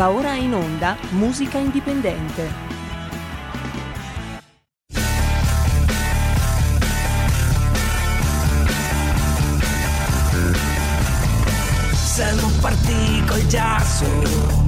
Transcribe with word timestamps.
Va 0.00 0.08
ora 0.08 0.32
in 0.32 0.54
onda 0.54 0.96
Musica 1.10 1.58
Indipendente. 1.58 2.48
Siamo 11.92 12.48
partiti 12.62 13.22
col 13.26 13.46
giasso 13.46 14.59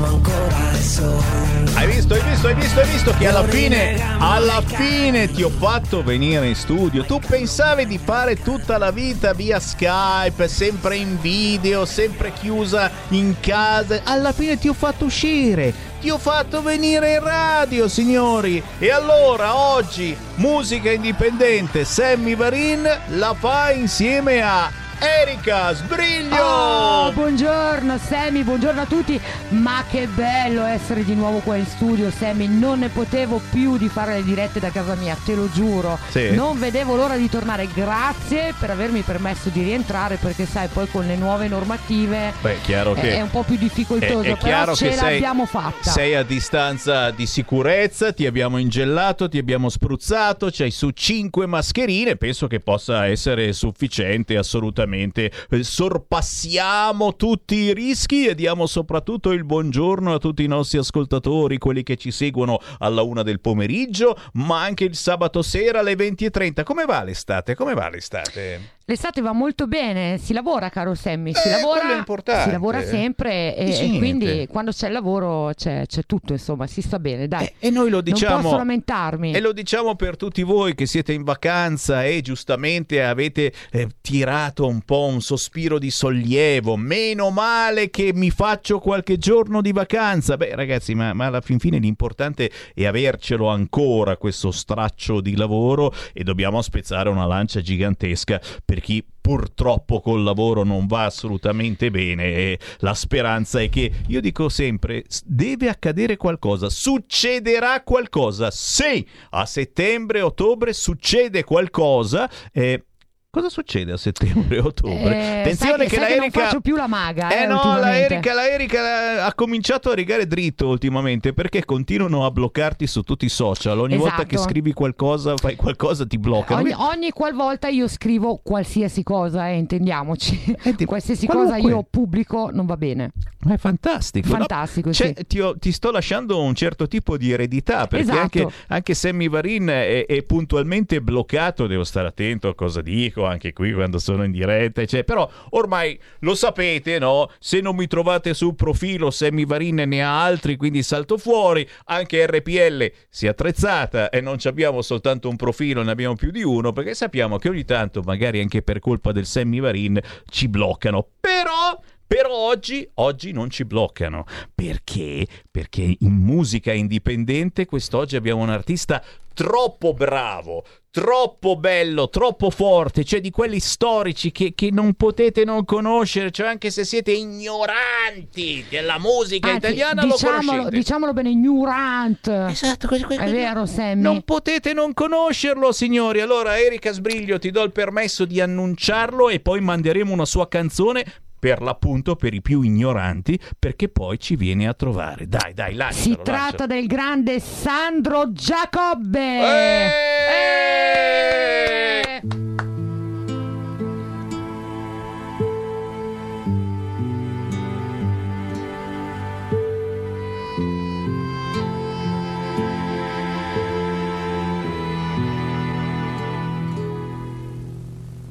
aspettiamo 0.00 0.06
ancora 0.06 0.70
il 0.72 0.82
sole. 0.82 1.48
Hai 1.74 1.86
visto, 1.86 2.14
hai 2.14 2.22
visto, 2.22 2.46
hai 2.46 2.54
visto, 2.54 2.80
hai 2.80 2.88
visto 2.88 3.14
che 3.18 3.26
alla 3.26 3.44
fine, 3.44 4.00
alla 4.18 4.62
fine 4.64 5.30
ti 5.30 5.42
ho 5.42 5.50
fatto 5.50 6.02
venire 6.02 6.48
in 6.48 6.54
studio. 6.54 7.04
Tu 7.04 7.20
pensavi 7.20 7.86
di 7.86 7.98
fare 7.98 8.36
tutta 8.36 8.78
la 8.78 8.90
vita 8.90 9.32
via 9.32 9.60
Skype, 9.60 10.48
sempre 10.48 10.96
in 10.96 11.20
video, 11.20 11.84
sempre 11.84 12.32
chiusa 12.32 12.90
in 13.08 13.36
casa. 13.40 14.00
Alla 14.04 14.32
fine 14.32 14.58
ti 14.58 14.68
ho 14.68 14.74
fatto 14.74 15.04
uscire. 15.04 15.88
Ti 16.00 16.08
ho 16.08 16.18
fatto 16.18 16.62
venire 16.62 17.14
in 17.14 17.22
radio, 17.22 17.86
signori. 17.86 18.62
E 18.78 18.90
allora 18.90 19.54
oggi 19.54 20.16
musica 20.36 20.90
indipendente 20.90 21.84
Sammy 21.84 22.34
Varin 22.34 22.88
la 23.08 23.34
fa 23.38 23.70
insieme 23.70 24.40
a 24.40 24.79
Erika 25.02 25.72
Sbriglio! 25.72 26.36
Oh, 26.36 27.12
buongiorno 27.12 27.96
Sammy, 27.96 28.42
buongiorno 28.42 28.82
a 28.82 28.84
tutti. 28.84 29.18
Ma 29.48 29.82
che 29.90 30.06
bello 30.06 30.64
essere 30.64 31.04
di 31.04 31.14
nuovo 31.14 31.38
qua 31.38 31.56
in 31.56 31.64
studio, 31.64 32.10
Sammy. 32.10 32.46
Non 32.46 32.80
ne 32.80 32.90
potevo 32.90 33.40
più 33.50 33.78
di 33.78 33.88
fare 33.88 34.16
le 34.16 34.24
dirette 34.24 34.60
da 34.60 34.68
casa 34.68 34.94
mia, 34.96 35.16
te 35.24 35.34
lo 35.34 35.50
giuro. 35.50 35.98
Sì. 36.10 36.34
Non 36.34 36.58
vedevo 36.58 36.96
l'ora 36.96 37.16
di 37.16 37.30
tornare. 37.30 37.66
Grazie 37.72 38.52
per 38.58 38.68
avermi 38.68 39.00
permesso 39.00 39.48
di 39.48 39.62
rientrare 39.62 40.16
perché 40.16 40.44
sai, 40.44 40.68
poi 40.68 40.86
con 40.88 41.06
le 41.06 41.16
nuove 41.16 41.48
normative 41.48 42.34
Beh, 42.42 42.58
chiaro 42.62 42.94
è, 42.94 43.00
che 43.00 43.14
è 43.14 43.22
un 43.22 43.30
po' 43.30 43.42
più 43.42 43.56
difficoltoso, 43.56 44.20
è, 44.20 44.32
è 44.32 44.36
però 44.36 44.74
ce 44.74 44.88
che 44.88 44.96
sei, 44.96 45.12
l'abbiamo 45.12 45.46
fatta. 45.46 45.90
sei 45.90 46.14
a 46.14 46.22
distanza 46.22 47.10
di 47.10 47.24
sicurezza, 47.24 48.12
ti 48.12 48.26
abbiamo 48.26 48.58
ingellato, 48.58 49.30
ti 49.30 49.38
abbiamo 49.38 49.70
spruzzato, 49.70 50.50
c'hai 50.52 50.70
su 50.70 50.90
cinque 50.90 51.46
mascherine, 51.46 52.16
penso 52.16 52.46
che 52.48 52.60
possa 52.60 53.06
essere 53.06 53.54
sufficiente 53.54 54.36
assolutamente. 54.36 54.88
Eh, 54.92 55.62
Sorpassiamo 55.62 57.16
tutti 57.16 57.54
i 57.54 57.72
rischi 57.74 58.26
e 58.26 58.34
diamo 58.34 58.66
soprattutto 58.66 59.30
il 59.32 59.44
buongiorno 59.44 60.14
a 60.14 60.18
tutti 60.18 60.42
i 60.42 60.46
nostri 60.46 60.78
ascoltatori, 60.78 61.58
quelli 61.58 61.82
che 61.82 61.96
ci 61.96 62.10
seguono 62.10 62.58
alla 62.78 63.02
una 63.02 63.22
del 63.22 63.40
pomeriggio, 63.40 64.16
ma 64.34 64.62
anche 64.62 64.84
il 64.84 64.96
sabato 64.96 65.42
sera 65.42 65.80
alle 65.80 65.94
20.30. 65.94 66.62
Come 66.64 66.84
va 66.84 67.02
l'estate? 67.02 67.54
Come 67.54 67.74
va 67.74 67.88
l'estate? 67.88 68.78
L'estate 68.90 69.20
va 69.20 69.32
molto 69.32 69.68
bene, 69.68 70.18
si 70.18 70.32
lavora 70.32 70.68
caro 70.68 70.96
Sammy, 70.96 71.32
si, 71.32 71.46
Eh, 71.46 71.50
lavora, 71.52 72.04
si 72.42 72.50
lavora 72.50 72.82
sempre 72.84 73.54
e, 73.54 73.92
e 73.94 73.98
quindi 73.98 74.48
quando 74.50 74.72
c'è 74.72 74.88
il 74.88 74.94
lavoro 74.94 75.52
c'è, 75.54 75.86
c'è 75.86 76.02
tutto, 76.06 76.32
insomma, 76.32 76.66
si 76.66 76.82
sta 76.82 76.98
bene, 76.98 77.28
dai. 77.28 77.44
E, 77.44 77.54
e 77.60 77.70
noi 77.70 77.88
lo 77.88 78.00
non 78.00 78.04
diciamo. 78.12 78.42
posso 78.42 78.56
lamentarmi. 78.56 79.32
E 79.32 79.38
lo 79.38 79.52
diciamo 79.52 79.94
per 79.94 80.16
tutti 80.16 80.42
voi 80.42 80.74
che 80.74 80.86
siete 80.86 81.12
in 81.12 81.22
vacanza 81.22 82.04
e 82.04 82.20
giustamente 82.20 83.04
avete 83.04 83.52
eh, 83.70 83.86
tirato 84.00 84.66
un 84.66 84.79
po' 84.82 85.06
un 85.06 85.20
sospiro 85.20 85.78
di 85.78 85.90
sollievo. 85.90 86.76
Meno 86.76 87.30
male 87.30 87.90
che 87.90 88.12
mi 88.14 88.30
faccio 88.30 88.78
qualche 88.78 89.18
giorno 89.18 89.60
di 89.60 89.72
vacanza. 89.72 90.36
Beh, 90.36 90.54
ragazzi, 90.54 90.94
ma, 90.94 91.12
ma 91.12 91.26
alla 91.26 91.40
fin 91.40 91.58
fine 91.58 91.78
l'importante 91.78 92.50
è 92.74 92.84
avercelo 92.84 93.48
ancora 93.48 94.16
questo 94.16 94.50
straccio 94.50 95.20
di 95.20 95.36
lavoro 95.36 95.92
e 96.12 96.24
dobbiamo 96.24 96.62
spezzare 96.62 97.08
una 97.08 97.26
lancia 97.26 97.60
gigantesca 97.60 98.40
per 98.64 98.80
chi 98.80 99.04
purtroppo 99.20 100.00
col 100.00 100.22
lavoro 100.22 100.64
non 100.64 100.86
va 100.86 101.04
assolutamente 101.04 101.90
bene 101.90 102.24
e 102.24 102.58
la 102.78 102.94
speranza 102.94 103.60
è 103.60 103.68
che 103.68 103.92
io 104.08 104.20
dico 104.20 104.48
sempre 104.48 105.04
deve 105.24 105.68
accadere 105.68 106.16
qualcosa 106.16 106.70
succederà 106.70 107.82
qualcosa 107.82 108.50
sì 108.50 109.06
a 109.30 109.44
settembre 109.44 110.22
ottobre 110.22 110.72
succede 110.72 111.44
qualcosa 111.44 112.30
eh, 112.52 112.86
Cosa 113.32 113.48
succede 113.48 113.92
a 113.92 113.96
settembre 113.96 114.58
ottobre? 114.60 115.14
Eh, 115.14 115.38
Attenzione 115.42 115.84
che, 115.86 115.90
sai 115.94 116.00
la 116.00 116.06
che 116.06 116.14
non 116.16 116.24
Erika 116.24 116.40
faccio 116.40 116.60
più 116.60 116.74
la 116.74 116.88
maga, 116.88 117.30
eh 117.30 117.42
eh, 117.44 117.46
no, 117.46 117.60
la. 117.78 117.96
Erika, 117.96 118.34
la 118.34 118.48
Erika 118.50 119.24
ha 119.24 119.34
cominciato 119.34 119.90
a 119.90 119.94
rigare 119.94 120.26
dritto 120.26 120.66
ultimamente 120.66 121.32
perché 121.32 121.64
continuano 121.64 122.24
a 122.26 122.30
bloccarti 122.32 122.88
su 122.88 123.02
tutti 123.02 123.26
i 123.26 123.28
social. 123.28 123.78
Ogni 123.78 123.96
volta 123.96 124.24
che 124.24 124.34
Esatto. 124.34 124.50
scrivi 124.50 124.72
qualcosa, 124.72 125.36
fai 125.36 125.54
qualcosa, 125.54 126.04
ti 126.06 126.18
bloccano. 126.18 126.60
Ogni, 126.60 126.72
ogni 126.76 127.10
qualvolta 127.12 127.68
io 127.68 127.86
scrivo 127.86 128.40
qualsiasi 128.42 129.04
cosa, 129.04 129.48
eh, 129.48 129.56
intendiamoci. 129.58 130.38
Eh, 130.70 130.74
ti- 130.74 130.84
qualsiasi 130.84 131.26
qualunque. 131.26 131.58
cosa 131.60 131.68
io 131.68 131.86
pubblico 131.88 132.50
non 132.52 132.66
va 132.66 132.76
bene. 132.76 133.12
Ma 133.44 133.54
è 133.54 133.58
fantastico. 133.58 134.28
no? 134.28 134.38
Fantastico, 134.38 134.92
Cioè, 134.92 135.14
sì. 135.16 135.26
ti, 135.26 135.40
ho- 135.40 135.56
ti 135.56 135.70
sto 135.72 135.90
lasciando 135.92 136.42
un 136.42 136.54
certo 136.56 136.88
tipo 136.88 137.16
di 137.16 137.30
eredità 137.30 137.86
perché 137.86 138.02
Esatto. 138.10 138.18
anche, 138.20 138.46
anche 138.66 138.94
Sammy 138.94 139.28
Varin 139.28 139.68
è, 139.68 140.04
è 140.04 140.22
puntualmente 140.24 141.00
bloccato. 141.00 141.68
Devo 141.68 141.84
stare 141.84 142.08
attento 142.08 142.48
a 142.48 142.54
cosa 142.56 142.82
dico 142.82 143.18
anche 143.24 143.52
qui 143.52 143.72
quando 143.72 143.98
sono 143.98 144.24
in 144.24 144.30
diretta. 144.30 144.84
Cioè, 144.84 145.04
però 145.04 145.28
ormai 145.50 145.98
lo 146.20 146.34
sapete, 146.34 146.98
no? 146.98 147.30
Se 147.38 147.60
non 147.60 147.76
mi 147.76 147.86
trovate 147.86 148.34
sul 148.34 148.54
profilo, 148.54 149.10
Sammy 149.10 149.46
Varin 149.46 149.82
ne 149.86 150.02
ha 150.02 150.22
altri, 150.22 150.56
quindi 150.56 150.82
salto 150.82 151.18
fuori. 151.18 151.68
Anche 151.86 152.26
RPL 152.26 152.92
si 153.08 153.26
è 153.26 153.28
attrezzata 153.28 154.08
e 154.10 154.20
non 154.20 154.38
abbiamo 154.44 154.82
soltanto 154.82 155.28
un 155.28 155.36
profilo, 155.36 155.82
ne 155.82 155.90
abbiamo 155.90 156.14
più 156.14 156.30
di 156.30 156.42
uno 156.42 156.72
perché 156.72 156.94
sappiamo 156.94 157.38
che 157.38 157.48
ogni 157.48 157.64
tanto, 157.64 158.02
magari 158.02 158.40
anche 158.40 158.62
per 158.62 158.78
colpa 158.78 159.12
del 159.12 159.26
Sammy 159.26 159.60
Varin, 159.60 160.00
ci 160.28 160.48
bloccano. 160.48 161.06
Però. 161.20 161.80
Però 162.10 162.34
oggi, 162.34 162.90
oggi 162.94 163.30
non 163.30 163.50
ci 163.50 163.64
bloccano. 163.64 164.24
Perché? 164.52 165.24
Perché 165.48 165.94
in 165.96 166.12
musica 166.12 166.72
indipendente 166.72 167.66
quest'oggi 167.66 168.16
abbiamo 168.16 168.42
un 168.42 168.50
artista 168.50 169.00
troppo 169.32 169.94
bravo, 169.94 170.64
troppo 170.92 171.56
bello, 171.56 172.08
troppo 172.08 172.50
forte, 172.50 173.04
cioè 173.04 173.20
di 173.20 173.30
quelli 173.30 173.60
storici 173.60 174.32
che, 174.32 174.54
che 174.54 174.70
non 174.72 174.94
potete 174.94 175.44
non 175.44 175.64
conoscere, 175.64 176.30
cioè 176.32 176.48
anche 176.48 176.70
se 176.70 176.84
siete 176.84 177.12
ignoranti 177.12 178.64
della 178.68 178.98
musica 178.98 179.48
Anzi, 179.50 179.58
italiana 179.66 180.04
lo 180.04 180.12
diciamolo, 180.14 180.68
diciamolo 180.68 181.12
bene, 181.12 181.30
ignorant. 181.30 182.26
Esatto, 182.48 182.88
questo- 182.88 183.06
questo- 183.06 183.24
È 183.24 183.30
vero, 183.30 183.66
Sammy? 183.66 184.00
Non 184.00 184.22
potete 184.22 184.72
non 184.72 184.92
conoscerlo, 184.92 185.70
signori. 185.72 186.20
Allora, 186.20 186.58
Erika 186.58 186.90
Sbriglio, 186.92 187.38
ti 187.38 187.50
do 187.50 187.62
il 187.62 187.72
permesso 187.72 188.24
di 188.24 188.40
annunciarlo 188.40 189.28
e 189.28 189.38
poi 189.40 189.60
manderemo 189.60 190.12
una 190.12 190.24
sua 190.24 190.48
canzone 190.48 191.04
per 191.40 191.60
l'appunto 191.62 192.14
per 192.14 192.34
i 192.34 192.42
più 192.42 192.62
ignoranti, 192.62 193.36
perché 193.58 193.88
poi 193.88 194.20
ci 194.20 194.36
viene 194.36 194.68
a 194.68 194.74
trovare. 194.74 195.26
Dai, 195.26 195.54
dai, 195.54 195.74
lancialo. 195.74 196.02
Si 196.02 196.18
tratta 196.22 196.66
del 196.66 196.86
grande 196.86 197.40
Sandro 197.40 198.30
Giacobbe. 198.30 199.40
Eh! 199.40 199.88
Eh! 200.28 200.60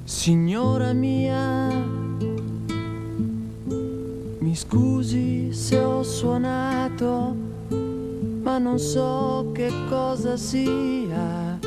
Signora 0.04 0.94
mia, 0.94 1.59
mi 4.50 4.56
scusi 4.56 5.54
se 5.54 5.78
ho 5.78 6.02
suonato, 6.02 7.36
ma 8.42 8.58
non 8.58 8.80
so 8.80 9.52
che 9.54 9.72
cosa 9.88 10.36
sia 10.38 11.60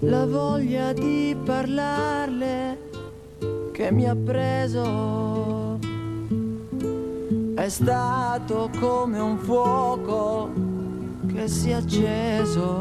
la 0.00 0.26
voglia 0.26 0.92
di 0.92 1.34
parlarle 1.42 2.90
che 3.72 3.90
mi 3.90 4.06
ha 4.06 4.14
preso. 4.14 5.78
È 7.54 7.68
stato 7.70 8.68
come 8.78 9.18
un 9.18 9.38
fuoco 9.38 10.50
che 11.32 11.48
si 11.48 11.70
è 11.70 11.72
acceso. 11.72 12.76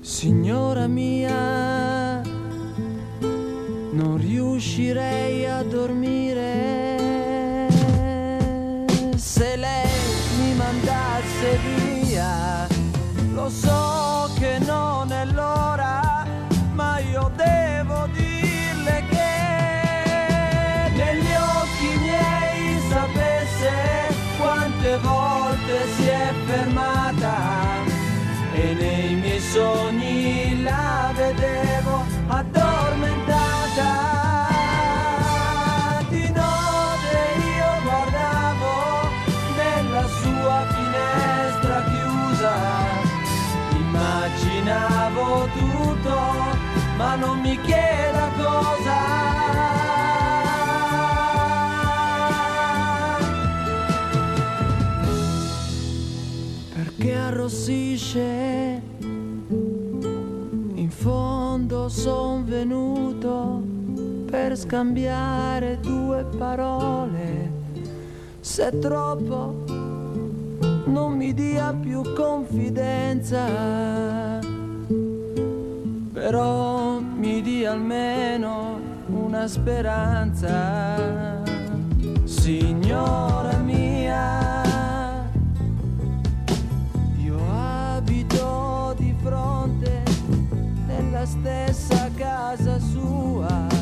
Signora 0.00 0.88
mia, 0.88 2.22
non 3.92 4.16
riuscirei 4.16 5.46
a 5.46 5.62
dormire 5.62 6.50
se 9.16 9.56
lei 9.56 9.88
mi 10.38 10.54
mandasse 10.54 11.58
via. 11.76 12.66
Lo 13.32 13.48
so 13.48 14.30
che 14.38 14.58
non 14.60 15.10
è 15.12 15.24
l'ora, 15.26 16.01
per 64.52 64.58
scambiare 64.58 65.78
due 65.80 66.24
parole. 66.36 67.50
Se 68.40 68.78
troppo, 68.78 69.64
non 70.84 71.16
mi 71.16 71.32
dia 71.32 71.72
più 71.72 72.02
confidenza, 72.14 73.46
però 76.12 77.00
mi 77.00 77.40
dia 77.40 77.72
almeno 77.72 78.78
una 79.06 79.46
speranza. 79.48 81.40
Signora 82.24 83.56
mia, 83.56 85.30
io 87.16 87.38
abito 87.94 88.94
di 88.98 89.14
fronte 89.22 90.02
nella 90.86 91.24
stessa 91.24 92.10
casa 92.14 92.78
sua. 92.78 93.81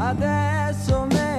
Adesso 0.00 1.04
me 1.04 1.29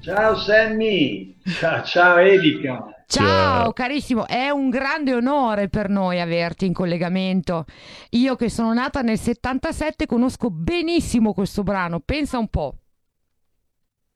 Ciao 0.00 0.36
Sammy, 0.36 1.36
ciao, 1.44 1.82
ciao 1.82 2.16
Erika. 2.16 3.04
Ciao, 3.06 3.26
Ciao. 3.26 3.72
carissimo, 3.74 4.26
è 4.26 4.48
un 4.48 4.70
grande 4.70 5.12
onore 5.12 5.68
per 5.68 5.90
noi 5.90 6.18
averti 6.18 6.64
in 6.64 6.72
collegamento. 6.72 7.66
Io 8.10 8.36
che 8.36 8.48
sono 8.48 8.72
nata 8.72 9.02
nel 9.02 9.18
77 9.18 10.06
conosco 10.06 10.48
benissimo 10.50 11.34
questo 11.34 11.62
brano, 11.62 12.00
pensa 12.00 12.38
un 12.38 12.48
po'. 12.48 12.76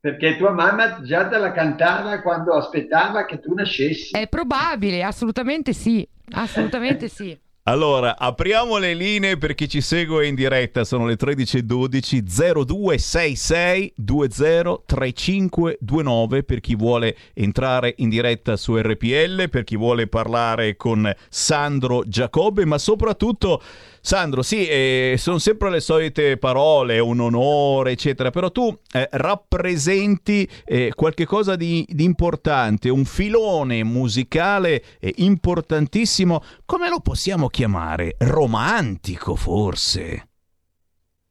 Perché 0.01 0.39
tua 0.39 0.53
mamma 0.53 1.03
già 1.03 1.29
te 1.29 1.37
la 1.37 1.53
cantava 1.53 2.23
quando 2.23 2.55
aspettava 2.55 3.27
che 3.27 3.39
tu 3.39 3.53
nascessi. 3.53 4.17
È 4.17 4.27
probabile, 4.29 5.03
assolutamente 5.03 5.75
sì, 5.75 6.09
assolutamente 6.31 7.09
sì. 7.09 7.39
Allora, 7.69 8.17
apriamo 8.17 8.79
le 8.79 8.95
linee 8.95 9.37
per 9.37 9.55
chi 9.55 9.69
ci 9.69 9.83
segue 9.83 10.27
in 10.27 10.35
diretta, 10.35 10.85
sono 10.85 11.05
le 11.05 11.19
13.12 11.21 12.65
0266 12.65 13.93
203529 13.95 16.45
per 16.45 16.61
chi 16.61 16.75
vuole 16.75 17.15
entrare 17.35 17.93
in 17.99 18.09
diretta 18.09 18.57
su 18.57 18.75
RPL, 18.75 19.51
per 19.51 19.65
chi 19.65 19.77
vuole 19.77 20.07
parlare 20.07 20.77
con 20.77 21.15
Sandro 21.29 22.05
Giacobbe, 22.07 22.65
ma 22.65 22.79
soprattutto 22.79 23.61
Sandro, 24.09 24.41
sì, 24.41 24.67
eh, 24.67 25.17
sono 25.19 25.37
sempre 25.37 25.69
le 25.69 25.81
solite 25.81 26.39
parole, 26.39 26.99
un 26.99 27.21
onore, 27.21 27.91
eccetera, 27.91 28.31
però 28.31 28.51
tu 28.51 28.75
eh, 28.91 29.07
rappresenti 29.13 30.49
eh, 30.65 30.95
qualche 30.97 31.27
cosa 31.27 31.57
di, 31.57 31.85
di 31.87 32.05
importante, 32.05 32.89
un 32.89 33.05
filone 33.05 33.85
musicale 33.85 34.83
eh, 34.99 35.13
importantissimo, 35.17 36.41
come 36.65 36.89
lo 36.89 37.01
possiamo 37.01 37.49
chiamare? 37.49 38.15
Romantico, 38.21 39.35
forse? 39.35 40.29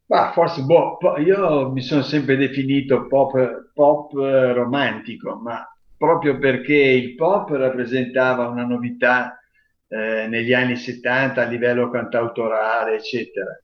Ma 0.05 0.31
forse, 0.31 0.61
boh, 0.61 0.99
io 1.17 1.71
mi 1.71 1.81
sono 1.81 2.03
sempre 2.03 2.37
definito 2.37 3.07
pop, 3.07 3.71
pop 3.73 4.15
eh, 4.19 4.53
romantico, 4.53 5.35
ma 5.43 5.67
proprio 5.97 6.37
perché 6.37 6.75
il 6.75 7.15
pop 7.15 7.49
rappresentava 7.49 8.47
una 8.49 8.65
novità 8.67 9.39
eh, 9.87 10.27
negli 10.27 10.53
anni 10.53 10.75
70 10.75 11.41
a 11.41 11.47
livello 11.47 11.89
cantautorale, 11.89 12.95
eccetera, 12.95 13.59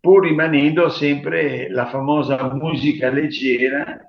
pur 0.00 0.24
rimanendo 0.24 0.88
sempre 0.88 1.70
la 1.70 1.86
famosa 1.86 2.52
musica 2.54 3.10
leggera 3.10 4.04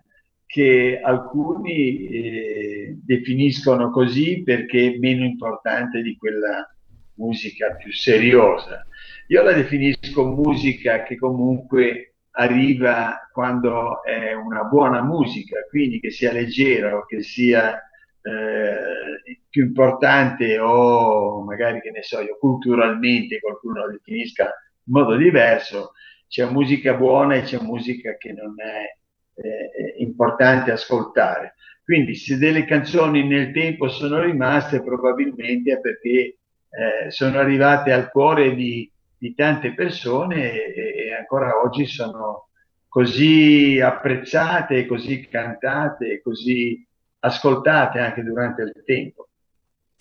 che 0.45 0.99
alcuni 1.01 2.07
eh, 2.07 2.97
definiscono 3.03 3.89
così 3.89 4.43
perché 4.43 4.97
meno 4.99 5.23
importante 5.23 6.01
di 6.01 6.17
quella 6.17 6.67
musica 7.15 7.75
più 7.75 7.91
seriosa. 7.93 8.85
Io 9.27 9.43
la 9.43 9.53
definisco 9.53 10.25
musica 10.25 11.03
che 11.03 11.15
comunque 11.15 12.15
arriva 12.31 13.29
quando 13.31 14.03
è 14.03 14.33
una 14.33 14.63
buona 14.63 15.01
musica, 15.01 15.65
quindi 15.69 15.99
che 15.99 16.11
sia 16.11 16.31
leggera 16.31 16.97
o 16.97 17.05
che 17.05 17.21
sia 17.21 17.75
eh, 18.21 19.40
più 19.51 19.65
importante 19.65 20.57
o 20.57 21.43
magari 21.43 21.81
che 21.81 21.91
ne 21.91 22.01
so 22.01 22.21
io 22.21 22.37
culturalmente 22.39 23.39
qualcuno 23.39 23.85
la 23.85 23.91
definisca 23.91 24.45
in 24.45 24.93
modo 24.93 25.15
diverso, 25.15 25.91
c'è 26.27 26.49
musica 26.49 26.95
buona 26.95 27.35
e 27.35 27.41
c'è 27.41 27.59
musica 27.59 28.15
che 28.17 28.31
non 28.31 28.55
è 28.57 28.95
eh, 29.41 29.95
importante 29.97 30.71
ascoltare. 30.71 31.55
Quindi 31.83 32.15
se 32.15 32.37
delle 32.37 32.63
canzoni 32.63 33.27
nel 33.27 33.51
tempo 33.51 33.89
sono 33.89 34.21
rimaste 34.21 34.81
probabilmente 34.81 35.73
è 35.73 35.79
perché 35.81 36.09
eh, 36.09 37.11
sono 37.11 37.37
arrivate 37.37 37.91
al 37.91 38.09
cuore 38.09 38.55
di, 38.55 38.89
di 39.17 39.35
tante 39.35 39.73
persone 39.73 40.53
e, 40.53 41.07
e 41.07 41.13
ancora 41.13 41.61
oggi 41.61 41.85
sono 41.85 42.47
così 42.87 43.81
apprezzate, 43.81 44.85
così 44.85 45.27
cantate, 45.27 46.21
così 46.21 46.85
ascoltate 47.19 47.99
anche 47.99 48.23
durante 48.23 48.61
il 48.61 48.83
tempo. 48.85 49.27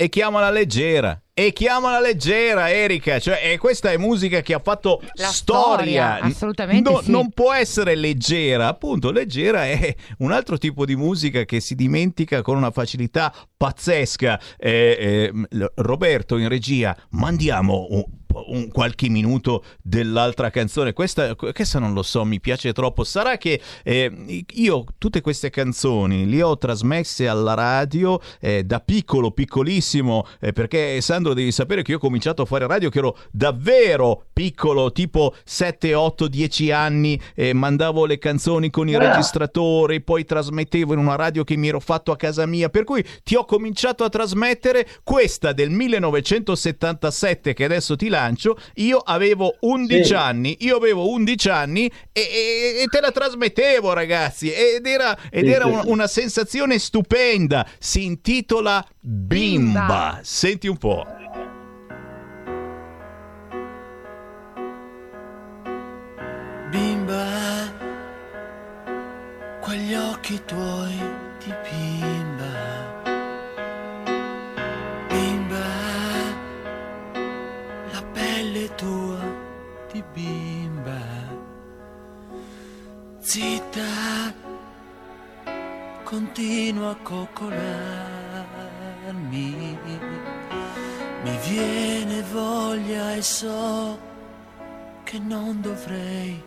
E 0.01 0.09
chiamala 0.09 0.49
leggera. 0.49 1.21
E 1.35 1.53
chiamala 1.53 2.01
leggera, 2.01 2.71
Erika. 2.71 3.19
Cioè, 3.19 3.59
questa 3.59 3.91
è 3.93 3.99
musica 3.99 4.41
che 4.41 4.55
ha 4.55 4.59
fatto 4.59 5.03
La 5.13 5.27
storia. 5.27 5.33
storia, 5.33 6.21
assolutamente 6.21 6.91
No- 6.91 7.03
sì. 7.03 7.11
Non 7.11 7.29
può 7.33 7.53
essere 7.53 7.95
leggera. 7.97 8.69
Appunto, 8.69 9.11
leggera 9.11 9.67
è 9.67 9.95
un 10.21 10.33
altro 10.33 10.57
tipo 10.57 10.87
di 10.87 10.97
musica 10.97 11.45
che 11.45 11.61
si 11.61 11.75
dimentica 11.75 12.41
con 12.41 12.57
una 12.57 12.71
facilità 12.71 13.31
pazzesca. 13.55 14.41
Eh, 14.57 15.31
eh, 15.53 15.71
Roberto 15.75 16.39
in 16.39 16.49
regia, 16.49 16.97
mandiamo 17.11 17.89
un, 17.91 18.03
un 18.33 18.69
qualche 18.69 19.09
minuto 19.09 19.65
dell'altra 19.83 20.51
canzone. 20.51 20.93
Questa, 20.93 21.35
questa 21.35 21.79
non 21.79 21.93
lo 21.95 22.03
so, 22.03 22.25
mi 22.25 22.41
piace 22.41 22.73
troppo. 22.73 23.05
Sarà 23.05 23.37
che 23.37 23.61
eh, 23.83 24.45
io 24.55 24.85
tutte 24.99 25.21
queste 25.21 25.51
canzoni 25.51 26.29
le 26.29 26.43
ho 26.43 26.57
trasmesse 26.57 27.27
alla 27.29 27.55
radio 27.55 28.21
eh, 28.41 28.65
da 28.65 28.81
piccolo, 28.81 29.31
piccolissimo, 29.31 30.27
eh, 30.41 30.53
perché 30.53 31.01
Sandro 31.01 31.35
devi 31.35 31.53
sapere 31.53 31.83
che 31.83 31.91
io 31.93 31.97
ho 31.97 32.01
cominciato 32.01 32.43
a 32.43 32.47
fare 32.47 32.67
radio 32.67 32.89
che 32.91 32.99
ero 32.99 33.17
davvero 33.31 34.27
piccolo, 34.33 34.93
tipo 34.93 35.35
7, 35.45 35.95
8, 35.95 36.29
10 36.29 36.71
anni, 36.71 37.21
mandavo 37.53 38.07
le 38.07 38.19
canzoni 38.19 38.71
con 38.71 38.89
i 38.89 38.95
Ah. 38.95 38.99
registratori, 38.99 40.01
poi 40.03 40.25
trasmettevo 40.25 40.93
in 40.93 40.99
una 40.99 41.17
radio 41.17 41.45
che 41.45 41.57
mi 41.57 41.69
ero 41.69 41.81
fatto 41.81 42.13
a 42.13 42.17
casa 42.17 42.47
mia, 42.47 42.69
per 42.69 42.85
cui 42.85 43.05
ti 43.23 43.35
ho 43.35 43.45
cominciato 43.45 44.05
a 44.05 44.09
trasmettere 44.09 44.87
questa 45.03 45.53
del 45.53 45.71
1977 45.71 47.55
che 47.55 47.65
adesso 47.65 47.97
ti 47.97 48.09
lancio, 48.09 48.20
io 48.75 48.99
avevo 48.99 49.57
11 49.61 50.05
Sì. 50.05 50.15
anni, 50.15 50.57
io 50.61 50.77
avevo 50.77 51.09
11 51.11 51.49
anni 51.49 51.87
e, 52.13 52.21
e- 52.21 52.83
e 52.83 52.87
te 52.91 53.01
la 53.01 53.11
trasmettevo 53.11 53.93
ragazzi 53.93 54.53
ed 54.53 54.87
era, 54.87 55.17
ed 55.31 55.45
Sì, 55.47 55.51
era 55.51 55.65
sì. 55.65 55.71
un- 55.71 55.83
una 55.87 56.07
sensazione 56.07 56.79
stupenda, 56.79 57.67
si 57.79 58.05
intitola 58.05 58.85
Bimba, 59.01 59.81
Bimba. 59.81 60.19
senti 60.23 60.69
un 60.69 60.77
po'. 60.77 61.07
Bimba, 66.71 67.25
quegli 69.61 69.95
occhi 69.95 70.41
tuoi 70.45 71.10
Zitta, 83.33 84.35
continua 86.03 86.91
a 86.91 86.97
coccolarmi. 86.97 87.59
Mi 91.23 91.39
viene 91.47 92.23
voglia 92.33 93.15
e 93.15 93.23
so 93.23 94.01
che 95.05 95.21
non 95.21 95.61
dovrei. 95.61 96.43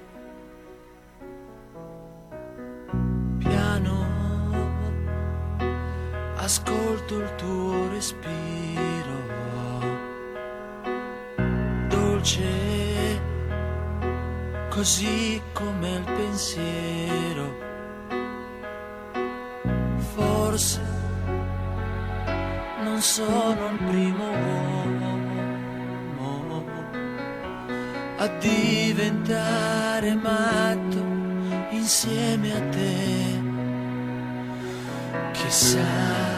Piano, 3.37 4.05
ascolto 6.35 7.17
il 7.17 7.35
tuo 7.35 7.89
respiro. 7.91 9.21
Dolce 11.87 12.72
così 14.73 15.39
come 15.53 15.89
il 15.97 16.03
pensiero. 16.03 17.61
Forse 20.15 20.81
non 22.83 22.99
sono 22.99 23.69
il 23.69 23.77
primo 23.87 24.29
uomo 24.31 25.21
a 28.17 28.27
diventare 28.39 30.15
matto 30.15 31.01
insieme 31.69 32.55
a 32.55 32.69
te. 32.69 33.41
Chissà 35.33 36.33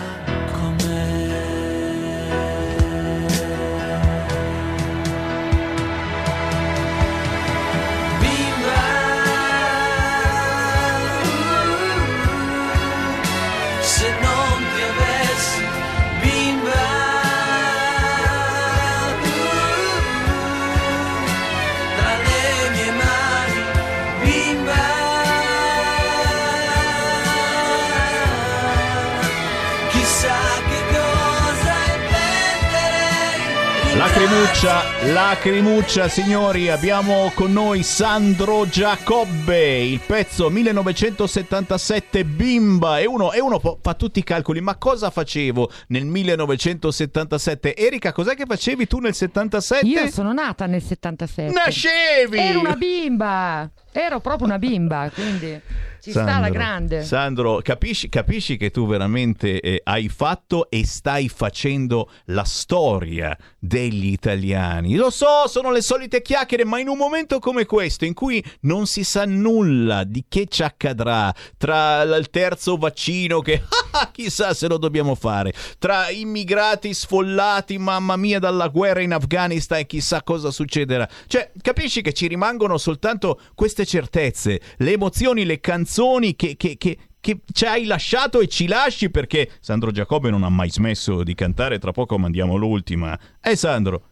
Lacrimuccia, 34.18 35.12
lacrimuccia, 35.12 36.08
signori, 36.08 36.70
abbiamo 36.70 37.34
con 37.36 37.52
noi 37.52 37.84
Sandro 37.84 38.66
Giacobbe, 38.66 39.84
il 39.84 40.00
pezzo 40.00 40.50
1977 40.50 42.24
Bimba 42.24 43.00
e 43.00 43.08
uno, 43.08 43.34
e 43.34 43.42
uno 43.42 43.60
fa 43.82 43.94
tutti 43.94 44.20
i 44.20 44.24
calcoli, 44.24 44.62
ma 44.62 44.78
cosa 44.78 45.10
facevo 45.10 45.70
nel 45.88 46.06
1977? 46.06 47.76
Erika, 47.76 48.14
cos'è 48.14 48.36
che 48.36 48.46
facevi 48.48 48.88
tu 48.88 49.00
nel 49.00 49.14
77? 49.14 49.86
Io 49.86 50.08
sono 50.10 50.32
nata 50.32 50.66
nel 50.66 50.82
77. 50.82 51.52
Nascevi! 51.52 52.38
Ero 52.38 52.62
una 52.62 52.78
bimba, 52.78 53.70
ero 53.92 54.22
proprio 54.22 54.48
una 54.48 54.58
bimba, 54.58 55.12
quindi... 55.14 55.62
Ci 56.06 56.12
Sandro, 56.12 56.34
sta 56.34 56.40
la 56.40 56.50
grande. 56.50 57.04
Sandro, 57.04 57.62
capisci, 57.64 58.10
capisci 58.10 58.58
che 58.58 58.70
tu 58.70 58.86
veramente 58.86 59.60
eh, 59.60 59.82
hai 59.86 60.08
fatto 60.08 60.70
e 60.70 60.86
stai 60.86 61.30
facendo 61.30 62.12
la 62.26 62.44
storia 62.44 63.36
degli 63.58 64.12
italiani. 64.12 64.98
Lo 64.98 65.10
so, 65.10 65.48
sono 65.48 65.72
le 65.72 65.82
solite 65.82 66.22
chiacchiere, 66.22 66.64
ma 66.64 66.78
in 66.78 66.90
un 66.90 66.98
momento 66.98 67.40
come 67.40 67.66
questo, 67.66 68.06
in 68.06 68.14
cui 68.14 68.44
non 68.62 68.86
si 68.86 69.04
sa 69.04 69.26
nulla 69.26 70.04
di 70.04 70.26
che 70.30 70.46
ci 70.46 70.62
accadrà, 70.62 71.34
tra 71.58 72.04
il 72.04 72.30
terzo 72.30 72.78
vaccino 72.78 73.40
che 73.40 73.64
chissà 74.14 74.54
se 74.54 74.68
lo 74.68 74.78
dobbiamo 74.78 75.16
fare, 75.16 75.54
tra 75.80 76.12
immigrati 76.12 76.94
sfollati, 76.94 77.80
mamma 77.80 78.16
mia, 78.16 78.38
dalla 78.38 78.68
guerra 78.68 79.02
in 79.02 79.14
Afghanistan 79.14 79.80
e 79.80 79.88
chissà 79.88 80.22
cosa 80.22 80.52
succederà. 80.52 81.10
Cioè, 81.26 81.52
capisci 81.60 82.04
che 82.04 82.14
ci 82.14 82.28
rimangono 82.28 82.78
soltanto 82.78 83.40
queste 83.56 83.88
certezze, 83.88 84.62
le 84.78 84.92
emozioni, 84.92 85.46
le 85.46 85.60
canzoni 85.60 85.94
canzoni 85.96 86.36
che, 86.36 86.56
che, 86.58 86.76
che, 86.78 86.98
che 87.22 87.40
ci 87.54 87.66
hai 87.66 87.86
lasciato 87.86 88.42
e 88.42 88.48
ci 88.48 88.68
lasci 88.68 89.10
perché 89.10 89.50
Sandro 89.62 89.92
Giacobbe 89.92 90.30
non 90.30 90.44
ha 90.44 90.50
mai 90.50 90.70
smesso 90.70 91.24
di 91.24 91.34
cantare, 91.34 91.80
tra 91.80 91.92
poco 91.92 92.18
mandiamo 92.18 92.58
l'ultima. 92.58 93.18
Eh 93.42 93.56
Sandro? 93.56 94.04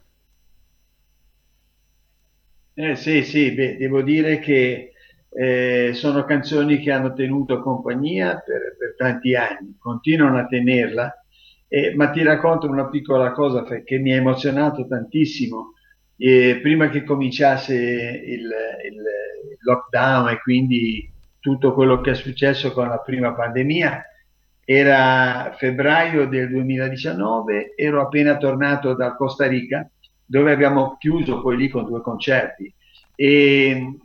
Eh 2.72 2.96
sì, 2.96 3.22
sì, 3.22 3.52
beh, 3.52 3.76
devo 3.76 4.00
dire 4.00 4.38
che 4.38 4.92
eh, 5.28 5.90
sono 5.92 6.24
canzoni 6.24 6.78
che 6.78 6.90
hanno 6.90 7.12
tenuto 7.12 7.60
compagnia 7.60 8.42
per, 8.44 8.76
per 8.78 8.94
tanti 8.96 9.34
anni, 9.34 9.76
continuano 9.78 10.38
a 10.38 10.46
tenerla, 10.46 11.12
eh, 11.68 11.94
ma 11.94 12.08
ti 12.10 12.22
racconto 12.22 12.66
una 12.66 12.88
piccola 12.88 13.32
cosa 13.32 13.62
che 13.62 13.98
mi 13.98 14.12
ha 14.12 14.16
emozionato 14.16 14.86
tantissimo. 14.86 15.74
Eh, 16.16 16.60
prima 16.62 16.88
che 16.88 17.02
cominciasse 17.02 17.74
il, 17.74 18.42
il 18.42 19.02
lockdown 19.64 20.28
e 20.28 20.40
quindi 20.40 21.12
tutto 21.44 21.74
quello 21.74 22.00
che 22.00 22.12
è 22.12 22.14
successo 22.14 22.72
con 22.72 22.88
la 22.88 23.00
prima 23.00 23.34
pandemia. 23.34 24.02
Era 24.64 25.54
febbraio 25.58 26.26
del 26.26 26.48
2019, 26.48 27.74
ero 27.76 28.00
appena 28.00 28.38
tornato 28.38 28.94
da 28.94 29.14
Costa 29.14 29.46
Rica, 29.46 29.86
dove 30.24 30.52
abbiamo 30.52 30.96
chiuso 30.98 31.42
poi 31.42 31.58
lì 31.58 31.68
con 31.68 31.84
due 31.84 32.00
concerti. 32.00 32.72
E 33.14 33.98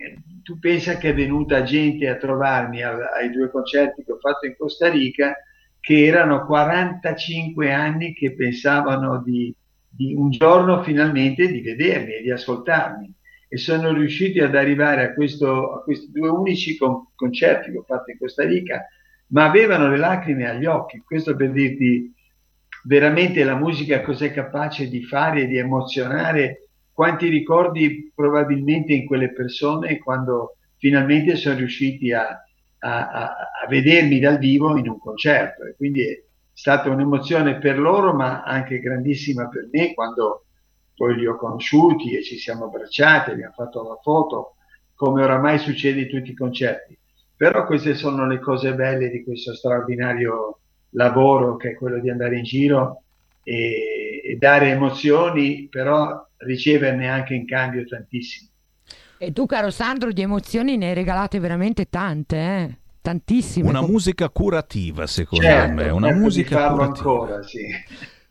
tu 0.44 0.60
pensa 0.60 0.98
che 0.98 1.12
è 1.12 1.14
venuta 1.14 1.64
gente 1.64 2.10
a 2.10 2.18
trovarmi 2.18 2.84
ai 2.84 3.32
due 3.32 3.50
concerti 3.50 4.04
che 4.04 4.12
ho 4.12 4.20
fatto 4.20 4.46
in 4.46 4.58
Costa 4.58 4.90
Rica, 4.90 5.34
che 5.80 6.06
erano 6.08 6.46
45 6.46 7.72
anni 7.72 8.14
che 8.14 8.34
pensavano 8.34 9.22
di, 9.24 9.56
di 9.88 10.14
un 10.14 10.30
giorno 10.30 10.84
finalmente 10.84 11.48
di 11.48 11.62
vedermi 11.62 12.16
e 12.16 12.22
di 12.22 12.32
ascoltarmi 12.32 13.14
e 13.52 13.58
sono 13.58 13.92
riusciti 13.92 14.40
ad 14.40 14.56
arrivare 14.56 15.04
a, 15.04 15.14
questo, 15.14 15.74
a 15.74 15.84
questi 15.84 16.12
due 16.12 16.30
unici 16.30 16.78
con, 16.78 17.08
concerti 17.16 17.72
che 17.72 17.78
ho 17.80 17.84
fatto 17.84 18.12
in 18.12 18.18
Costa 18.20 18.46
Rica, 18.46 18.88
ma 19.30 19.46
avevano 19.46 19.90
le 19.90 19.98
lacrime 19.98 20.48
agli 20.48 20.66
occhi. 20.66 21.02
Questo 21.04 21.36
per 21.36 21.52
dirti 21.52 22.14
veramente 22.84 23.44
la 23.44 23.56
musica 23.56 24.02
cos'è 24.02 24.32
capace 24.32 24.88
di 24.88 25.04
fare 25.04 25.42
e 25.42 25.48
di 25.48 25.58
emozionare, 25.58 26.70
quanti 26.94 27.28
ricordi 27.28 28.12
probabilmente 28.14 28.94
in 28.94 29.08
quelle 29.08 29.34
persone 29.34 29.98
quando 29.98 30.58
finalmente 30.78 31.36
sono 31.36 31.58
riusciti 31.58 32.14
a, 32.14 32.28
a, 32.80 33.10
a 33.10 33.68
vedermi 33.68 34.20
dal 34.20 34.38
vivo 34.38 34.78
in 34.78 34.88
un 34.88 35.00
concerto. 35.00 35.66
E 35.66 35.76
quindi 35.76 36.04
è 36.04 36.24
stata 36.54 36.90
un'emozione 36.90 37.58
per 37.58 37.80
loro, 37.80 38.14
ma 38.14 38.44
anche 38.44 38.80
grandissima 38.80 39.50
per 39.50 39.70
me 39.72 39.96
quando 39.96 40.46
poi 41.00 41.16
li 41.16 41.26
ho 41.26 41.38
conosciuti 41.38 42.14
e 42.14 42.22
ci 42.22 42.38
siamo 42.38 42.66
abbracciati, 42.66 43.32
abbiamo 43.32 43.54
fatto 43.54 43.88
la 43.88 43.98
foto, 44.04 44.56
come 44.96 45.24
oramai 45.24 45.58
succede 45.58 46.02
in 46.02 46.10
tutti 46.10 46.32
i 46.32 46.36
concerti. 46.36 46.98
Però 47.38 47.66
queste 47.66 47.96
sono 47.96 48.28
le 48.28 48.40
cose 48.40 48.76
belle 48.76 49.10
di 49.10 49.24
questo 49.24 49.56
straordinario 49.56 50.60
lavoro 50.90 51.56
che 51.56 51.70
è 51.70 51.76
quello 51.76 52.02
di 52.02 52.10
andare 52.10 52.40
in 52.40 52.44
giro 52.44 53.04
e, 53.44 54.22
e 54.26 54.36
dare 54.36 54.72
emozioni, 54.72 55.70
però 55.70 56.22
riceverne 56.40 57.08
anche 57.08 57.34
in 57.34 57.46
cambio 57.46 57.86
tantissime. 57.86 58.50
E 59.20 59.32
tu, 59.32 59.46
caro 59.46 59.70
Sandro, 59.70 60.12
di 60.12 60.22
emozioni 60.22 60.76
ne 60.76 60.90
hai 60.90 60.96
regalate 60.96 61.40
veramente 61.40 61.88
tante, 61.88 62.36
eh? 62.36 62.78
tantissime. 63.02 63.70
Una 63.70 63.88
musica 63.88 64.28
curativa, 64.28 65.08
secondo 65.08 65.46
certo, 65.46 65.76
me. 65.76 65.90
Una 65.92 66.08
certo 66.08 66.22
musica 66.22 66.72
curativa. 66.72 66.84
ancora, 66.84 67.42
sì. 67.42 67.62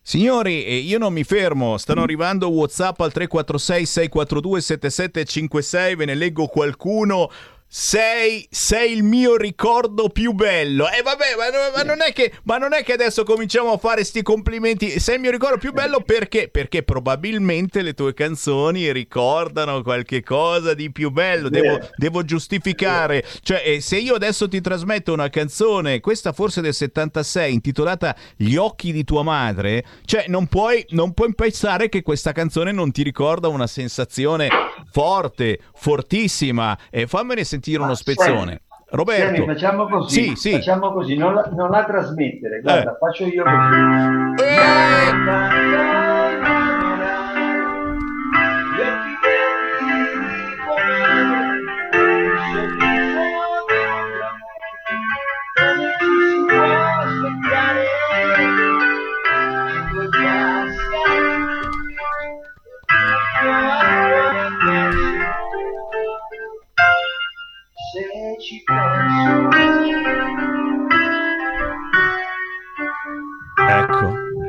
Signori, 0.08 0.64
eh, 0.64 0.76
io 0.76 0.96
non 0.96 1.12
mi 1.12 1.22
fermo, 1.22 1.76
stanno 1.76 2.02
arrivando 2.02 2.48
WhatsApp 2.48 2.98
al 3.00 3.12
346 3.12 3.84
642 3.84 4.60
7756, 4.62 5.96
ve 5.96 6.04
ne 6.06 6.14
leggo 6.14 6.46
qualcuno 6.46 7.30
sei, 7.70 8.48
sei, 8.50 8.94
il 8.94 9.02
mio 9.02 9.36
ricordo 9.36 10.08
più 10.08 10.32
bello. 10.32 10.88
E 10.88 10.98
eh, 10.98 11.02
vabbè, 11.02 11.34
ma, 11.36 11.76
ma, 11.76 11.82
non 11.82 11.98
che, 12.14 12.32
ma, 12.44 12.56
non 12.56 12.72
è 12.72 12.82
che, 12.82 12.94
adesso 12.94 13.24
cominciamo 13.24 13.72
a 13.72 13.76
fare 13.76 14.04
sti 14.04 14.22
complimenti. 14.22 14.98
Sei 14.98 15.16
il 15.16 15.20
mio 15.20 15.30
ricordo 15.30 15.58
più 15.58 15.72
bello 15.72 16.00
perché? 16.00 16.48
Perché 16.48 16.82
probabilmente 16.82 17.82
le 17.82 17.92
tue 17.92 18.14
canzoni 18.14 18.90
ricordano 18.90 19.82
qualche 19.82 20.22
cosa 20.22 20.72
di 20.72 20.90
più 20.90 21.10
bello. 21.10 21.50
Devo, 21.50 21.78
devo 21.96 22.24
giustificare. 22.24 23.22
Cioè, 23.42 23.62
eh, 23.62 23.80
se 23.82 23.98
io 23.98 24.14
adesso 24.14 24.48
ti 24.48 24.62
trasmetto 24.62 25.12
una 25.12 25.28
canzone, 25.28 26.00
questa 26.00 26.32
forse 26.32 26.62
del 26.62 26.72
76, 26.72 27.52
intitolata 27.52 28.16
Gli 28.34 28.56
occhi 28.56 28.92
di 28.92 29.04
tua 29.04 29.22
madre, 29.22 29.84
cioè 30.06 30.24
non 30.28 30.46
puoi, 30.46 30.86
non 30.90 31.12
puoi 31.12 31.34
pensare 31.34 31.90
che 31.90 32.00
questa 32.00 32.32
canzone 32.32 32.72
non 32.72 32.92
ti 32.92 33.02
ricorda 33.02 33.48
una 33.48 33.66
sensazione 33.66 34.48
forte, 34.90 35.60
fortissima. 35.74 36.76
E 36.88 37.06
fammene 37.06 37.44
sentire 37.44 37.56
sentire 37.58 37.82
uno 37.82 37.94
spezzone. 37.94 38.62
Roberto, 38.90 39.34
Senti, 39.34 39.44
facciamo 39.44 39.86
così, 39.86 40.28
sì, 40.28 40.34
sì. 40.34 40.52
facciamo 40.52 40.94
così, 40.94 41.14
non 41.14 41.34
la, 41.34 41.46
non 41.52 41.68
la 41.68 41.84
trasmettere, 41.84 42.62
guarda, 42.62 42.92
eh. 42.92 42.96
faccio 42.98 43.26
io 43.26 43.42
così. 43.42 44.44
Eh. 44.44 46.57
Ci 68.38 68.62
penso 68.64 69.56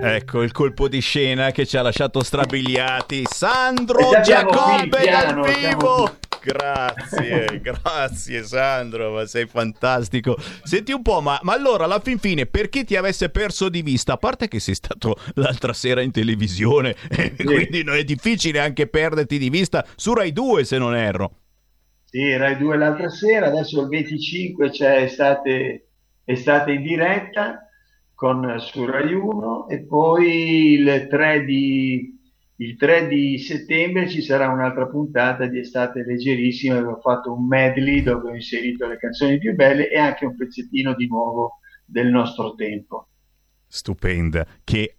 Ecco 0.02 0.44
il 0.44 0.52
colpo 0.54 0.88
di 0.88 1.02
scena 1.02 1.52
che 1.52 1.66
ci 1.66 1.76
ha 1.76 1.82
lasciato 1.82 2.24
strabiliati. 2.24 3.24
Sandro 3.30 4.22
Giacobbe 4.24 5.04
dal 5.04 5.42
vivo. 5.42 6.18
Grazie, 6.42 7.60
grazie 7.62 8.44
Sandro, 8.46 9.12
ma 9.12 9.26
sei 9.26 9.46
fantastico. 9.46 10.38
Senti 10.64 10.94
un 10.94 11.02
po', 11.02 11.20
ma, 11.20 11.38
ma 11.44 11.54
allora 11.54 11.84
alla 11.84 12.00
fin 12.00 12.18
fine, 12.18 12.46
per 12.46 12.70
chi 12.70 12.86
ti 12.86 12.96
avesse 12.96 13.30
perso 13.30 13.68
di 13.68 13.82
vista, 13.82 14.14
a 14.14 14.18
parte 14.18 14.48
che 14.48 14.62
sei 14.62 14.76
stato 14.76 15.18
l'altra 15.34 15.74
sera 15.74 16.02
in 16.02 16.12
televisione, 16.12 16.96
quindi 17.44 17.84
non 17.84 17.96
è 17.96 18.04
difficile 18.06 18.60
anche 18.60 18.88
perderti 18.88 19.38
di 19.38 19.50
vista 19.50 19.86
su 19.98 20.14
Rai 20.14 20.32
2 20.32 20.64
se 20.64 20.78
non 20.78 20.96
erro. 20.96 21.34
Sì, 22.12 22.36
Rai 22.36 22.58
2 22.58 22.76
l'altra 22.76 23.08
sera, 23.10 23.46
adesso 23.46 23.84
il 23.84 23.88
25 23.88 24.72
c'è 24.72 25.04
estate, 25.04 25.90
estate 26.24 26.72
in 26.72 26.82
diretta 26.82 27.70
con, 28.16 28.56
su 28.58 28.84
Rai 28.84 29.14
1 29.14 29.68
e 29.68 29.86
poi 29.86 30.72
il 30.72 31.06
3 31.08 31.46
di, 31.46 32.20
il 32.56 32.76
3 32.78 33.08
di 33.08 33.38
settembre 33.38 34.10
ci 34.10 34.24
sarà 34.24 34.50
un'altra 34.50 34.88
puntata 34.88 35.46
di 35.46 35.60
estate 35.60 36.04
leggerissima 36.04 36.80
dove 36.80 36.94
ho 36.94 37.00
fatto 37.00 37.32
un 37.32 37.46
medley 37.46 38.02
dove 38.02 38.32
ho 38.32 38.34
inserito 38.34 38.88
le 38.88 38.98
canzoni 38.98 39.38
più 39.38 39.54
belle 39.54 39.88
e 39.92 40.00
anche 40.00 40.26
un 40.26 40.36
pezzettino 40.36 40.96
di 40.96 41.06
nuovo 41.08 41.60
del 41.86 42.08
nostro 42.08 42.56
tempo. 42.56 43.10
Stupenda, 43.68 44.48
che 44.64 44.99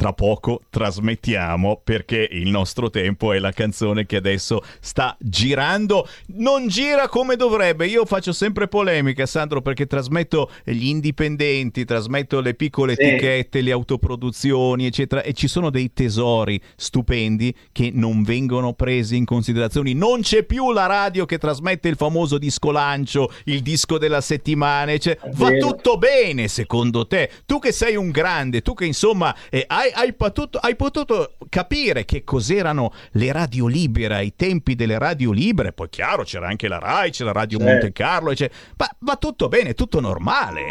tra 0.00 0.14
poco 0.14 0.62
trasmettiamo 0.70 1.82
perché 1.84 2.26
il 2.32 2.48
nostro 2.48 2.88
tempo 2.88 3.34
è 3.34 3.38
la 3.38 3.52
canzone 3.52 4.06
che 4.06 4.16
adesso 4.16 4.62
sta 4.80 5.14
girando. 5.20 6.08
Non 6.36 6.68
gira 6.68 7.06
come 7.06 7.36
dovrebbe. 7.36 7.86
Io 7.86 8.06
faccio 8.06 8.32
sempre 8.32 8.66
polemica, 8.66 9.26
Sandro, 9.26 9.60
perché 9.60 9.86
trasmetto 9.86 10.50
gli 10.64 10.86
indipendenti, 10.86 11.84
trasmetto 11.84 12.40
le 12.40 12.54
piccole 12.54 12.94
Sì. 12.94 13.02
etichette, 13.02 13.60
le 13.60 13.72
autoproduzioni, 13.72 14.86
eccetera, 14.86 15.20
e 15.20 15.34
ci 15.34 15.48
sono 15.48 15.68
dei 15.68 15.92
tesori 15.92 16.58
stupendi 16.76 17.54
che 17.70 17.90
non 17.92 18.22
vengono 18.22 18.72
presi 18.72 19.18
in 19.18 19.26
considerazione. 19.26 19.92
Non 19.92 20.22
c'è 20.22 20.44
più 20.44 20.72
la 20.72 20.86
radio 20.86 21.26
che 21.26 21.36
trasmette 21.36 21.88
il 21.88 21.96
famoso 21.96 22.38
disco 22.38 22.70
lancio, 22.70 23.30
il 23.44 23.60
disco 23.60 23.98
della 23.98 24.22
settimana, 24.22 24.92
eccetera. 24.92 25.30
Va 25.34 25.50
tutto 25.58 25.98
bene 25.98 26.48
secondo 26.48 27.06
te? 27.06 27.30
Tu 27.44 27.58
che 27.58 27.72
sei 27.72 27.96
un 27.96 28.08
grande, 28.08 28.62
tu 28.62 28.72
che 28.72 28.86
insomma 28.86 29.36
eh, 29.50 29.64
hai, 29.66 29.88
hai 29.94 30.12
potuto, 30.14 30.58
hai 30.58 30.76
potuto 30.76 31.36
capire 31.48 32.04
che 32.04 32.24
cos'erano 32.24 32.92
le 33.12 33.32
radio 33.32 33.66
libere 33.66 34.14
ai 34.14 34.34
tempi 34.34 34.74
delle 34.74 34.98
radio 34.98 35.32
libere, 35.32 35.72
poi 35.72 35.88
chiaro 35.88 36.22
c'era 36.22 36.48
anche 36.48 36.68
la 36.68 36.78
RAI, 36.78 37.10
c'era 37.10 37.32
Radio 37.32 37.58
Certo. 37.58 37.72
Monte 37.72 37.92
Carlo, 37.92 38.30
eccetera. 38.30 38.58
ma 38.76 38.88
va 39.00 39.16
tutto 39.16 39.48
bene, 39.48 39.74
tutto 39.74 40.00
normale. 40.00 40.62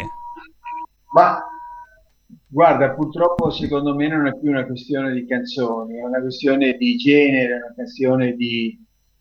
Ma 1.12 1.42
guarda, 2.46 2.90
purtroppo 2.90 3.50
secondo 3.50 3.94
me 3.94 4.08
non 4.08 4.26
è 4.26 4.38
più 4.38 4.50
una 4.50 4.66
questione 4.66 5.12
di 5.12 5.26
canzoni, 5.26 5.98
è 5.98 6.04
una 6.04 6.20
questione 6.20 6.76
di 6.76 6.96
genere, 6.96 7.54
è 7.54 7.56
una 7.56 7.74
questione 7.74 8.34
di, 8.34 8.78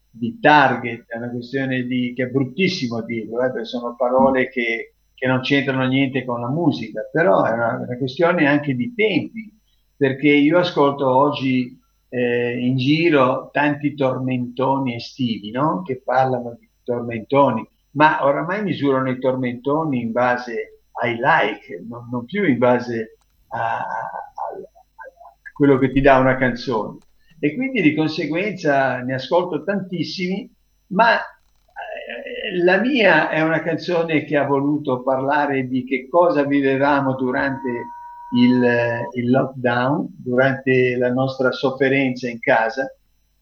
di 0.10 0.40
target, 0.40 1.06
è 1.08 1.18
una 1.18 1.30
questione 1.30 1.84
di, 1.84 2.14
che 2.16 2.24
è 2.24 2.28
bruttissimo 2.28 3.02
dirlo, 3.04 3.44
eh, 3.44 3.52
perché 3.52 3.66
sono 3.66 3.96
parole 3.96 4.50
che, 4.50 4.96
che 5.14 5.28
non 5.28 5.42
c'entrano 5.42 5.86
niente 5.88 6.26
con 6.26 6.42
la 6.42 6.50
musica, 6.50 7.02
però 7.12 7.44
è 7.44 7.52
una, 7.52 7.84
una 7.86 7.98
questione 7.98 8.48
anche 8.48 8.76
di 8.76 8.94
tempi, 8.96 9.59
perché 10.00 10.30
io 10.30 10.60
ascolto 10.60 11.10
oggi 11.14 11.78
eh, 12.08 12.58
in 12.58 12.78
giro 12.78 13.50
tanti 13.52 13.96
tormentoni 13.96 14.96
estivi, 14.96 15.52
no? 15.52 15.82
Che 15.82 16.02
parlano 16.02 16.56
di 16.58 16.70
tormentoni, 16.86 17.68
ma 17.92 18.24
oramai 18.26 18.64
misurano 18.64 19.10
i 19.10 19.20
tormentoni 19.20 20.00
in 20.00 20.14
base 20.14 20.84
ai 21.02 21.18
like, 21.22 21.84
non, 21.86 22.08
non 22.10 22.24
più 22.24 22.46
in 22.46 22.58
base 22.58 23.18
a, 23.50 23.60
a- 23.80 23.84
a 23.84 25.52
quello 25.54 25.78
che 25.78 25.92
ti 25.92 26.00
dà 26.00 26.18
una 26.18 26.38
canzone. 26.38 27.00
E 27.40 27.56
quindi 27.56 27.82
di 27.82 27.94
conseguenza 27.94 29.00
ne 29.02 29.16
ascolto 29.16 29.64
tantissimi, 29.66 30.50
ma 30.88 31.18
eh, 31.18 32.64
la 32.64 32.78
mia 32.80 33.30
è 33.30 33.42
una 33.42 33.62
canzone 33.62 34.24
che 34.24 34.38
ha 34.38 34.46
voluto 34.46 35.02
parlare 35.04 35.68
di 35.68 35.84
che 35.84 36.08
cosa 36.08 36.44
vivevamo 36.46 37.16
durante 37.16 37.96
il, 38.36 39.08
il 39.14 39.30
lockdown, 39.30 40.08
durante 40.18 40.96
la 40.98 41.12
nostra 41.12 41.52
sofferenza 41.52 42.30
in 42.30 42.40
casa 42.40 42.92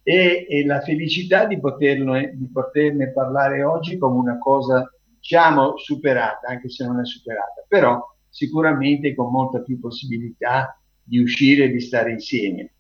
e, 0.04 0.46
e 0.48 0.66
la 0.66 0.80
felicità 0.82 1.46
di, 1.46 1.60
poterlo, 1.60 2.18
di 2.18 2.50
poterne 2.52 3.12
parlare 3.12 3.64
oggi 3.64 3.98
come 3.98 4.18
una 4.18 4.38
cosa, 4.38 4.90
diciamo, 5.20 5.78
superata, 5.78 6.48
anche 6.48 6.70
se 6.70 6.86
non 6.86 7.00
è 7.02 7.06
superata, 7.06 7.66
però 7.68 8.02
sicuramente 8.30 9.14
con 9.16 9.32
molta 9.32 9.60
più 9.60 9.80
possibilità 9.80 10.80
di 11.04 11.20
uscire 11.20 11.66
e 11.66 11.70
di 11.70 11.82
stare 11.82 12.12
insieme. 12.12 12.72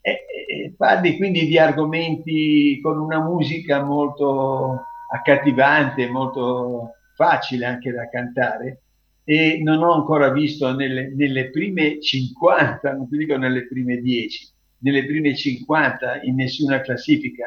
E, 0.00 0.10
e 0.48 0.74
parli 0.76 1.16
quindi 1.16 1.46
di 1.46 1.58
argomenti 1.58 2.78
con 2.80 3.00
una 3.00 3.20
musica 3.20 3.82
molto 3.82 4.84
accattivante, 5.12 6.08
molto 6.08 6.90
facile 7.16 7.64
anche 7.64 7.90
da 7.90 8.08
cantare 8.08 8.82
e 9.28 9.58
non 9.60 9.82
ho 9.82 9.92
ancora 9.92 10.30
visto 10.30 10.72
nelle, 10.72 11.12
nelle 11.12 11.50
prime 11.50 12.00
50, 12.00 12.92
non 12.92 13.08
ti 13.08 13.16
dico 13.16 13.36
nelle 13.36 13.66
prime 13.66 13.96
10, 13.96 14.48
nelle 14.78 15.04
prime 15.04 15.34
50 15.34 16.22
in 16.22 16.36
nessuna 16.36 16.80
classifica. 16.80 17.44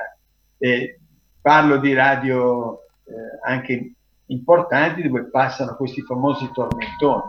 Eh, 0.57 0.99
parlo 1.41 1.77
di 1.77 1.93
radio 1.93 2.81
eh, 3.05 3.39
anche 3.47 3.93
importanti 4.25 5.03
dove 5.03 5.29
passano 5.29 5.77
questi 5.77 6.01
famosi 6.01 6.49
tormentoni. 6.53 7.23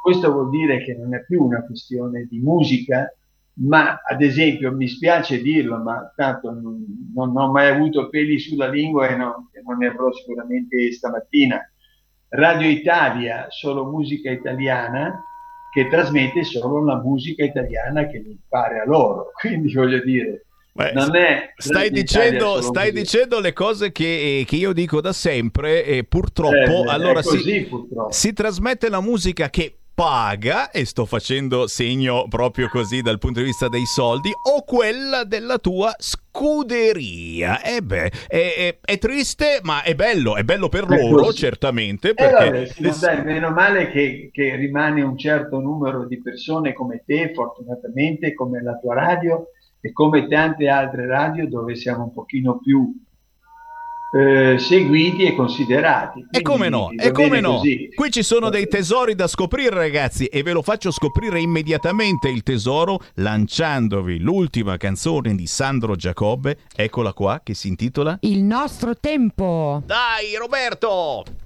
Questo 0.00 0.30
vuol 0.30 0.50
dire 0.50 0.84
che 0.84 0.94
non 0.94 1.12
è 1.12 1.24
più 1.24 1.42
una 1.42 1.64
questione 1.66 2.28
di 2.30 2.38
musica, 2.38 3.12
ma 3.54 4.02
ad 4.06 4.22
esempio 4.22 4.72
mi 4.72 4.86
spiace 4.86 5.42
dirlo, 5.42 5.78
ma 5.82 6.12
tanto 6.14 6.52
non, 6.52 7.10
non 7.12 7.36
ho 7.36 7.50
mai 7.50 7.66
avuto 7.70 8.08
peli 8.08 8.38
sulla 8.38 8.68
lingua 8.68 9.08
e 9.08 9.16
non, 9.16 9.48
e 9.50 9.62
non 9.66 9.78
ne 9.78 9.88
avrò 9.88 10.12
sicuramente 10.12 10.92
stamattina. 10.92 11.60
Radio 12.28 12.68
Italia, 12.68 13.46
solo 13.48 13.84
musica 13.84 14.30
italiana, 14.30 15.22
che 15.72 15.88
trasmette 15.88 16.42
solo 16.44 16.84
la 16.84 16.96
musica 16.96 17.44
italiana 17.44 18.06
che 18.06 18.18
mi 18.18 18.38
pare 18.48 18.80
a 18.80 18.84
loro. 18.84 19.30
Quindi 19.38 19.72
voglio 19.72 20.02
dire, 20.02 20.46
Beh, 20.72 20.92
non 20.92 21.16
è 21.16 21.52
Stai, 21.56 21.90
dicendo, 21.90 22.60
stai 22.60 22.92
dicendo 22.92 23.40
le 23.40 23.52
cose 23.54 23.92
che, 23.92 24.44
che 24.46 24.56
io 24.56 24.74
dico 24.74 25.00
da 25.00 25.12
sempre 25.12 25.84
e 25.84 26.04
purtroppo 26.04 26.84
Eh, 26.84 26.88
allora 26.88 27.22
così, 27.22 27.40
si, 27.40 27.64
purtroppo. 27.64 28.12
si 28.12 28.32
trasmette 28.34 28.90
la 28.90 29.00
musica 29.00 29.48
che 29.48 29.76
paga 29.96 30.70
e 30.70 30.84
sto 30.84 31.06
facendo 31.06 31.66
segno 31.66 32.26
proprio 32.28 32.68
così 32.68 33.00
dal 33.00 33.16
punto 33.18 33.40
di 33.40 33.46
vista 33.46 33.68
dei 33.70 33.86
soldi 33.86 34.30
o 34.30 34.62
quella 34.62 35.24
della 35.24 35.56
tua 35.56 35.94
scuderia 35.98 37.62
e 37.62 37.80
beh 37.80 38.10
è, 38.28 38.54
è- 38.56 38.78
è 38.84 38.98
triste 38.98 39.60
ma 39.62 39.82
è 39.82 39.94
bello 39.94 40.36
è 40.36 40.44
bello 40.44 40.68
per 40.68 40.84
È 40.86 40.96
loro 40.98 41.16
così. 41.16 41.32
certamente 41.32 42.14
Eh, 42.14 42.14
perché 42.14 42.30
vabbè, 42.30 42.74
ma 42.78 42.94
dai, 42.96 43.22
meno 43.24 43.50
male 43.50 43.90
che, 43.90 44.30
che 44.32 44.56
rimane 44.56 45.02
un 45.02 45.16
certo 45.18 45.58
numero 45.60 46.06
di 46.06 46.20
persone 46.20 46.72
come 46.72 47.02
te, 47.04 47.32
fortunatamente, 47.34 48.34
come 48.34 48.62
la 48.62 48.78
tua 48.78 48.94
radio 48.94 49.48
e 49.80 49.92
come 49.92 50.26
tante 50.28 50.68
altre 50.68 51.06
radio 51.06 51.48
dove 51.48 51.74
siamo 51.76 52.04
un 52.04 52.12
pochino 52.12 52.58
più 52.58 52.92
eh, 54.16 54.58
seguiti 54.58 55.24
e 55.24 55.34
considerati. 55.34 56.26
E 56.30 56.42
come 56.42 56.68
Quindi 56.68 56.96
no, 56.96 57.02
e 57.02 57.10
come 57.12 57.40
no. 57.40 57.56
così. 57.56 57.90
Qui 57.94 58.10
ci 58.10 58.22
sono 58.22 58.48
dei 58.48 58.68
tesori 58.68 59.14
da 59.14 59.26
scoprire, 59.26 59.74
ragazzi, 59.74 60.26
e 60.26 60.42
ve 60.42 60.52
lo 60.52 60.62
faccio 60.62 60.90
scoprire 60.90 61.40
immediatamente 61.40 62.28
il 62.28 62.42
tesoro 62.42 63.00
lanciandovi 63.14 64.18
l'ultima 64.18 64.76
canzone 64.76 65.34
di 65.34 65.46
Sandro 65.46 65.96
Giacobbe. 65.96 66.58
Eccola 66.74 67.12
qua, 67.12 67.40
che 67.42 67.54
si 67.54 67.68
intitola 67.68 68.18
Il 68.22 68.42
nostro 68.42 68.96
tempo. 68.96 69.82
Dai, 69.84 70.36
Roberto! 70.38 71.45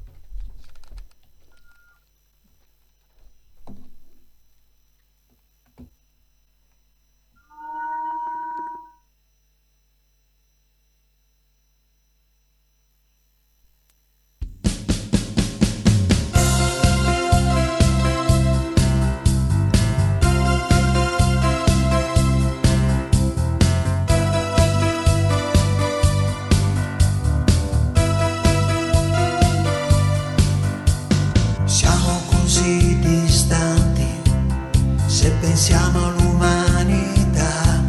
siamo 35.60 36.10
l'umanità, 36.12 37.84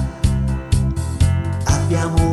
abbiamo 1.63 2.30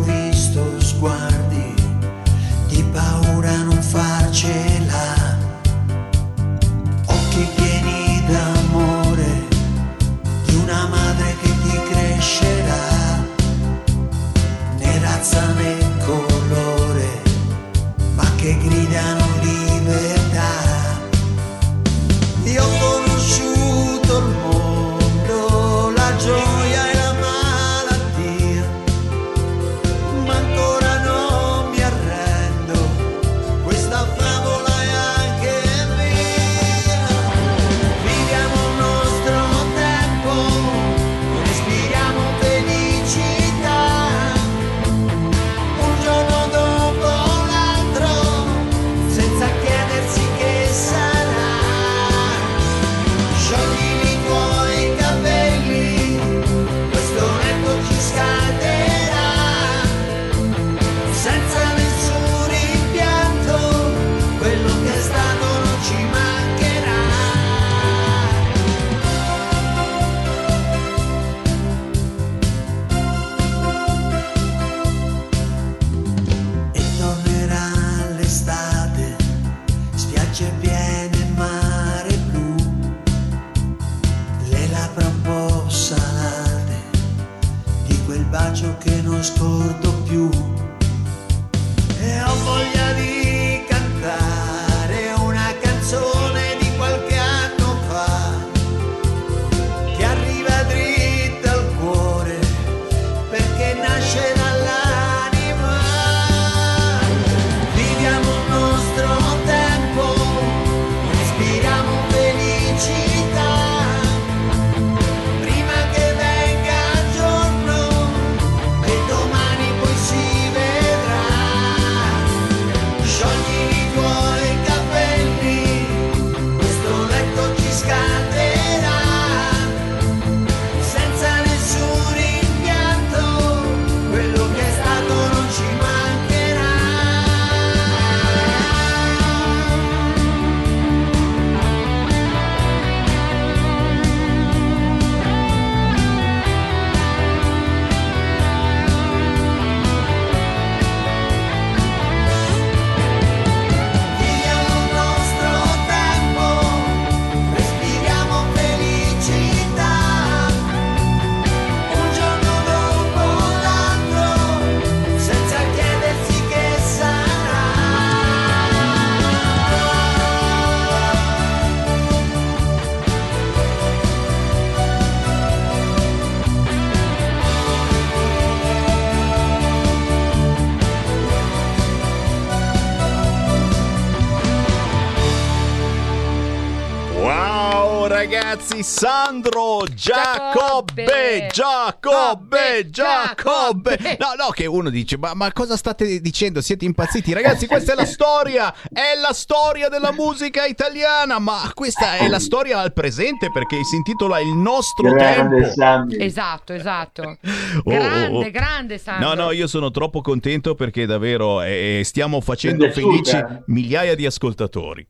ragazzi, 188.69 188.83
Sandro 188.83 189.85
Giacobbe, 189.95 191.49
Giacobbe, 191.51 192.89
Giacobbe. 192.91 193.99
No, 194.19 194.35
no, 194.37 194.51
che 194.51 194.67
uno 194.67 194.91
dice, 194.91 195.17
ma, 195.17 195.35
ma 195.35 195.53
cosa 195.53 195.77
state 195.77 196.21
dicendo? 196.21 196.61
Siete 196.61 196.85
impazziti? 196.85 197.33
Ragazzi, 197.33 197.67
questa 197.67 197.93
è 197.93 197.95
la 197.95 198.05
storia, 198.05 198.73
è 198.93 199.19
la 199.21 199.33
storia 199.33 199.89
della 199.89 200.13
musica 200.13 200.67
italiana, 200.67 201.39
ma 201.39 201.71
questa 201.75 202.17
è 202.17 202.29
la 202.29 202.41
storia 202.41 202.81
al 202.81 202.93
presente 202.93 203.51
perché 203.51 203.83
si 203.85 203.97
intitola 203.97 204.41
Il 204.41 204.55
nostro 204.55 205.11
Grande 205.11 205.57
tempo. 205.57 205.75
Sammy. 205.75 206.17
Esatto, 206.21 206.73
esatto. 206.73 207.39
Oh, 207.79 207.91
Grande, 207.91 208.37
oh, 208.37 208.41
oh. 208.41 208.51
grande 208.51 208.99
Sandro. 208.99 209.29
No, 209.29 209.35
no, 209.35 209.51
io 209.53 209.67
sono 209.67 209.91
troppo 209.91 210.21
contento 210.21 210.75
perché 210.75 211.07
davvero 211.07 211.63
eh, 211.63 212.03
stiamo 212.05 212.41
facendo 212.41 212.91
felici 212.91 213.39
migliaia 213.67 214.15
di 214.15 214.27
ascoltatori. 214.27 215.07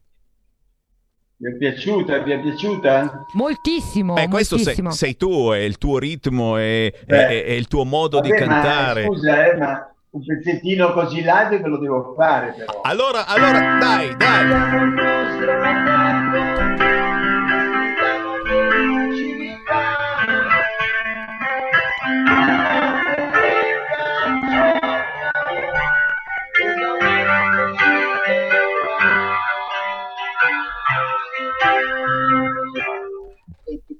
Vi 1.40 1.48
è 1.52 1.56
piaciuta? 1.56 2.18
Vi 2.18 2.32
è 2.32 2.40
piaciuta? 2.40 3.24
Moltissimo, 3.34 4.14
Beh, 4.14 4.26
questo 4.26 4.56
sei, 4.56 4.64
moltissimo. 4.82 4.90
sei 4.90 5.16
tu, 5.16 5.50
è 5.52 5.58
il 5.58 5.78
tuo 5.78 5.98
ritmo, 5.98 6.56
è, 6.56 6.92
Beh, 7.06 7.28
è- 7.28 7.44
è 7.44 7.50
il 7.52 7.68
tuo 7.68 7.84
modo 7.84 8.18
di 8.20 8.28
Vabbè, 8.30 8.44
ma, 8.44 8.52
cantare. 8.60 9.04
scusa, 9.04 9.46
eh, 9.52 9.56
ma 9.56 9.92
un 10.10 10.24
pezzettino 10.24 10.92
così 10.92 11.16
live 11.20 11.60
ve 11.60 11.68
lo 11.68 11.78
devo 11.78 12.14
fare 12.16 12.54
però. 12.56 12.80
Allora, 12.82 13.26
allora, 13.26 13.78
dai, 13.78 14.16
dai. 14.16 14.46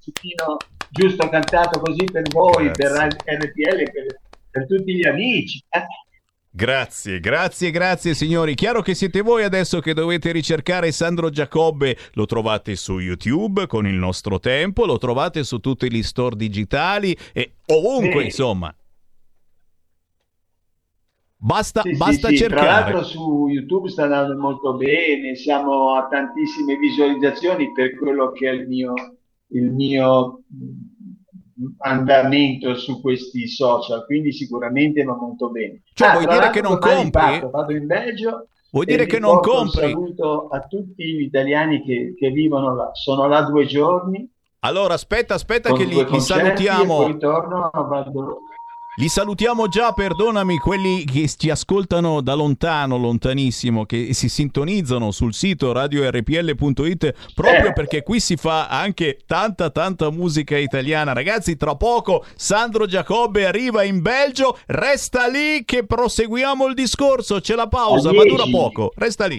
Un 0.09 0.13
pezzettino 0.13 0.57
giusto 0.91 1.29
cantato 1.29 1.81
così 1.81 2.05
per 2.05 2.23
voi, 2.33 2.71
Grazie. 2.71 3.17
per 3.25 3.39
RPL, 3.43 3.91
per, 3.93 4.21
per 4.51 4.67
tutti 4.67 4.95
gli 4.95 5.07
amici. 5.07 5.63
Eh, 5.69 5.85
Grazie, 6.51 7.21
grazie, 7.21 7.71
grazie 7.71 8.15
signori. 8.15 8.55
Chiaro 8.55 8.81
che 8.83 8.95
siete 8.95 9.21
voi 9.21 9.45
adesso 9.45 9.79
che 9.81 9.93
dovete 9.95 10.33
ricercare 10.33 10.91
Sandro 10.91 11.31
Giacobbe, 11.31 11.97
lo 12.15 12.25
trovate 12.27 12.75
su 12.75 12.99
YouTube 12.99 13.67
con 13.69 13.87
il 13.87 13.95
nostro 13.95 14.41
tempo, 14.41 14.85
lo 14.85 14.99
trovate 14.99 15.45
su 15.45 15.59
tutti 15.59 15.93
gli 15.93 16.03
store 16.03 16.35
digitali 16.37 17.17
e 17.33 17.53
ovunque, 17.67 18.21
Sì. 18.21 18.25
insomma. 18.27 18.75
Basta, 21.41 21.83
Sì, 21.83 21.97
basta 21.97 22.29
sì. 22.29 22.37
Tra 22.39 22.49
cercare. 22.49 22.67
l'altro 22.67 23.05
su 23.05 23.47
YouTube 23.49 23.89
sta 23.91 24.05
andando 24.05 24.37
molto 24.41 24.75
bene, 24.75 25.37
siamo 25.37 25.95
a 25.95 26.09
tantissime 26.09 26.77
visualizzazioni 26.77 27.71
per 27.73 27.95
quello 27.97 28.33
che 28.33 28.49
è 28.49 28.53
il 28.53 28.67
mio, 28.67 28.95
il 29.51 29.71
mio 29.73 30.43
mh, 30.49 31.67
andamento 31.79 32.75
su 32.77 33.01
questi 33.01 33.49
social, 33.49 34.05
quindi 34.07 34.33
sicuramente 34.33 35.03
va 35.03 35.15
molto 35.17 35.51
bene. 35.51 35.83
Cioè, 35.93 36.11
Ah, 36.11 36.13
vuoi 36.13 36.27
dire 36.27 36.51
che 36.51 36.61
non 36.61 36.79
compri? 36.79 37.11
parto, 37.11 37.51
vado 37.51 37.73
in 37.73 37.87
Belgio 37.87 38.49
Vuoi 38.71 38.87
e 38.87 38.97
dire 38.97 39.05
che 39.07 39.19
non 39.19 39.41
porto 39.41 39.61
un 39.61 39.71
compri? 39.71 39.71
saluto 39.71 40.49
a 40.49 40.61
tutti 40.67 41.05
gli 41.05 41.23
italiani 41.23 41.83
che, 41.83 42.15
che 42.17 42.31
vivono 42.31 42.75
là. 42.75 42.91
Sono 42.95 43.27
là 43.27 43.43
due 43.43 43.67
giorni 43.67 44.29
Allora, 44.61 44.95
aspetta, 44.95 45.35
aspetta 45.35 45.73
che 45.73 45.85
li, 45.85 46.05
li 46.07 46.21
salutiamo. 46.21 46.95
poi 46.95 47.19
torno 47.19 47.71
vado 47.73 48.41
Li 48.99 49.07
salutiamo 49.09 49.69
già, 49.69 49.93
perdonami, 49.93 50.59
quelli 50.59 51.05
che 51.05 51.31
ci 51.37 51.51
ascoltano 51.51 52.21
da 52.21 52.35
lontano, 52.35 52.97
lontanissimo, 52.97 53.87
che 53.87 54.13
si 54.13 54.29
sintonizzano 54.29 55.13
sul 55.13 55.33
sito 55.35 55.71
radiorpl.it 55.71 57.15
proprio 57.33 57.69
Eh. 57.69 57.73
perché 57.75 58.03
qui 58.03 58.19
si 58.19 58.35
fa 58.35 58.67
anche 58.67 59.19
tanta 59.25 59.71
tanta 59.71 60.11
musica 60.11 60.57
italiana. 60.57 61.13
Ragazzi, 61.13 61.57
tra 61.57 61.77
poco 61.77 62.25
Sandro 62.35 62.87
Giacobbe 62.87 63.47
arriva 63.47 63.85
in 63.85 64.03
Belgio, 64.03 64.59
resta 64.67 65.29
lì 65.29 65.65
che 65.65 65.87
proseguiamo 65.87 66.67
il 66.67 66.75
discorso, 66.75 67.39
c'è 67.39 67.55
la 67.55 67.69
pausa, 67.69 68.13
ma 68.13 68.25
dura 68.25 68.43
10. 68.43 68.51
poco. 68.51 68.93
Resta 68.97 69.27
lì. 69.27 69.39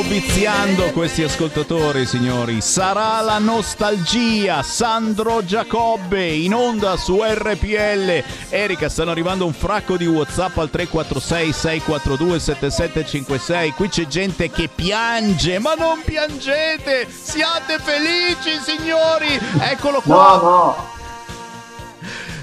Stiamo 0.00 0.18
viziando 0.18 0.90
questi 0.92 1.22
ascoltatori, 1.22 2.06
signori. 2.06 2.62
Sarà 2.62 3.20
la 3.20 3.36
nostalgia. 3.36 4.62
Sandro 4.62 5.44
Giacobbe 5.44 6.26
in 6.26 6.54
onda 6.54 6.96
su 6.96 7.22
RPL. 7.22 8.24
Erika, 8.48 8.88
stanno 8.88 9.10
arrivando 9.10 9.44
un 9.44 9.52
fracco 9.52 9.98
di 9.98 10.06
WhatsApp 10.06 10.56
al 10.56 10.70
346 10.70 11.52
642 11.52 12.38
7756. 12.40 13.72
Qui 13.72 13.88
c'è 13.90 14.06
gente 14.06 14.50
che 14.50 14.70
piange, 14.74 15.58
ma 15.58 15.74
non 15.74 16.00
piangete! 16.02 17.06
Siate 17.10 17.78
felici, 17.78 18.58
signori! 18.64 19.38
Eccolo 19.58 20.00
qua. 20.00 20.14
No, 20.14 20.40
no. 20.40 20.99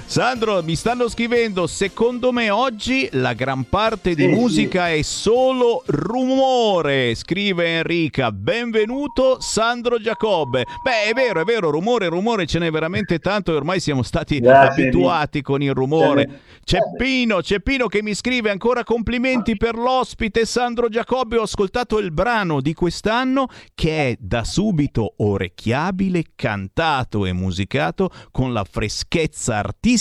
Sandro, 0.09 0.63
mi 0.63 0.77
stanno 0.77 1.09
scrivendo, 1.09 1.67
secondo 1.67 2.31
me 2.31 2.49
oggi 2.49 3.09
la 3.11 3.33
gran 3.33 3.65
parte 3.65 4.15
di 4.15 4.23
Sì, 4.23 4.29
musica 4.29 4.89
è 4.89 5.01
solo 5.01 5.83
rumore, 5.87 7.13
scrive 7.13 7.79
Enrica. 7.79 8.31
Benvenuto 8.31 9.41
Sandro 9.41 9.99
Giacobbe. 9.99 10.63
Beh, 10.81 11.09
è 11.09 11.13
vero, 11.13 11.41
è 11.41 11.43
vero, 11.43 11.71
rumore, 11.71 12.07
rumore 12.07 12.45
ce 12.45 12.57
n'è 12.57 12.71
veramente 12.71 13.19
tanto 13.19 13.51
e 13.51 13.55
ormai 13.55 13.81
siamo 13.81 14.01
stati 14.01 14.39
Grazie, 14.39 14.83
abituati 14.83 15.41
con 15.41 15.61
il 15.61 15.73
rumore. 15.73 16.39
C'è 16.63 16.79
Pino, 16.97 17.41
c'è 17.41 17.59
Pino 17.59 17.87
che 17.87 18.01
mi 18.01 18.13
scrive 18.13 18.49
ancora 18.49 18.85
complimenti 18.85 19.57
per 19.57 19.75
l'ospite 19.75 20.45
Sandro 20.45 20.87
Giacobbe. 20.87 21.37
Ho 21.37 21.43
ascoltato 21.43 21.99
il 21.99 22.11
brano 22.11 22.61
di 22.61 22.73
quest'anno 22.73 23.47
che 23.75 24.11
è 24.11 24.15
da 24.17 24.45
subito 24.45 25.15
orecchiabile, 25.17 26.23
cantato 26.33 27.25
e 27.25 27.33
musicato 27.33 28.09
con 28.31 28.53
la 28.53 28.63
freschezza 28.63 29.57
artistica 29.57 29.95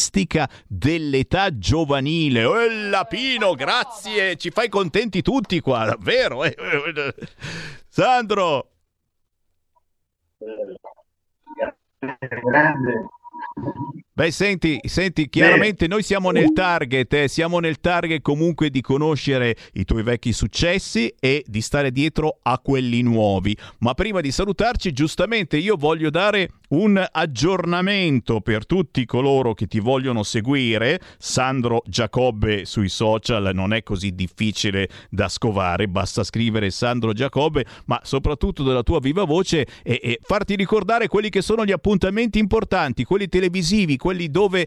dell'età 0.66 1.56
giovanile. 1.56 2.42
Ella 2.42 3.04
Pino, 3.04 3.54
grazie, 3.54 4.36
ci 4.36 4.50
fai 4.50 4.68
contenti 4.68 5.22
tutti 5.22 5.60
qua, 5.60 5.84
davvero. 5.84 6.44
eh. 6.44 6.54
Sandro, 7.88 8.70
Grande. 12.44 13.06
Beh, 14.12 14.30
senti, 14.30 14.78
senti, 14.84 15.28
chiaramente 15.28 15.86
noi 15.86 16.02
siamo 16.02 16.30
nel 16.30 16.52
target, 16.52 17.12
eh, 17.12 17.28
siamo 17.28 17.58
nel 17.58 17.80
target 17.80 18.22
comunque 18.22 18.70
di 18.70 18.80
conoscere 18.80 19.54
i 19.74 19.84
tuoi 19.84 20.02
vecchi 20.02 20.32
successi 20.32 21.14
e 21.20 21.44
di 21.46 21.60
stare 21.60 21.90
dietro 21.90 22.38
a 22.42 22.58
quelli 22.58 23.02
nuovi. 23.02 23.56
Ma 23.80 23.92
prima 23.92 24.22
di 24.22 24.30
salutarci, 24.30 24.92
giustamente 24.92 25.58
io 25.58 25.76
voglio 25.76 26.08
dare 26.08 26.48
un 26.68 27.04
aggiornamento 27.10 28.40
per 28.40 28.66
tutti 28.66 29.04
coloro 29.04 29.54
che 29.54 29.66
ti 29.66 29.80
vogliono 29.80 30.22
seguire. 30.22 31.00
Sandro 31.18 31.82
Giacobbe 31.86 32.64
sui 32.64 32.88
social 32.88 33.50
non 33.54 33.72
è 33.72 33.82
così 33.82 34.12
difficile 34.12 34.88
da 35.10 35.28
scovare, 35.28 35.88
basta 35.88 36.24
scrivere 36.24 36.70
Sandro 36.70 37.12
Giacobbe, 37.12 37.64
ma 37.86 38.00
soprattutto 38.02 38.62
della 38.62 38.82
tua 38.82 38.98
viva 38.98 39.24
voce 39.24 39.66
e, 39.82 40.00
e 40.02 40.18
farti 40.22 40.56
ricordare 40.56 41.08
quelli 41.08 41.28
che 41.28 41.42
sono 41.42 41.64
gli 41.64 41.72
appuntamenti 41.72 42.38
importanti, 42.38 43.04
quelli 43.04 43.28
televisivi, 43.28 43.96
quelli 43.96 44.30
dove 44.30 44.66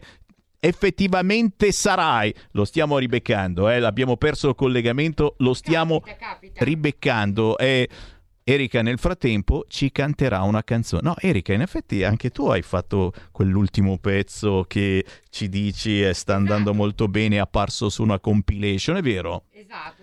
effettivamente 0.60 1.72
sarai. 1.72 2.32
Lo 2.52 2.64
stiamo 2.64 2.98
ribeccando, 2.98 3.68
eh? 3.68 3.82
abbiamo 3.82 4.16
perso 4.16 4.50
il 4.50 4.54
collegamento, 4.54 5.34
lo 5.38 5.54
stiamo 5.54 6.00
Capita, 6.00 6.26
capita. 6.26 6.64
ribeccando. 6.64 7.58
E 7.58 7.88
Erika 8.52 8.82
nel 8.82 8.98
frattempo 8.98 9.64
ci 9.68 9.92
canterà 9.92 10.42
una 10.42 10.64
canzone. 10.64 11.02
No, 11.04 11.14
Erika, 11.20 11.52
in 11.52 11.60
effetti 11.60 12.02
anche 12.02 12.30
tu 12.30 12.48
hai 12.48 12.62
fatto 12.62 13.12
quell'ultimo 13.30 13.96
pezzo 13.98 14.64
che 14.66 15.04
ci 15.30 15.48
dici 15.48 16.02
eh, 16.02 16.12
sta 16.14 16.34
andando 16.34 16.74
molto 16.74 17.06
bene, 17.06 17.36
è 17.36 17.38
apparso 17.38 17.88
su 17.88 18.02
una 18.02 18.18
compilation, 18.18 18.96
è 18.96 19.02
vero? 19.02 19.44
Esatto, 19.52 19.99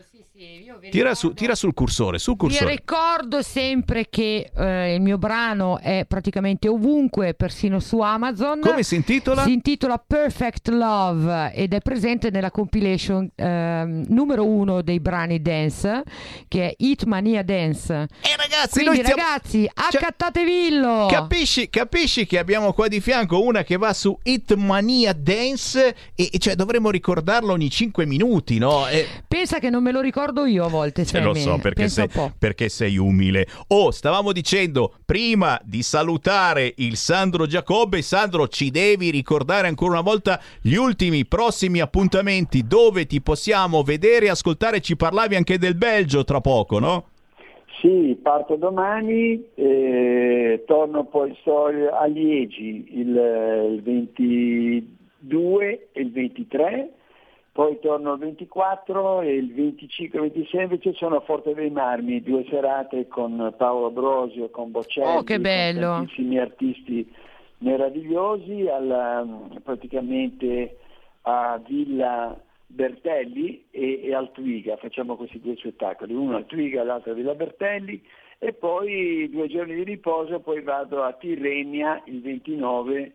Tira, 0.91 1.15
su- 1.15 1.33
tira 1.33 1.55
sul 1.55 1.73
cursore, 1.73 2.19
sul 2.19 2.33
Vi 2.33 2.39
cursore. 2.39 2.69
ricordo 2.69 3.41
sempre 3.41 4.07
che 4.07 4.51
eh, 4.55 4.93
il 4.93 5.01
mio 5.01 5.17
brano 5.17 5.79
è 5.79 6.05
praticamente 6.07 6.67
ovunque, 6.67 7.33
persino 7.33 7.79
su 7.79 7.99
Amazon. 8.01 8.59
Come 8.59 8.83
si 8.83 8.95
intitola? 8.95 9.43
Si 9.43 9.51
intitola 9.51 9.97
Perfect 9.97 10.67
Love 10.69 11.53
ed 11.53 11.73
è 11.73 11.79
presente 11.81 12.29
nella 12.29 12.51
compilation 12.51 13.27
ehm, 13.33 14.05
numero 14.09 14.45
uno 14.45 14.83
dei 14.83 14.99
brani 14.99 15.41
dance, 15.41 16.03
che 16.47 16.69
è 16.69 16.73
Hit 16.77 17.05
Mania 17.05 17.41
Dance. 17.41 17.93
Eh 18.21 18.35
ragazzi, 18.37 18.83
Quindi 18.83 18.99
stiamo... 19.03 19.19
ragazzi, 19.21 19.69
Cioè, 19.89 20.01
accattatevillo! 20.01 21.07
Capisci, 21.09 21.67
capisci 21.69 22.27
che 22.27 22.37
abbiamo 22.37 22.73
qua 22.73 22.87
di 22.87 23.01
fianco 23.01 23.41
una 23.41 23.63
che 23.63 23.77
va 23.77 23.91
su 23.91 24.15
Hitmania 24.21 25.13
Dance 25.13 25.95
e, 26.13 26.29
e 26.31 26.37
cioè 26.37 26.53
dovremmo 26.53 26.91
ricordarlo 26.91 27.53
ogni 27.53 27.71
5 27.71 28.05
minuti, 28.05 28.59
no? 28.59 28.87
E- 28.87 29.07
Pensa 29.27 29.57
che 29.57 29.71
non 29.71 29.81
me 29.81 29.91
lo 29.91 29.99
ricordo 29.99 30.25
io 30.45 30.65
a 30.65 30.69
volte, 30.69 31.05
Eh, 31.11 31.21
lo 31.21 31.33
so 31.33 31.57
perché 31.57 31.87
sei, 31.87 32.07
perché 32.37 32.69
sei 32.69 32.97
umile. 32.97 33.47
Oh, 33.69 33.91
stavamo 33.91 34.31
dicendo 34.31 34.93
prima 35.05 35.59
di 35.63 35.81
salutare 35.81 36.73
il 36.77 36.95
Sandro 36.95 37.45
Giacobbe, 37.45 38.01
Sandro, 38.01 38.47
ci 38.47 38.71
devi 38.71 39.09
ricordare 39.09 39.67
ancora 39.67 39.91
una 39.91 40.01
volta 40.01 40.39
gli 40.61 40.75
ultimi 40.75 41.25
prossimi 41.25 41.79
appuntamenti 41.79 42.65
dove 42.67 43.05
ti 43.05 43.21
possiamo 43.21 43.83
vedere 43.83 44.25
e 44.25 44.29
ascoltare. 44.29 44.81
Ci 44.81 44.95
parlavi 44.95 45.35
anche 45.35 45.57
del 45.57 45.75
Belgio 45.75 46.23
tra 46.23 46.41
poco, 46.41 46.79
no? 46.79 47.05
Sì, 47.81 48.17
parto 48.21 48.55
domani, 48.55 49.49
eh, 49.53 50.63
torno 50.65 51.05
poi 51.05 51.37
so, 51.43 51.65
a 51.65 52.05
Liegi 52.05 52.87
il, 52.91 53.75
il 53.75 53.81
22 53.83 55.89
e 55.91 56.01
il 56.01 56.11
23, 56.11 56.91
poi 57.57 57.79
torno 57.79 58.13
il 58.13 58.19
24 58.19 59.21
e 59.21 59.33
il 59.33 59.51
25 59.51 60.19
e 60.19 60.21
26 60.21 60.61
invece 60.61 60.93
sono 60.93 61.15
a 61.15 61.21
Forte 61.21 61.55
dei 61.55 61.71
Marmi, 61.71 62.21
due 62.21 62.45
serate 62.47 63.07
con 63.07 63.51
Paolo 63.57 63.89
Brosio, 63.89 64.51
con 64.51 64.69
Boccelli, 64.69 65.15
Oh, 65.17 65.23
che 65.23 65.39
bello. 65.39 65.87
con 65.87 65.95
tantissimi 66.05 66.37
artisti 66.37 67.11
meravigliosi, 67.57 68.67
alla, 68.67 69.25
praticamente 69.63 70.77
a 71.23 71.59
Villa 71.67 72.39
Bertelli 72.67 73.65
e, 73.71 74.01
e 74.03 74.13
al 74.13 74.31
Twiga, 74.33 74.77
facciamo 74.77 75.15
questi 75.15 75.39
due 75.39 75.55
spettacoli, 75.55 76.13
uno 76.13 76.35
al 76.35 76.45
Twiga 76.45 76.81
e 76.81 76.85
l'altro 76.85 77.13
a 77.13 77.15
Villa 77.15 77.33
Bertelli 77.33 77.99
e 78.37 78.53
poi 78.53 79.27
due 79.31 79.47
giorni 79.47 79.73
di 79.73 79.83
riposo, 79.83 80.41
poi 80.41 80.61
vado 80.61 81.01
a 81.01 81.11
Tirrenia 81.13 82.03
il 82.05 82.21
29 82.21 83.13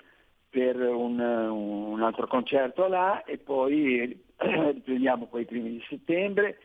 per 0.52 0.76
un, 0.76 1.18
un 1.18 2.02
altro 2.02 2.26
concerto 2.26 2.86
là 2.86 3.24
e 3.24 3.38
poi 3.38 4.22
riprendiamo 4.36 5.24
poi 5.24 5.42
i 5.42 5.46
primi 5.46 5.70
di 5.70 5.84
settembre 5.88 6.58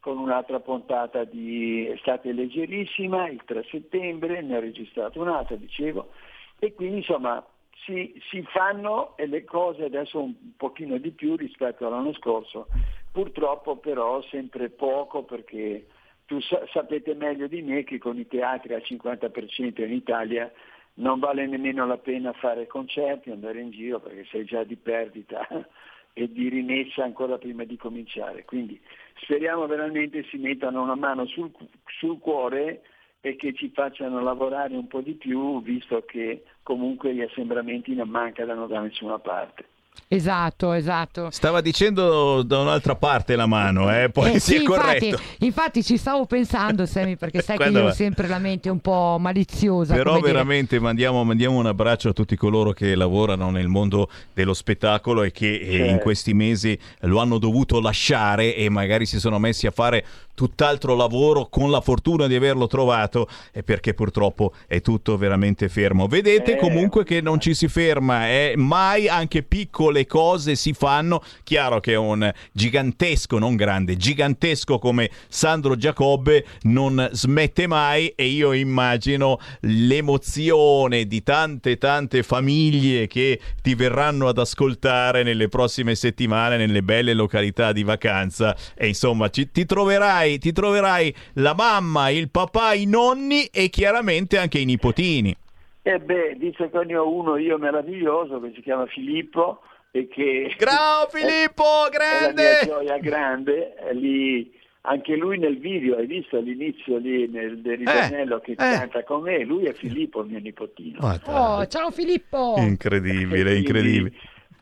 con 0.00 0.16
un'altra 0.16 0.60
puntata 0.60 1.24
di 1.24 1.86
Estate 1.88 2.32
leggerissima 2.32 3.28
il 3.28 3.42
3 3.44 3.66
settembre, 3.70 4.40
ne 4.40 4.56
ho 4.56 4.60
registrato 4.60 5.20
un'altra, 5.20 5.56
dicevo, 5.56 6.10
e 6.58 6.72
quindi 6.72 6.98
insomma 6.98 7.44
si, 7.84 8.18
si 8.30 8.42
fanno 8.44 9.14
le 9.18 9.44
cose 9.44 9.84
adesso 9.84 10.22
un 10.22 10.34
pochino 10.56 10.96
di 10.96 11.10
più 11.10 11.36
rispetto 11.36 11.86
all'anno 11.86 12.14
scorso, 12.14 12.68
purtroppo 13.12 13.76
però 13.76 14.22
sempre 14.22 14.70
poco 14.70 15.22
perché 15.24 15.86
tu 16.24 16.40
sa- 16.40 16.66
sapete 16.72 17.14
meglio 17.14 17.46
di 17.46 17.60
me 17.60 17.84
che 17.84 17.98
con 17.98 18.18
i 18.18 18.26
teatri 18.26 18.72
al 18.72 18.82
50% 18.82 19.82
in 19.82 19.92
Italia 19.92 20.50
non 20.94 21.18
vale 21.18 21.46
nemmeno 21.46 21.86
la 21.86 21.98
pena 21.98 22.32
fare 22.32 22.66
concerti, 22.66 23.30
andare 23.30 23.60
in 23.60 23.70
giro 23.70 24.00
perché 24.00 24.24
sei 24.30 24.44
già 24.44 24.62
di 24.64 24.76
perdita 24.76 25.46
e 26.12 26.30
di 26.30 26.48
rimessa 26.48 27.02
ancora 27.02 27.38
prima 27.38 27.64
di 27.64 27.76
cominciare. 27.76 28.44
Quindi 28.44 28.80
speriamo 29.22 29.66
veramente 29.66 30.24
si 30.24 30.36
mettano 30.36 30.82
una 30.82 30.94
mano 30.94 31.26
sul, 31.26 31.50
sul 31.98 32.18
cuore 32.18 32.82
e 33.20 33.36
che 33.36 33.54
ci 33.54 33.70
facciano 33.70 34.20
lavorare 34.22 34.76
un 34.76 34.86
po' 34.86 35.00
di 35.00 35.14
più, 35.14 35.62
visto 35.62 36.02
che 36.04 36.44
comunque 36.62 37.14
gli 37.14 37.22
assembramenti 37.22 37.94
non 37.94 38.08
mancano 38.08 38.66
da 38.66 38.80
nessuna 38.80 39.18
parte. 39.18 39.66
Esatto, 40.06 40.72
esatto. 40.72 41.28
Stava 41.30 41.60
dicendo 41.60 42.42
da 42.42 42.58
un'altra 42.58 42.94
parte 42.94 43.34
la 43.36 43.46
mano, 43.46 43.92
eh? 43.92 44.10
poi 44.10 44.32
Eh, 44.34 44.38
si 44.38 44.52
sì, 44.52 44.54
è 44.56 44.60
infatti, 44.60 45.10
corretto. 45.10 45.22
infatti 45.38 45.82
ci 45.82 45.96
stavo 45.96 46.24
pensando, 46.26 46.86
Sammy, 46.86 47.16
perché 47.16 47.40
sai 47.42 47.56
che 47.58 47.68
io 47.68 47.86
ho 47.86 47.92
sempre 47.92 48.28
la 48.28 48.38
mente 48.38 48.68
un 48.70 48.78
po' 48.80 49.16
maliziosa. 49.18 49.94
Però 49.94 50.10
come 50.10 50.20
dire. 50.22 50.32
veramente 50.32 50.78
mandiamo, 50.78 51.24
mandiamo 51.24 51.56
un 51.58 51.66
abbraccio 51.66 52.10
a 52.10 52.12
tutti 52.12 52.36
coloro 52.36 52.72
che 52.72 52.94
lavorano 52.94 53.50
nel 53.50 53.66
mondo 53.68 54.08
dello 54.32 54.54
spettacolo 54.54 55.22
e 55.22 55.32
che 55.32 55.52
eh, 55.54 55.76
in 55.78 55.84
Certo. 55.86 56.02
questi 56.02 56.34
mesi 56.34 56.78
lo 57.00 57.18
hanno 57.18 57.38
dovuto 57.38 57.80
lasciare 57.80 58.54
e 58.54 58.68
magari 58.68 59.06
si 59.06 59.18
sono 59.18 59.38
messi 59.38 59.66
a 59.66 59.70
fare 59.72 60.04
tutt'altro 60.34 60.94
lavoro 60.94 61.46
con 61.48 61.70
la 61.70 61.80
fortuna 61.80 62.26
di 62.26 62.34
averlo 62.34 62.66
trovato 62.66 63.28
e 63.52 63.62
perché 63.62 63.94
purtroppo 63.94 64.52
è 64.66 64.80
tutto 64.80 65.16
veramente 65.16 65.68
fermo. 65.68 66.06
Vedete 66.06 66.54
Eh. 66.54 66.56
comunque 66.56 67.04
che 67.04 67.20
non 67.20 67.40
ci 67.40 67.54
si 67.54 67.68
ferma, 67.68 68.28
eh, 68.28 68.54
mai 68.56 69.08
anche 69.08 69.42
piccole 69.42 70.06
cose 70.06 70.54
si 70.56 70.72
fanno. 70.72 71.22
Chiaro 71.42 71.80
che 71.80 71.94
un 71.94 72.30
gigantesco, 72.52 73.38
non 73.38 73.56
grande, 73.56 73.96
gigantesco 73.96 74.78
come 74.78 75.10
Sandro 75.28 75.76
Giacobbe 75.76 76.44
non 76.62 77.08
smette 77.12 77.66
mai 77.66 78.08
e 78.16 78.26
io 78.26 78.52
immagino 78.52 79.38
l'emozione 79.60 81.06
di 81.06 81.22
tante 81.22 81.78
tante 81.78 82.22
famiglie 82.22 83.06
che 83.06 83.40
ti 83.62 83.74
verranno 83.74 84.28
ad 84.28 84.38
ascoltare 84.38 85.22
nelle 85.22 85.48
prossime 85.48 85.94
settimane 85.94 86.56
nelle 86.56 86.82
belle 86.82 87.14
località 87.14 87.72
di 87.72 87.82
vacanza 87.82 88.56
e 88.74 88.88
insomma 88.88 89.28
ci- 89.30 89.50
ti 89.50 89.64
troverai 89.66 90.23
ti 90.38 90.52
troverai 90.52 91.14
la 91.34 91.54
mamma, 91.54 92.10
il 92.10 92.30
papà, 92.30 92.74
i 92.74 92.86
nonni 92.86 93.44
e 93.52 93.68
chiaramente 93.68 94.38
anche 94.38 94.58
i 94.58 94.64
nipotini. 94.64 95.34
E 95.82 95.98
beh, 95.98 96.36
dice 96.38 96.70
che 96.70 96.84
ne 96.84 96.96
ho 96.96 97.08
uno 97.10 97.36
io 97.36 97.58
meraviglioso 97.58 98.40
che 98.40 98.52
si 98.54 98.62
chiama 98.62 98.86
Filippo 98.86 99.60
e 99.90 100.08
che 100.08 100.54
Ciao 100.58 101.06
Filippo, 101.12 101.62
è 101.62 101.92
la 101.92 102.28
grande! 102.30 102.42
mia 102.42 102.64
gioia 102.64 102.98
grande, 102.98 103.74
è 103.74 103.92
lì, 103.92 104.50
anche 104.82 105.14
lui 105.14 105.38
nel 105.38 105.58
video, 105.58 105.96
hai 105.96 106.06
visto 106.06 106.38
all'inizio 106.38 106.96
lì 106.96 107.28
nel 107.28 107.60
del 107.60 107.78
ritornello 107.78 108.40
che 108.40 108.54
canta 108.54 109.04
con 109.04 109.22
me, 109.22 109.44
lui 109.44 109.64
è 109.66 109.72
Filippo, 109.74 110.22
il 110.22 110.30
mio 110.30 110.40
nipotino. 110.40 110.98
Oh, 111.26 111.66
ciao 111.66 111.90
Filippo! 111.90 112.54
Incredibile, 112.56 113.42
Quindi, 113.42 113.58
incredibile. 113.58 114.12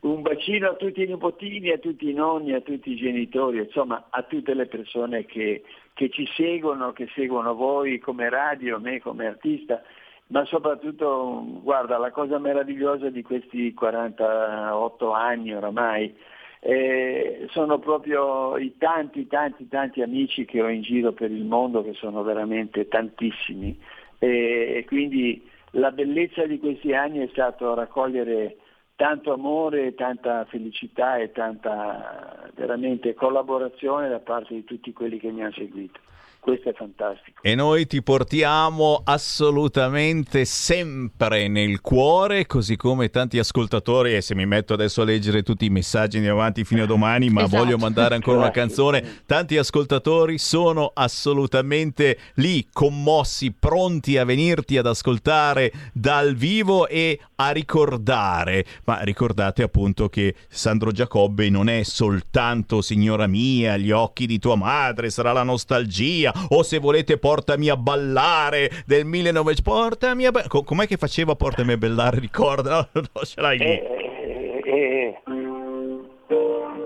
Un 0.02 0.20
bacino 0.22 0.68
a 0.68 0.74
tutti 0.74 1.02
i 1.02 1.06
nipotini, 1.06 1.70
a 1.70 1.78
tutti 1.78 2.10
i 2.10 2.12
nonni, 2.12 2.54
a 2.54 2.60
tutti 2.60 2.90
i 2.90 2.96
genitori, 2.96 3.58
insomma 3.58 4.08
a 4.10 4.24
tutte 4.24 4.52
le 4.52 4.66
persone 4.66 5.26
che, 5.26 5.62
che 5.94 6.10
ci 6.10 6.26
seguono, 6.34 6.92
che 6.92 7.08
seguono 7.14 7.54
voi 7.54 8.00
come 8.00 8.28
radio, 8.28 8.80
me 8.80 9.00
come 9.00 9.26
artista, 9.26 9.80
ma 10.28 10.44
soprattutto, 10.44 11.44
guarda, 11.62 11.98
la 11.98 12.10
cosa 12.10 12.38
meravigliosa 12.38 13.10
di 13.10 13.22
questi 13.22 13.72
48 13.74 15.12
anni 15.12 15.54
oramai 15.54 16.12
eh, 16.58 17.46
sono 17.50 17.78
proprio 17.78 18.56
i 18.56 18.76
tanti, 18.78 19.28
tanti, 19.28 19.68
tanti 19.68 20.02
amici 20.02 20.44
che 20.44 20.62
ho 20.62 20.68
in 20.68 20.82
giro 20.82 21.12
per 21.12 21.30
il 21.30 21.44
mondo, 21.44 21.84
che 21.84 21.92
sono 21.92 22.24
veramente 22.24 22.88
tantissimi. 22.88 23.78
E, 24.18 24.78
e 24.78 24.84
quindi 24.84 25.48
la 25.72 25.92
bellezza 25.92 26.44
di 26.44 26.58
questi 26.58 26.92
anni 26.92 27.20
è 27.20 27.28
stato 27.30 27.74
raccogliere 27.74 28.56
tanto 28.96 29.32
amore, 29.32 29.94
tanta 29.94 30.44
felicità 30.46 31.16
e 31.16 31.32
tanta 31.32 32.50
veramente 32.54 33.14
collaborazione 33.14 34.08
da 34.08 34.20
parte 34.20 34.54
di 34.54 34.64
tutti 34.64 34.92
quelli 34.92 35.18
che 35.18 35.30
mi 35.30 35.42
hanno 35.42 35.52
seguito. 35.52 36.00
Questo 36.42 36.70
è 36.70 36.72
fantastico. 36.74 37.40
E 37.40 37.54
noi 37.54 37.86
ti 37.86 38.02
portiamo 38.02 39.02
assolutamente 39.04 40.44
sempre 40.44 41.46
nel 41.46 41.80
cuore, 41.80 42.46
così 42.46 42.74
come 42.74 43.10
tanti 43.10 43.38
ascoltatori. 43.38 44.16
E 44.16 44.20
se 44.22 44.34
mi 44.34 44.44
metto 44.44 44.72
adesso 44.74 45.02
a 45.02 45.04
leggere 45.04 45.44
tutti 45.44 45.66
i 45.66 45.70
messaggi 45.70 46.16
andiamo 46.16 46.40
avanti 46.40 46.64
fino 46.64 46.82
a 46.82 46.86
domani, 46.86 47.30
ma 47.30 47.44
Esatto. 47.44 47.62
voglio 47.62 47.78
mandare 47.78 48.16
ancora 48.16 48.38
una 48.38 48.50
canzone. 48.50 49.22
Tanti 49.24 49.56
ascoltatori 49.56 50.36
sono 50.36 50.90
assolutamente 50.92 52.18
lì, 52.34 52.66
commossi, 52.72 53.52
pronti 53.52 54.18
a 54.18 54.24
venirti 54.24 54.78
ad 54.78 54.86
ascoltare 54.86 55.72
dal 55.92 56.34
vivo 56.34 56.88
e 56.88 57.20
a 57.36 57.50
ricordare. 57.50 58.64
Ma 58.86 59.00
ricordate 59.02 59.62
appunto 59.62 60.08
che 60.08 60.34
Sandro 60.48 60.90
Giacobbe 60.90 61.48
non 61.50 61.68
è 61.68 61.84
soltanto 61.84 62.82
signora 62.82 63.28
mia, 63.28 63.76
gli 63.76 63.92
occhi 63.92 64.26
di 64.26 64.40
tua 64.40 64.56
madre, 64.56 65.08
sarà 65.08 65.30
la 65.32 65.44
nostalgia, 65.44 66.30
o 66.50 66.62
se 66.62 66.78
volete 66.78 67.18
portami 67.18 67.68
a 67.68 67.76
ballare 67.76 68.70
del 68.86 69.04
1900. 69.04 69.62
Portami 69.62 70.26
a 70.26 70.30
ballare. 70.30 70.64
com'è 70.64 70.86
che 70.86 70.96
faceva 70.96 71.34
portami 71.34 71.72
a 71.72 71.76
ballare? 71.76 72.18
Ricorda, 72.20 72.88
no, 72.92 73.02
no, 73.12 73.24
ce 73.24 73.40
l'hai 73.40 73.58
lì. 73.58 73.64
Eh, 73.64 74.62
eh, 74.64 75.20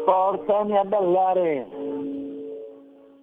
portami 0.05 0.77
a 0.77 0.85
ballare, 0.85 1.67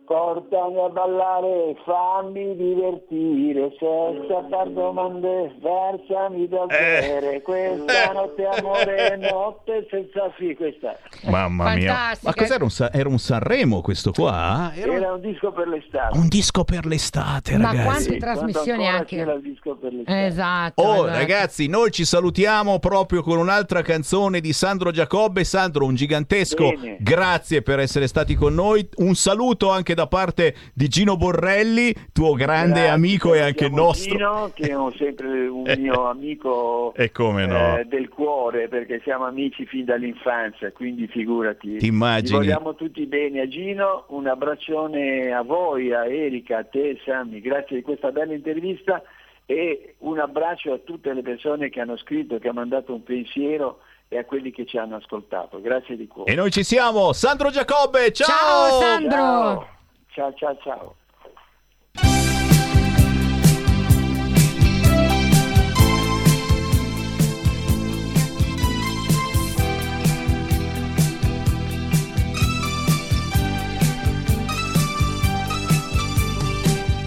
portami 0.06 0.80
a 0.80 0.89
ballare, 0.89 1.76
fammi 1.86 2.56
divertire, 2.56 3.72
senza 3.80 4.45
far 4.49 4.70
domande, 4.70 5.56
versami 5.62 6.47
da 6.47 6.66
bere, 6.66 7.41
questa 7.41 8.12
notte 8.14 8.45
amore, 8.45 9.18
notte 9.18 9.88
senza 9.89 10.30
fi, 10.38 10.56
questa 10.56 10.97
Mamma 11.30 11.76
mia. 11.76 12.12
Ma 12.22 12.34
cos'era 12.34 12.64
un, 12.64 12.70
Sa- 12.70 12.91
era 12.91 13.08
un 13.10 13.18
Sanremo 13.20 13.82
questo 13.82 14.12
qua? 14.12 14.72
Era 14.76 14.91
un, 14.91 14.97
era 14.97 15.14
un 15.14 15.22
disco 15.22 15.51
per 15.51 15.68
l'estate. 15.68 16.18
un 16.18 16.28
disco 16.28 16.64
per 16.64 16.86
l'estate, 16.86 17.58
Ma 17.58 17.68
ragazzi. 17.70 17.86
quante 17.86 18.04
Sì, 18.12 18.18
trasmissioni 18.18 18.88
anche. 18.88 19.16
c'era 19.16 19.34
il 19.34 19.41
disco 19.41 19.76
per 19.76 19.93
l'estate. 19.93 20.26
Esatto. 20.26 20.82
Oh 20.82 20.93
esatto. 21.06 21.18
ragazzi, 21.18 21.68
noi 21.68 21.91
ci 21.91 22.06
salutiamo 22.06 22.80
proprio 22.80 23.22
con 23.22 23.38
un'altra 23.38 23.82
canzone 23.82 24.41
di 24.41 24.51
Sandro 24.54 24.91
Giacobbe. 24.91 25.43
Sandro, 25.43 25.86
un 25.86 25.95
gigantesco 25.95 26.70
Bene. 26.72 26.97
grazie 26.99 27.62
per 27.62 27.80
essere 27.80 28.08
stati 28.08 28.36
con 28.36 28.54
noi. 28.54 28.88
Un 28.97 29.16
saluto 29.16 29.70
anche 29.72 29.93
da 29.94 30.08
parte 30.08 30.56
di 30.74 30.88
Gino 30.88 31.16
Borrelli, 31.18 31.94
tuo 32.12 32.34
grande 32.34 32.72
Grazie, 32.82 32.89
amico 32.89 33.34
e 33.34 33.41
anche 33.41 33.70
nostro. 33.70 34.12
Gino, 34.16 34.52
che 34.54 34.70
è 34.70 34.74
un- 34.76 34.94
sempre 34.94 35.48
un 35.48 35.64
mio 35.78 36.08
amico 36.10 36.94
E 36.96 37.12
come 37.12 37.46
no? 37.46 37.78
eh, 37.78 37.86
del 37.86 38.10
cuore, 38.10 38.68
perché 38.68 39.02
siamo 39.04 39.26
amici 39.26 39.66
fin 39.66 39.86
dall'infanzia, 39.86 40.72
quindi 40.72 41.08
figurati. 41.08 41.78
Ti 41.78 41.88
immagini? 41.88 42.28
Ti 42.28 42.34
vogliamo 42.34 42.76
tutti 42.76 43.06
bene 43.06 43.41
a 43.41 43.48
Gino, 43.48 44.06
un 44.10 44.28
abbraccione 44.28 45.32
a 45.34 45.41
voi, 45.41 45.94
a 45.94 46.06
Erika, 46.06 46.60
a 46.60 46.64
te 46.64 47.00
Sammy, 47.06 47.39
grazie 47.41 47.78
di 47.78 47.82
questa 47.82 48.12
bella 48.12 48.34
intervista 48.34 49.02
e 49.46 49.96
un 50.00 50.20
abbraccio 50.20 50.72
a 50.74 50.78
tutte 50.78 51.12
le 51.14 51.22
persone 51.22 51.70
che 51.70 51.82
hanno 51.82 51.98
scritto, 51.98 52.39
che 52.39 52.48
hanno 52.48 52.60
mandato 52.62 52.94
un 52.94 53.04
pensiero 53.04 53.80
e 54.08 54.18
a 54.18 54.26
quelli 54.26 54.52
che 54.52 54.66
ci 54.66 54.78
hanno 54.78 54.96
ascoltato. 54.98 55.60
Grazie 55.60 55.98
di 55.98 56.08
cuore. 56.08 56.32
E 56.32 56.36
noi 56.36 56.52
ci 56.52 56.64
siamo, 56.64 57.14
Sandro 57.14 57.50
Giacobbe, 57.50 58.12
ciao! 58.14 58.28
Ciao, 58.28 58.80
Sandro! 58.80 59.10
Ciao, 59.18 59.68
ciao, 60.14 60.32
ciao. 60.34 60.55
ciao. 60.64 60.95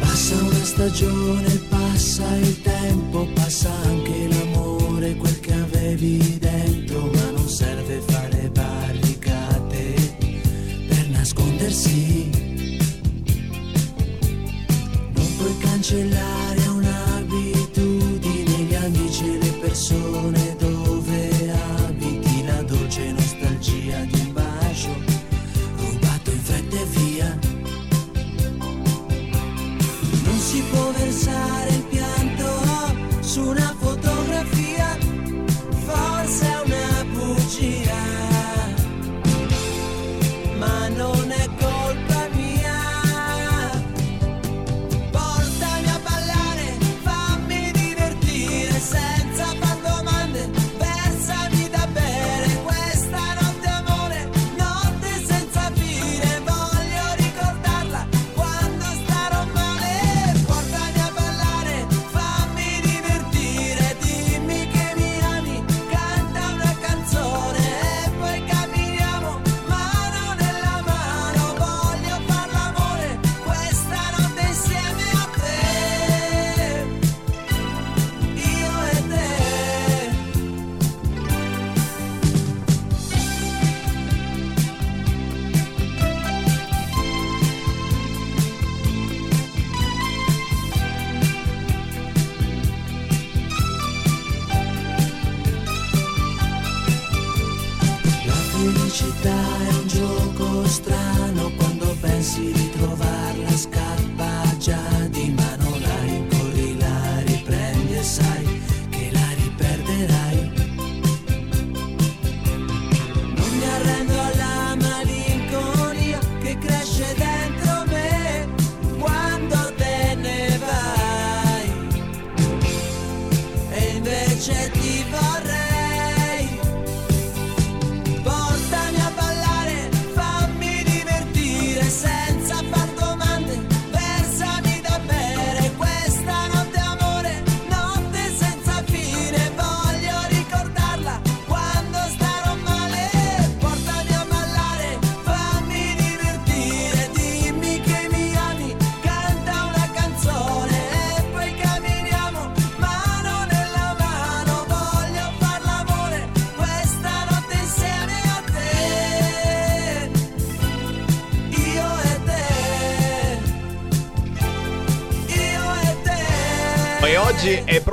Passa 0.00 0.42
una 0.42 0.64
stagione, 0.64 1.66
passa 1.68 2.36
il 2.36 2.62
tempo, 2.62 3.26
passa 3.34 3.70
anche 3.84 4.28
l'amore, 4.28 5.14
quel 5.16 5.40
che 5.40 5.52
avevi 5.52 6.38
dentro, 6.38 7.06
ma 7.12 7.30
non 7.30 7.48
serve 7.48 8.00
fare 8.00 8.50
barricate 8.50 9.94
per 10.88 11.08
nascondersi. 11.10 12.35
Non 15.88 16.02
puoi 16.02 16.45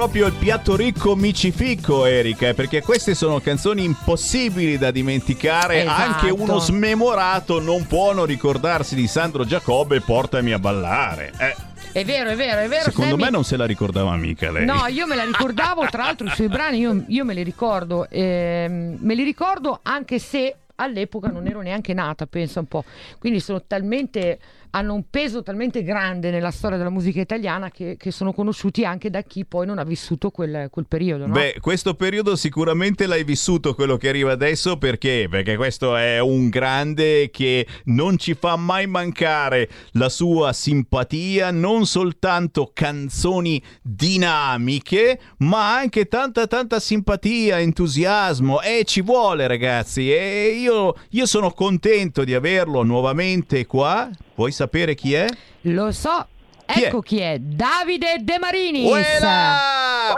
proprio 0.04 0.26
il 0.28 0.34
piatto 0.34 0.76
ricco 0.76 1.16
micifico, 1.16 2.06
Erika, 2.06 2.50
eh, 2.50 2.54
perché 2.54 2.82
queste 2.82 3.16
sono 3.16 3.40
canzoni 3.40 3.86
impossibili 3.86 4.78
da 4.78 4.92
dimenticare. 4.92 5.84
Esatto. 5.84 6.02
Anche 6.02 6.30
uno 6.30 6.60
smemorato 6.60 7.62
non 7.62 7.88
può 7.88 8.12
non 8.12 8.26
ricordarsi 8.26 8.96
di 8.96 9.08
Sandro 9.08 9.46
Giacobbe 9.46 10.02
Portami 10.02 10.52
a 10.52 10.60
ballare. 10.60 11.32
Eh, 11.38 11.56
È 11.94 12.04
vero, 12.04 12.32
è 12.32 12.36
vero, 12.36 12.60
è 12.60 12.68
vero. 12.68 12.84
secondo 12.84 13.12
Sammy. 13.12 13.24
me 13.24 13.30
non 13.30 13.46
se 13.46 13.56
la 13.56 13.66
ricordava 13.66 14.14
mica 14.18 14.52
lei. 14.52 14.66
No, 14.66 14.88
io 14.88 15.08
me 15.08 15.16
la 15.16 15.24
ricordavo, 15.24 15.86
tra 15.90 16.04
l'altro 16.04 16.28
i 16.28 16.32
suoi 16.32 16.50
brani 16.50 16.80
io, 16.80 17.06
io 17.08 17.24
me 17.24 17.34
li 17.34 17.44
ricordo, 17.44 18.06
ehm, 18.10 18.98
me 19.00 19.16
li 19.16 19.24
ricordo 19.24 19.80
anche 19.84 20.20
se 20.20 20.54
all'epoca 20.76 21.30
non 21.30 21.48
ero 21.48 21.62
neanche 21.62 21.94
nata, 21.94 22.26
pensa 22.26 22.60
un 22.60 22.66
po', 22.66 22.84
quindi 23.20 23.40
sono 23.40 23.64
talmente, 23.66 24.38
hanno 24.76 24.96
un 24.96 25.04
peso 25.10 25.44
talmente 25.44 25.84
grande 25.84 26.32
nella 26.32 26.50
storia 26.50 26.78
della 26.78 26.90
musica 26.90 27.22
italiana 27.22 27.70
che, 27.70 27.96
che 27.98 28.12
sono 28.12 28.34
conosciuti 28.34 28.86
anche 28.86 29.12
da 29.12 29.22
chi 29.22 29.46
poi 29.46 29.68
non 29.68 29.78
ha 29.78 29.84
vissuto 29.84 30.32
quel, 30.32 30.68
quel 30.72 30.88
periodo. 30.88 31.28
No? 31.28 31.34
Beh, 31.34 31.58
questo 31.62 31.94
periodo 31.94 32.36
sicuramente 32.36 33.06
l'hai 33.06 33.24
vissuto 33.24 33.76
quello 33.76 33.98
che 33.98 34.10
arriva 34.10 34.32
adesso 34.32 34.78
perché? 34.78 35.28
Perché 35.30 35.56
questo 35.58 35.96
è 35.96 36.20
un 36.20 36.50
grande 36.50 37.30
che 37.30 37.68
non 37.86 38.18
ci 38.18 38.34
fa 38.34 38.56
mai 38.56 38.88
mancare 38.88 39.70
la 39.92 40.10
sua 40.10 40.54
simpatia, 40.54 41.52
non 41.52 41.86
soltanto 41.86 42.72
canzoni 42.74 43.62
dinamiche, 43.82 45.20
ma 45.40 45.76
anche 45.76 46.08
tanta 46.08 46.48
tanta 46.48 46.80
simpatia, 46.80 47.60
entusiasmo 47.60 48.62
e 48.62 48.84
ci 48.86 49.02
vuole 49.02 49.46
ragazzi 49.46 50.12
e 50.12 50.58
io, 50.60 50.96
io 51.12 51.26
sono 51.28 51.52
contento 51.52 52.24
di 52.24 52.34
averlo 52.34 52.82
nuovamente 52.82 53.68
qua. 53.68 54.10
Vuoi 54.36 54.52
sapere 54.52 54.96
chi 54.96 55.14
è? 55.14 55.28
Lo 55.62 55.92
so, 55.92 56.28
Chi 56.66 56.84
è? 56.84 56.88
ecco 56.88 57.02
chi 57.02 57.20
è, 57.20 57.38
Davide 57.40 58.18
De 58.22 58.40
Marinis. 58.40 58.90
Uela! 58.90 60.16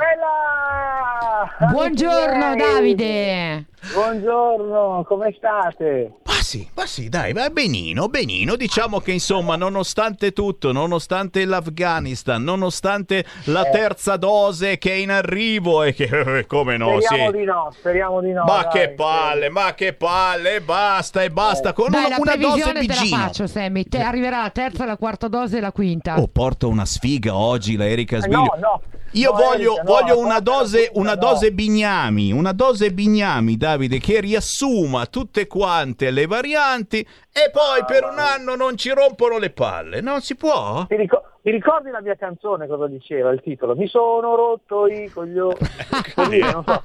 Buongiorno. 1.72 2.56
Davide. 2.56 3.66
Buongiorno, 3.94 5.04
come 5.08 5.34
state? 5.38 6.12
Ma 6.26 6.34
sì, 6.42 6.68
ma 6.76 6.86
sì, 6.86 7.08
dai, 7.08 7.34
va 7.34 7.50
benino, 7.50 8.08
benino. 8.08 8.56
Diciamo 8.56 9.00
che 9.00 9.12
insomma, 9.12 9.56
nonostante 9.56 10.32
tutto, 10.32 10.72
nonostante 10.72 11.46
l'Afghanistan, 11.46 12.44
nonostante 12.44 13.26
la 13.46 13.64
terza 13.66 14.18
dose 14.18 14.78
che 14.78 14.92
è 14.92 14.96
in 14.96 15.12
arrivo 15.12 15.84
e 15.84 15.94
che 15.94 16.46
come 16.48 16.78
no, 16.78 17.00
speriamo 17.00 17.32
sì. 17.32 17.38
di 17.38 17.44
no, 17.44 17.74
speriamo 17.78 18.22
di 18.22 18.32
no. 18.32 18.44
Ma 18.46 18.62
dai, 18.64 18.72
che 18.72 18.90
palle, 18.90 19.50
ma 19.50 19.74
che 19.76 19.94
palle, 19.94 20.56
e 20.56 20.62
basta 20.62 21.22
e 21.24 21.30
basta 21.30 21.74
con 21.74 21.92
Dai, 21.92 22.06
una, 22.06 22.10
la 22.10 22.18
una 22.20 22.36
dose 22.36 22.72
te 22.74 22.88
la 22.88 23.18
faccio, 23.18 23.48
Sammy. 23.48 23.84
Te 23.84 24.00
arriverà 24.02 24.42
la 24.42 24.50
terza, 24.50 24.86
la 24.86 24.98
quarta 24.98 25.28
dose 25.28 25.58
e 25.58 25.62
la 25.62 25.72
quinta. 25.72 26.20
Oh, 26.20 26.28
porta 26.28 26.68
una 26.68 26.86
sfiga 26.86 27.36
oggi 27.36 27.76
la 27.76 27.88
Erika 27.88 28.18
Eh, 28.18 28.22
Sviglio. 28.22 28.38
No, 28.38 28.54
no. 28.60 28.82
Io 29.12 29.32
No, 29.32 29.38
voglio, 29.38 29.76
Erika, 29.76 29.84
no, 29.84 29.92
voglio 29.94 30.20
una 30.20 30.40
dose, 30.42 30.90
una 30.96 31.14
no. 31.14 31.20
dose 31.20 31.54
Bignami, 31.54 32.34
una 32.34 32.52
dose 32.52 32.92
Bignami, 32.92 33.56
Davide, 33.76 34.00
che 34.00 34.22
riassuma 34.22 35.06
tutte 35.08 35.48
quante 35.48 36.10
le 36.10 36.26
varianti 36.28 37.00
e 37.00 37.52
poi 37.52 37.84
per 37.86 38.06
un 38.06 38.18
anno 38.18 38.56
non 38.56 38.78
ci 38.78 38.90
rompono 38.90 39.38
le 39.38 39.50
palle. 39.50 40.00
Non 40.00 40.22
si 40.22 40.36
può? 40.36 40.86
Ti, 40.88 40.96
ricor- 40.96 41.35
ti 41.46 41.52
ricordi 41.52 41.92
la 41.92 42.02
mia 42.02 42.16
canzone 42.16 42.66
cosa 42.66 42.88
diceva 42.88 43.30
il 43.30 43.40
titolo? 43.44 43.76
Mi 43.76 43.86
sono 43.88 44.34
rotto 44.36 44.88
i 44.88 45.08
coglioni. 45.14 45.54
Così, 46.16 46.40
non 46.40 46.64
so. 46.66 46.82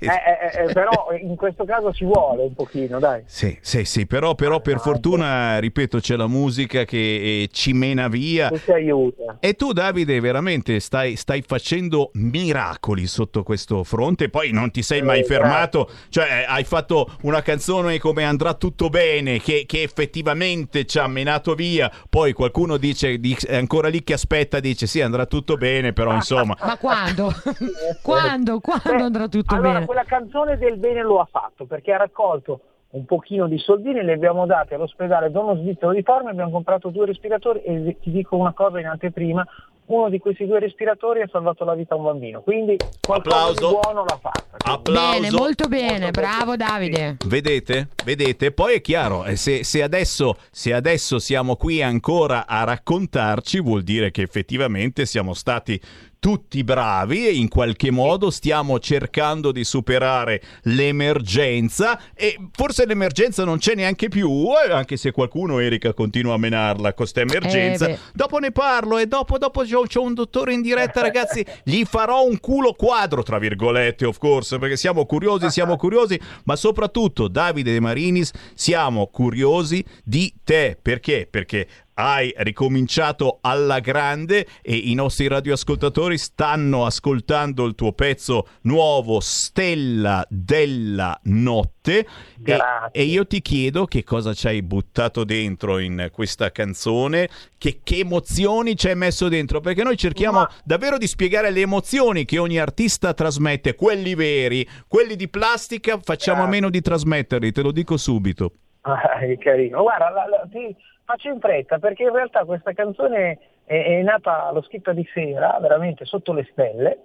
Eh, 0.00 0.06
eh, 0.06 0.64
eh, 0.68 0.72
però 0.74 1.08
in 1.18 1.34
questo 1.34 1.64
caso 1.64 1.94
ci 1.94 2.04
vuole 2.04 2.42
un 2.42 2.52
pochino, 2.52 2.98
dai. 2.98 3.22
Sì, 3.24 3.56
sì, 3.62 3.86
sì, 3.86 4.06
però, 4.06 4.34
però 4.34 4.60
per 4.60 4.80
fortuna, 4.80 5.58
ripeto, 5.58 5.98
c'è 6.00 6.16
la 6.16 6.26
musica 6.26 6.84
che 6.84 6.98
eh, 6.98 7.48
ci 7.50 7.72
mena 7.72 8.08
via. 8.08 8.50
Che 8.50 8.58
ci 8.58 8.72
aiuta. 8.72 9.38
E 9.40 9.54
tu, 9.54 9.72
Davide, 9.72 10.20
veramente 10.20 10.78
stai, 10.80 11.16
stai 11.16 11.40
facendo 11.40 12.10
miracoli 12.12 13.06
sotto 13.06 13.42
questo 13.42 13.82
fronte. 13.82 14.28
Poi 14.28 14.52
non 14.52 14.70
ti 14.70 14.82
sei 14.82 15.00
mai 15.00 15.20
Eh, 15.20 15.24
fermato, 15.24 15.88
cioè 16.10 16.44
hai 16.46 16.64
fatto 16.64 17.16
una 17.22 17.40
canzone 17.40 17.98
come 17.98 18.24
Andrà 18.24 18.52
tutto 18.52 18.90
bene, 18.90 19.40
che, 19.40 19.64
che 19.66 19.80
effettivamente 19.80 20.84
ci 20.84 20.98
ha 20.98 21.06
menato 21.06 21.54
via. 21.54 21.90
Poi 22.10 22.34
qualcuno 22.34 22.76
dice, 22.76 23.18
di- 23.18 23.34
è 23.46 23.56
ancora 23.56 23.88
lì 23.88 24.00
che 24.02 24.14
aspetta, 24.14 24.60
dice 24.60 24.86
sì, 24.86 25.00
andrà 25.00 25.26
tutto 25.26 25.56
bene, 25.56 25.92
però 25.92 26.12
insomma. 26.14 26.56
Ma 26.60 26.76
quando? 26.78 27.30
quando? 28.02 28.60
Quando 28.60 28.96
Beh, 28.96 29.02
andrà 29.02 29.28
tutto 29.28 29.54
allora, 29.54 29.72
bene? 29.74 29.86
quella 29.86 30.04
canzone 30.04 30.56
del 30.58 30.78
bene 30.78 31.02
lo 31.02 31.20
ha 31.20 31.28
fatto 31.30 31.64
perché 31.64 31.92
ha 31.92 31.98
raccolto 31.98 32.60
un 32.92 33.04
pochino 33.06 33.46
di 33.48 33.58
soldini, 33.58 34.04
li 34.04 34.12
abbiamo 34.12 34.44
dati 34.44 34.74
all'ospedale 34.74 35.30
Dono 35.30 35.56
Svizzero 35.56 35.92
di 35.92 36.02
Parma, 36.02 36.30
abbiamo 36.30 36.50
comprato 36.50 36.90
due 36.90 37.06
respiratori 37.06 37.62
e 37.62 37.96
ti 38.00 38.10
dico 38.10 38.36
una 38.36 38.52
cosa 38.52 38.80
in 38.80 38.86
anteprima, 38.86 39.46
uno 39.86 40.08
di 40.08 40.18
questi 40.18 40.46
due 40.46 40.60
respiratori 40.60 41.22
ha 41.22 41.28
salvato 41.30 41.64
la 41.64 41.74
vita 41.74 41.94
a 41.94 41.98
un 41.98 42.04
bambino, 42.04 42.40
quindi 42.40 42.76
qualcosa 43.00 43.36
Applauso. 43.36 43.66
di 43.66 43.78
buono 43.80 44.04
l'ha 44.04 44.18
fatta. 44.20 44.56
Applauso. 44.58 45.20
Bene, 45.20 45.30
molto 45.30 45.68
bene, 45.68 46.10
bravo 46.10 46.56
Davide. 46.56 47.16
Vedete? 47.26 47.88
Vedete? 48.04 48.52
Poi 48.52 48.76
è 48.76 48.80
chiaro, 48.80 49.24
eh, 49.24 49.36
se, 49.36 49.64
se 49.64 49.82
adesso, 49.82 50.36
se 50.50 50.72
adesso 50.72 51.18
siamo 51.18 51.56
qui 51.56 51.82
ancora 51.82 52.46
a 52.46 52.64
raccontarci, 52.64 53.60
vuol 53.60 53.82
dire 53.82 54.10
che 54.10 54.22
effettivamente 54.22 55.04
siamo 55.04 55.34
stati 55.34 55.80
tutti 56.22 56.62
bravi 56.62 57.26
e 57.26 57.32
in 57.32 57.48
qualche 57.48 57.90
modo 57.90 58.30
stiamo 58.30 58.78
cercando 58.78 59.50
di 59.50 59.64
superare 59.64 60.40
l'emergenza 60.62 62.00
e 62.14 62.38
forse 62.52 62.86
l'emergenza 62.86 63.42
non 63.42 63.58
c'è 63.58 63.74
neanche 63.74 64.06
più, 64.06 64.30
eh, 64.64 64.70
anche 64.70 64.96
se 64.96 65.10
qualcuno, 65.10 65.58
Erika, 65.58 65.92
continua 65.92 66.34
a 66.34 66.36
menarla 66.36 66.90
con 66.90 66.94
questa 66.94 67.22
emergenza. 67.22 67.88
Eh, 67.88 67.98
dopo 68.14 68.38
ne 68.38 68.52
parlo 68.52 68.98
e 68.98 69.06
dopo, 69.06 69.36
dopo 69.36 69.62
c'ho, 69.62 69.82
c'ho 69.82 70.02
un 70.02 70.14
dottore 70.14 70.52
in 70.52 70.62
diretta, 70.62 71.00
ragazzi, 71.02 71.44
gli 71.64 71.82
farò 71.82 72.24
un 72.24 72.38
culo 72.38 72.74
quadro, 72.74 73.24
tra 73.24 73.40
virgolette, 73.40 74.06
of 74.06 74.18
course, 74.18 74.60
perché 74.60 74.76
siamo 74.76 75.04
curiosi, 75.06 75.50
siamo 75.50 75.74
curiosi, 75.74 76.20
ma 76.44 76.54
soprattutto, 76.54 77.26
Davide 77.26 77.72
De 77.72 77.80
Marinis, 77.80 78.30
siamo 78.54 79.08
curiosi 79.08 79.84
di 80.04 80.32
te. 80.44 80.78
Perché? 80.80 81.26
Perché 81.28 81.66
hai 81.94 82.32
ricominciato 82.38 83.38
alla 83.42 83.80
grande 83.80 84.46
e 84.62 84.74
i 84.74 84.94
nostri 84.94 85.28
radioascoltatori 85.28 86.16
stanno 86.18 86.86
ascoltando 86.86 87.64
il 87.64 87.74
tuo 87.74 87.92
pezzo 87.92 88.46
nuovo 88.62 89.20
Stella 89.20 90.24
della 90.28 91.18
notte 91.24 92.06
e, 92.44 92.58
e 92.92 93.02
io 93.02 93.26
ti 93.26 93.42
chiedo 93.42 93.86
che 93.86 94.04
cosa 94.04 94.32
ci 94.34 94.46
hai 94.46 94.62
buttato 94.62 95.24
dentro 95.24 95.78
in 95.78 96.08
questa 96.12 96.50
canzone 96.50 97.28
che, 97.58 97.80
che 97.82 97.98
emozioni 97.98 98.76
ci 98.76 98.88
hai 98.88 98.96
messo 98.96 99.28
dentro 99.28 99.60
perché 99.60 99.82
noi 99.82 99.96
cerchiamo 99.96 100.38
Ma- 100.38 100.50
davvero 100.64 100.96
di 100.98 101.06
spiegare 101.06 101.50
le 101.50 101.60
emozioni 101.60 102.24
che 102.24 102.38
ogni 102.38 102.58
artista 102.58 103.12
trasmette 103.14 103.74
quelli 103.74 104.14
veri 104.14 104.66
quelli 104.88 105.16
di 105.16 105.28
plastica 105.28 105.98
facciamo 106.02 106.38
a 106.38 106.42
Grazie. 106.44 106.60
meno 106.60 106.70
di 106.70 106.80
trasmetterli 106.80 107.52
te 107.52 107.62
lo 107.62 107.72
dico 107.72 107.96
subito 107.96 108.52
Ah, 108.84 109.18
che 109.20 109.38
carino. 109.38 109.82
Guarda, 109.82 110.10
la- 110.10 110.26
la- 110.26 110.48
ti 110.50 110.74
faccio 111.04 111.28
in 111.28 111.40
fretta 111.40 111.78
perché 111.78 112.04
in 112.04 112.12
realtà 112.12 112.44
questa 112.44 112.72
canzone 112.72 113.38
è, 113.64 113.98
è 113.98 114.02
nata, 114.02 114.50
l'ho 114.52 114.62
scritta 114.62 114.92
di 114.92 115.06
sera, 115.12 115.58
veramente 115.60 116.04
sotto 116.04 116.32
le 116.32 116.46
stelle, 116.50 116.98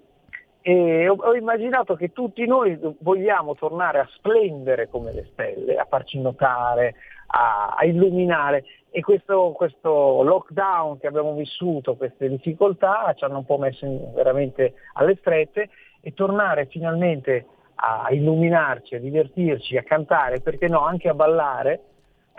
e 0.61 1.07
ho, 1.07 1.15
ho 1.15 1.33
immaginato 1.33 1.95
che 1.95 2.11
tutti 2.11 2.45
noi 2.45 2.77
vogliamo 2.99 3.55
tornare 3.55 3.99
a 3.99 4.09
splendere 4.15 4.89
come 4.89 5.13
le 5.13 5.29
stelle, 5.31 5.75
a 5.75 5.85
farci 5.85 6.19
notare, 6.19 6.95
a, 7.27 7.75
a 7.77 7.85
illuminare 7.85 8.65
e 8.89 9.01
questo, 9.01 9.51
questo 9.55 10.23
lockdown 10.23 10.99
che 10.99 11.07
abbiamo 11.07 11.33
vissuto, 11.33 11.95
queste 11.95 12.27
difficoltà 12.29 13.13
ci 13.15 13.23
hanno 13.23 13.39
un 13.39 13.45
po' 13.45 13.57
messo 13.57 13.85
in- 13.85 14.13
veramente 14.13 14.73
alle 14.93 15.15
strette 15.15 15.69
e 16.01 16.13
tornare 16.13 16.65
finalmente 16.65 17.45
a 17.75 18.07
illuminarci, 18.09 18.95
a 18.95 18.99
divertirci, 18.99 19.77
a 19.77 19.83
cantare, 19.83 20.41
perché 20.41 20.67
no, 20.67 20.79
anche 20.81 21.09
a 21.09 21.13
ballare, 21.13 21.79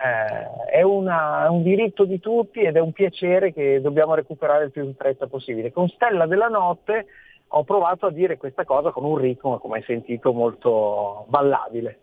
eh, 0.01 0.71
è, 0.71 0.81
una- 0.81 1.45
è 1.45 1.49
un 1.49 1.61
diritto 1.63 2.05
di 2.05 2.19
tutti 2.19 2.61
ed 2.61 2.75
è 2.75 2.79
un 2.79 2.91
piacere 2.93 3.53
che 3.53 3.81
dobbiamo 3.81 4.15
recuperare 4.15 4.65
il 4.65 4.71
più 4.71 4.83
in 4.85 4.95
fretta 4.95 5.27
possibile. 5.27 5.71
Con 5.71 5.87
Stella 5.89 6.25
della 6.25 6.47
Notte 6.47 7.05
ho 7.49 7.63
provato 7.63 8.05
a 8.05 8.11
dire 8.11 8.37
questa 8.37 8.63
cosa 8.63 8.91
con 8.91 9.03
un 9.03 9.17
ritmo, 9.17 9.57
come 9.57 9.77
hai 9.77 9.83
sentito, 9.83 10.31
molto 10.33 11.25
ballabile. 11.27 11.99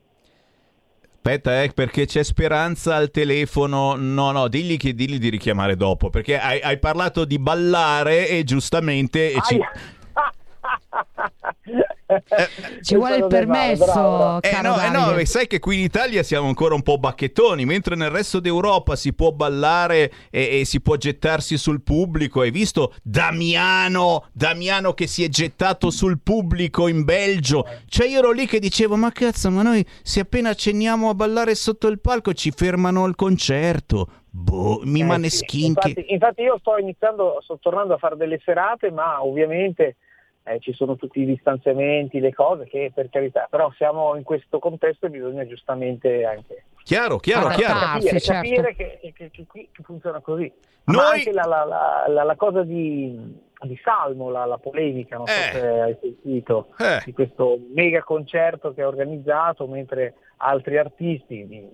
Aspetta, 1.27 1.63
eh, 1.63 1.73
perché 1.75 2.07
c'è 2.07 2.23
speranza 2.23 2.95
al 2.95 3.11
telefono. 3.11 3.95
No, 3.97 4.31
no, 4.31 4.47
digli, 4.47 4.77
che, 4.77 4.95
digli 4.95 5.19
di 5.19 5.29
richiamare 5.29 5.75
dopo. 5.75 6.09
Perché 6.09 6.39
hai, 6.39 6.61
hai 6.61 6.79
parlato 6.79 7.25
di 7.25 7.39
ballare 7.41 8.29
e 8.29 8.45
giustamente. 8.45 9.33
e 9.33 9.41
ci- 9.43 9.59
Ci 12.83 12.95
vuole 12.95 13.17
il 13.17 13.27
permesso, 13.27 14.41
Eh 14.41 14.61
no, 14.63 14.81
eh 14.81 14.91
no, 14.91 15.25
sai 15.25 15.47
che 15.47 15.59
qui 15.59 15.79
in 15.79 15.83
Italia 15.85 16.23
siamo 16.23 16.47
ancora 16.47 16.75
un 16.75 16.83
po' 16.83 16.99
bacchettoni, 16.99 17.65
mentre 17.65 17.97
nel 17.97 18.11
resto 18.11 18.39
d'Europa 18.39 18.95
si 18.95 19.13
può 19.13 19.33
ballare 19.33 20.13
e, 20.31 20.61
e 20.61 20.65
si 20.65 20.81
può 20.81 20.97
gettarsi 20.97 21.57
sul 21.59 21.83
pubblico. 21.83 22.43
Hai 22.43 22.51
visto 22.51 22.95
Damiano, 23.03 24.29
Damiano 24.33 24.93
che 24.93 25.07
si 25.07 25.25
è 25.25 25.29
gettato 25.29 25.91
sul 25.91 26.21
pubblico 26.23 26.87
in 26.87 27.05
Belgio? 27.05 27.67
Cioè 27.89 28.07
io 28.07 28.19
ero 28.19 28.31
lì 28.31 28.47
che 28.47 28.61
dicevo, 28.61 28.97
ma 28.97 29.11
cazzo, 29.11 29.51
ma 29.51 29.63
noi 29.63 29.85
se 30.03 30.21
appena 30.21 30.51
accenniamo 30.51 31.09
a 31.09 31.15
ballare 31.15 31.55
sotto 31.55 31.89
il 31.89 32.01
palco 32.01 32.33
ci 32.35 32.53
fermano 32.53 33.07
il 33.07 33.17
concerto. 33.17 34.09
Boh, 34.31 34.81
mi 34.85 35.01
Eh, 35.01 35.03
sì. 35.03 35.09
maneschin 35.09 35.75
che... 35.75 35.89
Infatti, 35.89 36.13
infatti 36.13 36.43
io 36.43 36.59
sto 36.61 36.77
iniziando, 36.77 37.39
sto 37.43 37.59
tornando 37.61 37.95
a 37.95 37.99
fare 37.99 38.17
delle 38.17 38.39
serate, 38.45 38.91
ma 38.91 39.25
ovviamente 39.25 39.97
eh, 40.49 40.61
ci 40.61 40.73
sono 40.73 40.95
tutti 40.97 41.21
i 41.21 41.25
distanziamenti, 41.27 42.21
le 42.21 42.33
cose 42.33 42.65
che 42.67 42.93
per 42.95 43.09
carità, 43.11 43.49
però 43.51 43.71
siamo 43.73 44.15
in 44.15 44.23
questo 44.23 44.59
contesto 44.61 45.07
e 45.07 45.11
bisogna 45.11 45.45
giustamente 45.47 46.25
anche 46.25 46.65
Chiaro, 46.85 47.19
chiaro, 47.19 47.49
chiaro. 47.49 47.79
capire, 47.99 48.21
certo. 48.21 48.49
capire 48.49 48.75
che, 48.77 48.99
che- 49.03 49.13
che- 49.13 49.31
che 49.31 49.45
qui 49.49 49.69
che 49.73 49.83
funziona 49.83 50.21
così. 50.21 50.53
Ma 50.85 50.93
Noi- 50.93 51.19
anche 51.19 51.33
la, 51.33 51.45
la- 51.45 52.05
la- 52.07 52.23
la- 52.23 52.37
cosa 52.37 52.63
di, 52.63 53.37
di 53.63 53.81
Salmo, 53.83 54.31
la, 54.31 54.45
la 54.45 54.59
polemica, 54.59 55.17
non 55.17 55.27
so 55.27 55.33
Eh. 55.35 55.59
se 55.59 55.67
hai 55.81 55.97
sentito, 56.01 56.69
Eh. 56.79 57.03
di 57.05 57.13
questo 57.13 57.59
mega 57.75 58.05
concerto 58.05 58.73
che 58.73 58.83
ha 58.83 58.87
organizzato, 58.87 59.67
mentre 59.67 60.15
altri 60.37 60.79
artisti 60.79 61.45
di- 61.49 61.69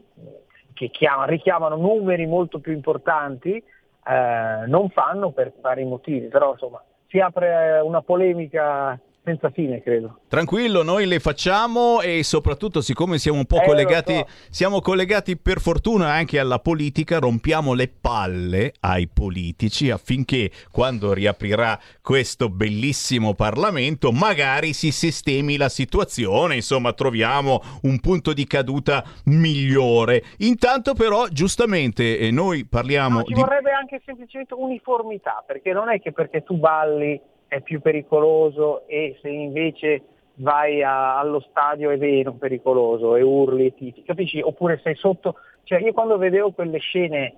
che 0.73 0.89
chiama- 0.89 1.27
richiamano 1.27 1.77
numeri 1.77 2.25
molto 2.27 2.59
più 2.59 2.73
importanti 2.73 3.63
eh, 4.05 4.67
non 4.67 4.89
fanno 4.89 5.31
per 5.31 5.53
vari 5.61 5.85
motivi, 5.85 6.29
però 6.29 6.53
insomma 6.53 6.83
si 7.13 7.21
apre 7.21 7.81
una 7.83 8.01
polemica 8.01 8.99
senza 9.25 9.51
fine, 9.51 9.83
credo. 9.83 10.21
Tranquillo, 10.29 10.83
noi 10.83 11.07
le 11.07 11.21
facciamo 11.21 12.01
e 12.01 12.23
soprattutto 12.23 12.81
siccome 12.81 13.19
siamo 13.19 13.39
un 13.39 13.47
po' 13.47 13.61
Eh, 13.61 13.67
collegati, 13.67 14.15
so. 14.15 14.27
siamo 14.51 14.81
collegati 14.81 15.37
per 15.37 15.61
fortuna 15.61 16.13
anche 16.13 16.39
alla 16.39 16.59
politica, 16.59 17.19
rompiamo 17.19 17.73
le 17.75 17.89
palle 17.89 18.73
ai 18.81 19.09
politici 19.09 19.91
affinché 19.91 20.51
quando 20.71 21.13
riaprirà 21.13 21.79
questo 22.01 22.49
bellissimo 22.49 23.35
Parlamento 23.35 24.11
magari 24.11 24.73
si 24.73 24.91
sistemi 24.91 25.57
la 25.57 25.69
situazione, 25.69 26.57
insomma 26.57 26.93
troviamo 26.93 27.61
un 27.83 28.01
punto 28.01 28.33
di 28.33 28.47
caduta 28.47 29.05
migliore. 29.27 30.25
Intanto 30.39 30.95
però 30.95 31.29
giustamente 31.29 32.19
eh, 32.19 32.31
noi 32.31 32.67
parliamo 32.67 33.19
No, 33.19 33.25
ci 33.25 33.35
di... 33.35 33.41
vorrebbe 33.41 33.71
anche 33.71 34.01
semplicemente 34.05 34.55
uniformità, 34.55 35.45
perché 35.47 35.73
non 35.73 35.91
è 35.91 36.01
che 36.01 36.13
perché 36.13 36.43
tu 36.43 36.57
balli 36.57 37.21
è 37.53 37.61
più 37.61 37.83
pericoloso 37.83 38.87
e 38.87 39.19
se 39.21 39.29
invece 39.29 40.03
vai 40.37 40.83
a- 40.83 41.19
allo 41.19 41.41
stadio 41.41 41.91
è 41.91 41.97
meno 41.97 42.33
pericoloso 42.33 43.15
e 43.15 43.21
urli 43.21 43.67
e 43.67 43.75
tifi, 43.75 44.03
capisci? 44.05 44.41
Oppure 44.41 44.81
sei 44.83 44.95
sotto, 44.95 45.35
cioè 45.65 45.81
io 45.81 45.93
quando 45.93 46.17
vedevo 46.17 46.53
quelle 46.53 46.79
scene 46.79 47.35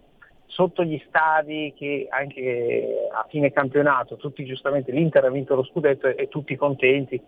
sotto 0.46 0.84
gli 0.84 1.02
stadi 1.08 1.74
che 1.76 2.06
anche 2.08 3.08
a 3.12 3.26
fine 3.28 3.50
campionato, 3.50 4.14
tutti 4.14 4.44
giustamente 4.44 4.92
l'Inter 4.92 5.24
ha 5.24 5.30
vinto 5.30 5.56
lo 5.56 5.64
scudetto 5.64 6.06
e, 6.06 6.14
e 6.16 6.28
tutti 6.28 6.54
contenti, 6.54 7.20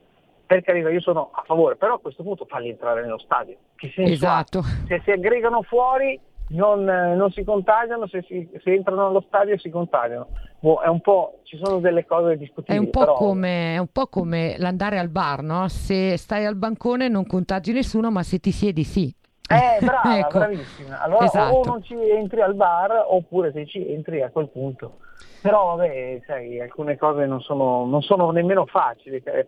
per 0.47 0.63
carità 0.63 0.89
io 0.89 1.01
sono 1.01 1.31
a 1.33 1.43
favore, 1.45 1.75
però 1.75 1.95
a 1.95 1.99
questo 1.99 2.23
punto 2.23 2.45
falli 2.45 2.69
entrare 2.69 3.01
nello 3.03 3.19
stadio. 3.19 3.57
Che 3.75 3.91
senso 3.93 4.13
Esatto. 4.13 4.59
ha? 4.61 4.87
Se 4.87 5.01
si 5.03 5.11
aggregano 5.11 5.63
fuori 5.63 6.17
non, 6.49 6.89
eh, 6.89 7.15
non 7.15 7.31
si 7.33 7.43
contagiano, 7.45 8.07
se, 8.07 8.23
si- 8.29 8.49
se 8.63 8.73
entrano 8.73 9.07
allo 9.07 9.25
stadio 9.27 9.59
si 9.59 9.69
contagiano. 9.71 10.29
Boh, 10.61 10.81
è 10.81 10.89
un 10.89 11.01
po', 11.01 11.41
ci 11.45 11.59
sono 11.63 11.79
delle 11.81 12.05
cose 12.07 12.33
È 12.33 12.37
discutibili. 12.37 12.85
un, 12.85 12.91
po 12.91 13.01
però- 13.01 13.15
come, 13.15 13.75
è 13.75 13.79
un 13.79 13.89
po' 13.93 14.07
come 14.07 14.55
l'andare 14.59 14.99
al 14.99 15.09
bar, 15.09 15.43
no? 15.43 15.69
Se 15.69 16.17
stai 16.17 16.45
al 16.45 16.57
bancone 16.57 17.09
non 17.09 17.27
contagi 17.27 17.73
nessuno, 17.73 18.11
ma 18.11 18.23
se 18.23 18.39
ti 18.39 18.51
siedi 18.53 18.85
sì. 18.85 19.13
Eh, 19.49 19.85
brava, 19.85 20.19
Ecco. 20.19 20.39
bravissima. 20.39 21.01
Allora 21.03 21.25
Esatto. 21.25 21.55
o 21.57 21.65
non 21.65 21.83
ci 21.83 21.95
entri 22.11 22.41
al 22.41 22.55
bar 22.55 23.05
oppure 23.09 23.53
se 23.53 23.67
ci 23.67 23.93
entri 23.93 24.23
a 24.23 24.31
quel 24.31 24.49
punto. 24.49 24.99
Però 25.43 25.77
vabbè, 25.77 26.23
sai, 26.27 26.61
alcune 26.61 26.97
cose 26.97 27.27
non 27.27 27.41
sono, 27.41 27.85
non 27.87 28.03
sono 28.03 28.31
nemmeno 28.33 28.67
facili 28.67 29.23
eh, 29.25 29.47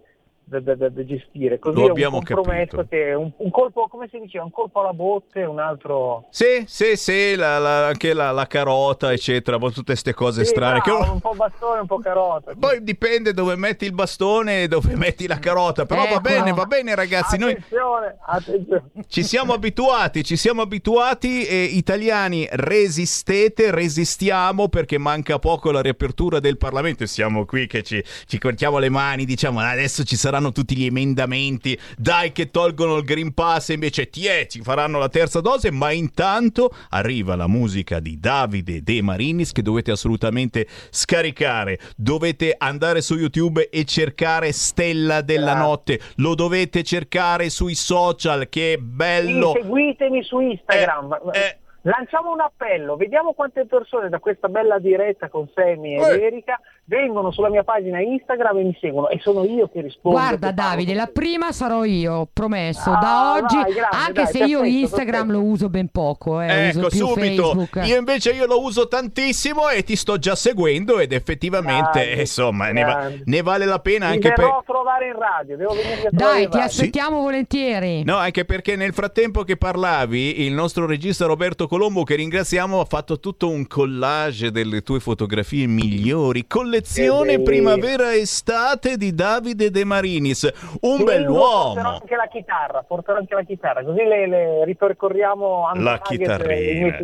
da, 0.49 0.61
da- 0.61 0.89
da- 0.89 1.05
gestire. 1.05 1.59
Così 1.59 1.79
Lo 1.79 1.91
abbiamo 1.91 2.21
capito. 2.23 2.87
che 2.89 3.13
un, 3.15 3.31
un 3.37 3.51
colpo, 3.51 3.87
come 3.89 4.09
si 4.11 4.19
diceva, 4.19 4.45
un 4.45 4.51
colpo 4.51 4.81
alla 4.81 4.93
botte, 4.93 5.45
un 5.45 5.59
altro... 5.59 6.27
Sì, 6.31 6.65
sì, 6.67 6.97
sì, 6.97 7.35
la- 7.37 7.59
la- 7.59 7.87
anche 7.89 8.13
la, 8.15 8.31
la 8.31 8.47
carota, 8.47 9.13
eccetera, 9.13 9.59
tutte 9.59 9.83
queste 9.85 10.15
cose 10.15 10.45
Sì, 10.45 10.51
strane. 10.51 10.81
che- 10.81 10.91
bravo, 10.91 11.13
un 11.13 11.21
po' 11.21 11.35
bastone, 11.35 11.81
un 11.81 11.87
po' 11.87 11.99
carota. 11.99 12.53
Poi 12.59 12.83
dipende 12.83 13.33
dove 13.33 13.57
metti 13.57 13.85
il 13.85 13.93
bastone 13.93 14.63
e 14.63 14.69
dove 14.69 14.95
metti 14.97 15.27
la 15.27 15.39
carota. 15.39 15.85
Però 15.87 16.03
va 16.03 16.09
Ecco. 16.11 16.21
bene, 16.21 16.53
va 16.53 16.65
bene, 16.65 16.95
ragazzi. 16.95 17.37
Noi 17.39 17.53
Attenzione, 17.53 18.17
attenzione. 18.27 18.83
ci 19.09 19.23
siamo 19.23 19.53
abituati, 19.53 20.25
ci 20.25 20.37
siamo 20.37 20.63
abituati. 20.63 21.45
E 21.47 21.63
italiani, 21.65 22.47
resistete, 22.51 23.71
resistiamo 23.71 24.69
perché 24.69 24.99
manca 24.99 25.39
poco 25.39 25.71
la 25.71 25.81
riapertura 25.83 26.41
del 26.41 26.57
Parlamento. 26.57 27.05
E 27.05 27.07
siamo 27.07 27.45
qui 27.45 27.67
che 27.67 27.83
ci, 27.83 28.03
ci 28.27 28.39
cortiamo 28.39 28.79
le 28.79 28.89
mani, 28.89 29.25
diciamo 29.25 29.61
adesso 29.61 30.03
ci 30.05 30.17
saranno 30.39 30.53
tutti 30.53 30.77
gli 30.77 30.85
emendamenti. 30.87 31.79
Dai, 31.97 32.33
che 32.33 32.51
tolgono 32.51 32.97
il 32.97 33.05
Green 33.05 33.35
Pass. 33.35 33.71
E 33.71 33.75
invece, 33.75 34.09
tie, 34.09 34.47
ci 34.49 34.63
faranno 34.63 34.99
la 34.99 35.09
terza 35.09 35.41
dose. 35.41 35.71
Ma 35.71 35.91
intanto 35.91 36.71
arriva 36.91 37.35
la 37.35 37.49
musica 37.49 38.01
di 38.01 38.19
Davide 38.19 38.83
De 38.83 39.03
Marinis 39.03 39.53
che 39.53 39.63
dovete 39.63 39.91
assolutamente 39.91 40.67
scaricare. 40.91 41.79
Dovete 41.97 42.55
andare 42.57 43.03
su 43.03 43.17
YouTube 43.17 43.69
e 43.69 43.85
cercare 43.85 44.53
Stella 44.53 45.21
della 45.21 45.53
Grazie. 45.53 45.63
Notte. 45.63 46.01
Lo 46.17 46.35
dovete 46.35 46.83
cercare 46.83 47.51
sui 47.51 47.75
social. 47.75 48.49
Che 48.49 48.75
è 48.75 48.77
bello. 48.79 49.53
Sì, 49.55 49.63
seguitemi 49.63 50.23
su 50.23 50.41
Instagram. 50.41 51.19
eh. 51.35 51.59
Lanciamo 51.83 52.33
un 52.33 52.41
appello, 52.41 52.97
vediamo 52.97 53.33
quante 53.35 53.65
persone 53.65 54.09
da 54.09 54.19
questa 54.19 54.49
bella 54.49 54.79
diretta 54.79 55.29
con 55.29 55.49
Semi 55.55 55.95
ed 55.95 56.03
Eh. 56.03 56.25
Erika 56.25 56.61
vengono 56.85 57.31
sulla 57.31 57.51
mia 57.51 57.63
pagina 57.63 58.01
Instagram 58.01 58.59
e 58.59 58.63
mi 58.65 58.77
seguono 58.81 59.09
e 59.11 59.19
sono 59.21 59.45
io 59.45 59.69
che 59.69 59.83
rispondo. 59.83 60.19
Guarda 60.19 60.49
che 60.49 60.55
Davide, 60.55 60.95
la 60.95 61.07
prima 61.07 61.53
sarò 61.53 61.85
io, 61.85 62.29
promesso. 62.33 62.91
Ah, 62.91 62.99
da 62.99 63.33
oggi, 63.35 63.55
dai, 63.63 63.73
grande, 63.75 63.97
anche 63.97 64.13
dai, 64.23 64.27
se 64.27 64.39
io 64.39 64.59
perfetto, 64.61 64.79
Instagram 64.81 65.27
perfetto. 65.27 65.33
lo 65.39 65.43
uso 65.45 65.69
ben 65.69 65.89
poco, 65.91 66.41
eh, 66.41 66.69
uso 66.71 66.79
Ecco, 66.81 66.89
più 66.89 67.07
subito. 67.07 67.43
Facebook. 67.45 67.87
Io 67.87 67.97
invece 67.97 68.31
io 68.33 68.47
lo 68.47 68.61
uso 68.63 68.89
tantissimo 68.89 69.69
e 69.69 69.83
ti 69.85 69.95
sto 69.97 70.19
già 70.19 70.35
seguendo 70.35 70.99
ed 70.99 71.13
effettivamente, 71.13 72.01
Grande, 72.05 72.21
insomma, 72.21 72.71
ne, 72.73 72.83
va- 72.83 73.11
ne 73.25 73.43
vale 73.43 73.67
la 73.67 73.79
pena 73.79 74.07
Mi 74.09 74.15
anche 74.15 74.33
per... 74.33 74.45
a 74.45 74.63
trovare 74.67 75.07
in 75.07 75.19
radio, 75.19 75.57
devo 75.57 75.75
venirvi 75.75 76.07
a 76.07 76.11
trovare 76.11 76.33
Dai, 76.33 76.39
ti 76.41 76.45
radio. 76.57 76.61
aspettiamo 76.63 77.21
volentieri. 77.21 78.03
No, 78.03 78.17
anche 78.17 78.45
perché 78.45 78.75
nel 78.77 78.93
frattempo 78.93 79.45
che 79.45 79.57
parlavi, 79.57 80.45
il 80.45 80.53
nostro 80.55 80.87
regista 80.87 81.27
Roberto 81.27 81.67
Colombo, 81.69 82.03
che 82.03 82.17
ringraziamo, 82.17 82.81
ha 82.81 82.85
fatto 82.85 83.21
tutto 83.21 83.49
un 83.49 83.67
collage 83.69 84.51
delle 84.51 84.83
tue 84.83 84.99
fotografie 84.99 85.67
migliori. 85.67 86.47
Collezione 86.49 87.35
bello. 87.35 87.45
primavera-estate 87.45 88.97
di 88.97 89.15
Davide 89.15 89.71
De 89.71 89.85
Marinis. 89.85 90.43
Un 90.43 90.97
Sì, 90.99 91.05
Porterò 91.05 91.05
bell'uomo. 91.05 91.81
anche 91.81 92.17
la 92.17 92.29
chitarra, 92.31 92.83
porterò 92.83 93.19
anche 93.19 93.35
la 93.35 93.43
chitarra, 93.45 93.85
così 93.85 94.03
le, 94.03 94.27
le 94.27 94.65
ripercorriamo 94.65 95.69
a 95.69 95.79
La 95.79 96.01
chitarrina. 96.01 96.97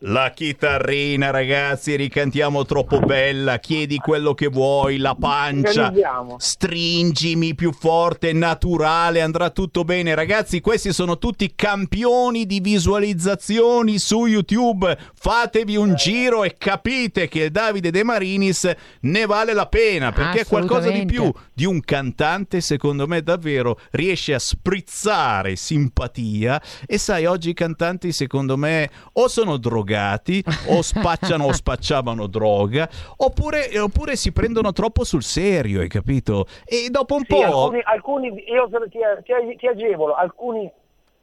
La 0.00 0.30
chitarrina, 0.30 1.30
ragazzi, 1.30 1.96
ricantiamo 1.96 2.64
troppo 2.64 3.00
bella. 3.00 3.58
Chiedi 3.58 3.96
quello 3.98 4.34
che 4.34 4.48
vuoi, 4.48 4.98
la 4.98 5.16
pancia. 5.18 5.92
Stringimi 6.36 7.54
più 7.54 7.72
forte, 7.72 8.32
naturale, 8.32 9.20
andrà 9.22 9.50
tutto 9.50 9.84
bene. 9.84 10.14
Ragazzi, 10.14 10.60
questi 10.60 10.92
sono 10.92 11.16
tutti 11.18 11.52
campioni 11.56 12.44
di 12.46 12.60
visualizzazioni 12.60 13.98
su 14.10 14.26
YouTube, 14.26 14.98
fatevi 15.14 15.76
un 15.76 15.94
giro 15.94 16.42
e 16.42 16.56
capite 16.58 17.28
che 17.28 17.48
Davide 17.48 17.92
De 17.92 18.02
Marinis 18.02 18.68
ne 19.02 19.24
vale 19.24 19.52
la 19.52 19.66
pena 19.66 20.10
perché 20.10 20.40
è 20.40 20.46
qualcosa 20.46 20.90
di 20.90 21.04
più 21.04 21.32
di 21.54 21.64
un 21.64 21.78
cantante, 21.80 22.60
secondo 22.60 23.06
me 23.06 23.22
davvero 23.22 23.78
riesce 23.92 24.34
a 24.34 24.40
sprizzare 24.40 25.54
simpatia 25.54 26.60
e 26.88 26.98
sai, 26.98 27.26
oggi 27.26 27.50
i 27.50 27.54
cantanti 27.54 28.10
secondo 28.10 28.56
me 28.56 28.90
o 29.12 29.28
sono 29.28 29.58
drogati 29.58 30.42
o 30.66 30.82
spacciano 30.82 31.44
o 31.44 31.52
spacciavano 31.52 32.26
droga 32.26 32.88
oppure, 33.18 33.78
oppure 33.78 34.16
si 34.16 34.32
prendono 34.32 34.72
troppo 34.72 35.04
sul 35.04 35.22
serio, 35.22 35.82
hai 35.82 35.88
capito? 35.88 36.46
E 36.64 36.88
dopo 36.90 37.14
un 37.14 37.20
Sì, 37.28 37.36
po'... 37.36 37.44
alcuni, 37.44 37.80
alcuni- 37.84 38.44
io 38.48 38.68
ti, 38.68 38.98
ti- 39.22 39.56
ti 39.56 39.66
agevolo, 39.68 40.14
alcuni 40.14 40.68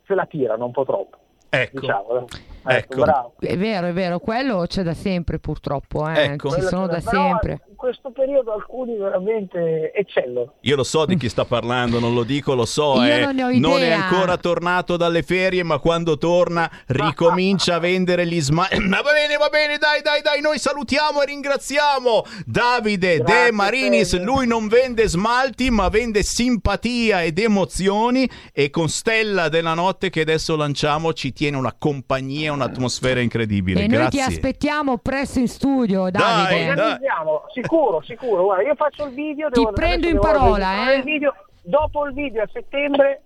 se 0.05 0.15
la 0.15 0.25
tirano 0.25 0.63
un 0.63 0.71
po' 0.71 0.85
troppo. 0.85 1.17
Ecco. 1.49 1.79
Diciamo, 1.79 2.17
eh. 2.19 2.55
Ecco. 2.68 3.01
bravo. 3.01 3.34
È 3.39 3.57
vero, 3.57 3.88
è 3.88 3.93
vero, 3.93 4.20
quello 4.20 4.65
c'è 4.68 4.84
da 4.84 4.93
sempre 4.93 5.39
purtroppo, 5.39 6.07
eh. 6.09 6.24
Ecco. 6.24 6.51
ci 6.51 6.61
sono 6.61 6.88
da 6.88 6.99
Però 6.99 7.09
sempre. 7.11 7.61
In 7.70 7.76
questo 7.76 8.11
periodo 8.11 8.53
alcuni 8.53 8.97
veramente 8.97 9.91
eccellono. 9.93 10.53
Io 10.61 10.76
lo 10.76 10.84
so 10.84 11.05
di 11.05 11.15
chi 11.15 11.30
sta 11.30 11.45
parlando, 11.45 11.99
non 11.99 12.13
lo 12.13 12.24
dico, 12.24 12.55
lo 12.55 12.65
so. 12.65 13.03
Io 13.03 13.13
eh. 13.13 13.20
non 13.22 13.36
ne 13.36 13.43
ho 13.43 13.78
è 13.78 13.91
ancora 13.91 14.38
tornato 14.38 14.97
dalle 14.97 15.24
ferie, 15.24 15.63
ma 15.63 15.80
quando 15.80 16.18
torna 16.18 16.70
ricomincia 16.88 17.76
a 17.76 17.80
vendere 17.80 18.26
gli 18.26 18.41
smart. 18.41 18.76
Ma 18.88 19.01
va 19.01 19.11
bene, 19.11 19.38
va 19.38 19.49
bene, 19.49 19.78
dai, 19.78 20.01
dai, 20.01 20.22
dai. 20.22 20.41
Noi 20.41 20.57
salutiamo 20.59 21.22
e 21.22 21.26
ringraziamo 21.26 22.24
Davide 22.45 23.20
De 23.20 23.51
Marinis. 23.51 24.20
Lui 24.22 24.47
non 24.47 24.68
vende 24.68 25.07
smalti, 25.07 25.70
ma 25.70 25.89
vende 25.89 26.24
simpatia 26.24 27.24
ed 27.24 27.38
emozioni. 27.39 28.30
E 28.53 28.70
con 28.70 28.89
Stella 28.89 29.49
della 29.49 29.74
Notte, 29.74 30.09
che 30.09 30.22
adesso 30.22 30.55
lanciamo, 30.55 31.13
ci 31.13 31.32
tiene 31.32 31.57
una 31.57 31.76
compagnia, 31.78 32.53
un'atmosfera 32.57 33.19
incredibile. 33.19 33.83
E 33.83 33.87
noi 33.87 33.97
Grazie. 33.97 34.19
ti 34.19 34.25
aspettiamo 34.25 34.97
presto 34.97 35.39
in 35.39 35.47
studio, 35.47 36.09
Davide. 36.09 36.69
Organizziamo, 36.69 37.43
sicuro, 37.53 38.01
sicuro. 38.03 38.43
Guarda, 38.43 38.63
io 38.63 38.75
faccio 38.75 39.05
il 39.05 39.13
video. 39.13 39.49
Ti 39.49 39.59
devo- 39.59 39.71
prendo 39.71 40.07
in 40.07 40.19
parola, 40.19 40.91
eh. 40.91 40.97
il 40.97 41.03
video. 41.03 41.33
Dopo 41.61 42.05
il 42.05 42.13
video 42.13 42.43
a 42.43 42.49
settembre 42.51 43.21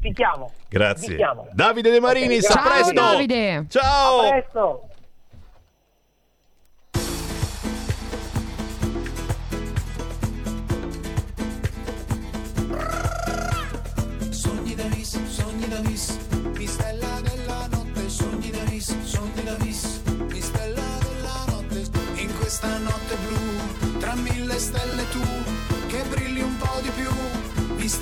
ti 0.00 0.12
chiamo. 0.12 0.52
Grazie. 0.68 1.08
Ti 1.08 1.16
chiamo. 1.16 1.46
Davide 1.52 1.90
De 1.90 2.00
Marinis, 2.00 2.48
Ok, 2.48 2.56
a 2.56 2.62
presto. 2.62 2.94
Ciao, 2.94 3.12
Davide. 3.12 3.66
Ciao. 3.68 4.20
A 4.20 4.28
presto. 4.28 4.88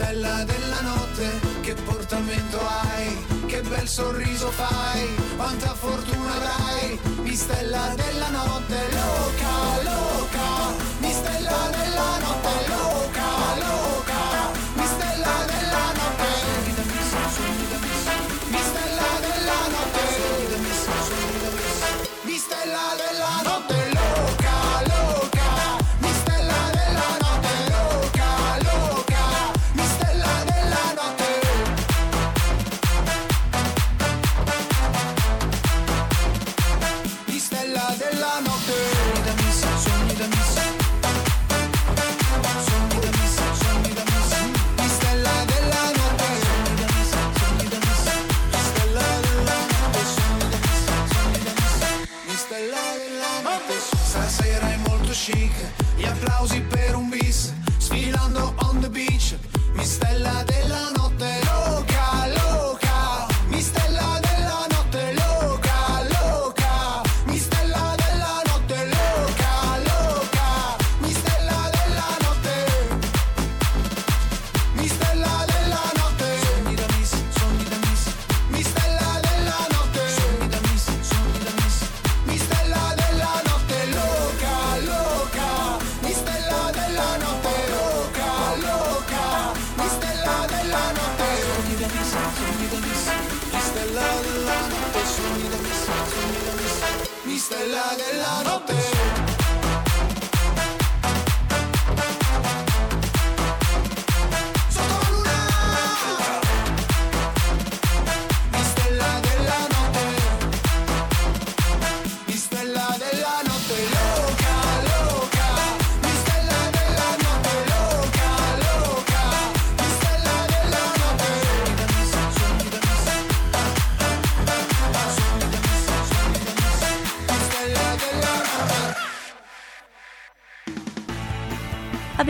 Stella 0.02 0.42
della 0.42 0.80
notte, 0.80 1.30
che 1.60 1.74
portamento 1.74 2.58
hai, 2.58 3.46
che 3.46 3.60
bel 3.62 3.86
sorriso 3.86 4.50
fai, 4.50 5.14
quanta 5.36 5.74
fortuna 5.74 6.34
avrai, 6.34 6.98
mi 7.22 7.34
stella 7.36 7.94
della 7.94 8.28
notte, 8.30 8.78
loca, 8.90 9.82
loca, 9.84 10.74
mi 10.98 11.12
stella 11.12 11.70
della 11.70 12.18
notte, 12.18 12.41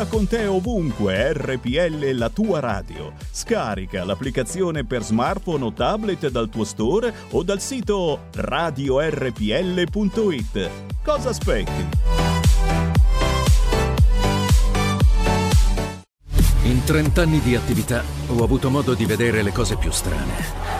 Porta 0.00 0.16
con 0.16 0.26
te 0.26 0.46
ovunque 0.46 1.34
RPL 1.34 2.12
la 2.12 2.30
tua 2.30 2.58
radio. 2.58 3.12
Scarica 3.30 4.02
l'applicazione 4.02 4.86
per 4.86 5.02
smartphone 5.02 5.64
o 5.64 5.72
tablet 5.74 6.30
dal 6.30 6.48
tuo 6.48 6.64
store 6.64 7.12
o 7.32 7.42
dal 7.42 7.60
sito 7.60 8.20
radiorpl.it. 8.32 9.90
Cosa 11.04 11.28
aspetti? 11.28 11.88
In 16.62 16.82
30 16.82 17.20
anni 17.20 17.40
di 17.40 17.54
attività 17.54 18.02
ho 18.28 18.42
avuto 18.42 18.70
modo 18.70 18.94
di 18.94 19.04
vedere 19.04 19.42
le 19.42 19.52
cose 19.52 19.76
più 19.76 19.90
strane. 19.90 20.79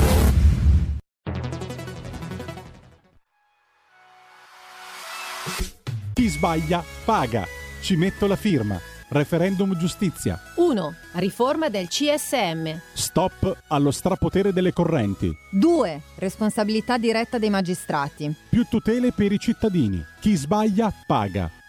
Chi 6.21 6.29
sbaglia 6.29 6.83
paga. 7.03 7.47
Ci 7.81 7.95
metto 7.95 8.27
la 8.27 8.35
firma. 8.35 8.79
Referendum 9.07 9.75
giustizia. 9.75 10.39
1. 10.57 10.93
Riforma 11.13 11.67
del 11.67 11.87
CSM. 11.87 12.79
Stop 12.93 13.63
allo 13.69 13.89
strapotere 13.89 14.53
delle 14.53 14.71
correnti. 14.71 15.35
2. 15.49 16.01
Responsabilità 16.17 16.99
diretta 16.99 17.39
dei 17.39 17.49
magistrati. 17.49 18.31
Più 18.49 18.67
tutele 18.69 19.11
per 19.11 19.31
i 19.31 19.39
cittadini. 19.39 20.05
Chi 20.19 20.35
sbaglia 20.35 20.93
paga. 21.07 21.60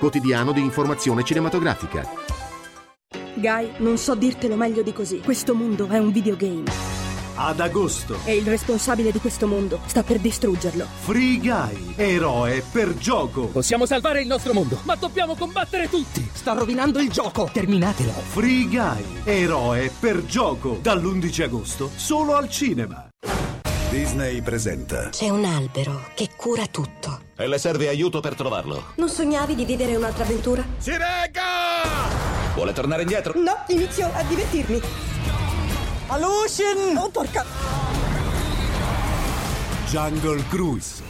quotidiano 0.00 0.50
di 0.52 0.60
informazione 0.60 1.22
cinematografica. 1.22 2.08
Guy, 3.34 3.74
non 3.78 3.98
so 3.98 4.14
dirtelo 4.14 4.56
meglio 4.56 4.82
di 4.82 4.92
così. 4.92 5.20
Questo 5.20 5.54
mondo 5.54 5.86
è 5.86 5.98
un 5.98 6.10
videogame. 6.10 6.64
Ad 7.36 7.60
agosto. 7.60 8.16
E 8.24 8.36
il 8.36 8.46
responsabile 8.46 9.12
di 9.12 9.18
questo 9.18 9.46
mondo 9.46 9.80
sta 9.86 10.02
per 10.02 10.18
distruggerlo. 10.18 10.86
Free 11.00 11.38
Guy, 11.38 11.94
eroe 11.96 12.62
per 12.72 12.94
gioco. 12.96 13.46
Possiamo 13.46 13.86
salvare 13.86 14.20
il 14.20 14.26
nostro 14.26 14.52
mondo, 14.52 14.80
ma 14.84 14.94
dobbiamo 14.94 15.36
combattere 15.36 15.88
tutti. 15.88 16.28
Sta 16.32 16.52
rovinando 16.52 16.98
il 16.98 17.10
gioco. 17.10 17.48
Terminatelo. 17.52 18.10
Free 18.10 18.66
Guy, 18.66 19.04
eroe 19.24 19.90
per 20.00 20.24
gioco. 20.24 20.78
Dall'11 20.82 21.42
agosto, 21.42 21.90
solo 21.94 22.36
al 22.36 22.48
cinema. 22.50 23.09
Disney 23.90 24.40
presenta. 24.40 25.08
C'è 25.08 25.30
un 25.30 25.44
albero 25.44 26.10
che 26.14 26.28
cura 26.36 26.64
tutto. 26.66 27.22
E 27.36 27.48
le 27.48 27.58
serve 27.58 27.88
aiuto 27.88 28.20
per 28.20 28.36
trovarlo. 28.36 28.92
Non 28.94 29.08
sognavi 29.08 29.56
di 29.56 29.64
vivere 29.64 29.96
un'altra 29.96 30.22
avventura? 30.22 30.64
Si 30.78 30.92
regga! 30.92 32.54
Vuole 32.54 32.72
tornare 32.72 33.02
indietro? 33.02 33.32
No, 33.36 33.64
inizio 33.66 34.08
a 34.12 34.22
divertirmi. 34.22 34.80
Alucin! 36.06 36.96
Oh, 36.98 37.10
porca! 37.10 37.44
Jungle 39.88 40.44
Cruise. 40.48 41.02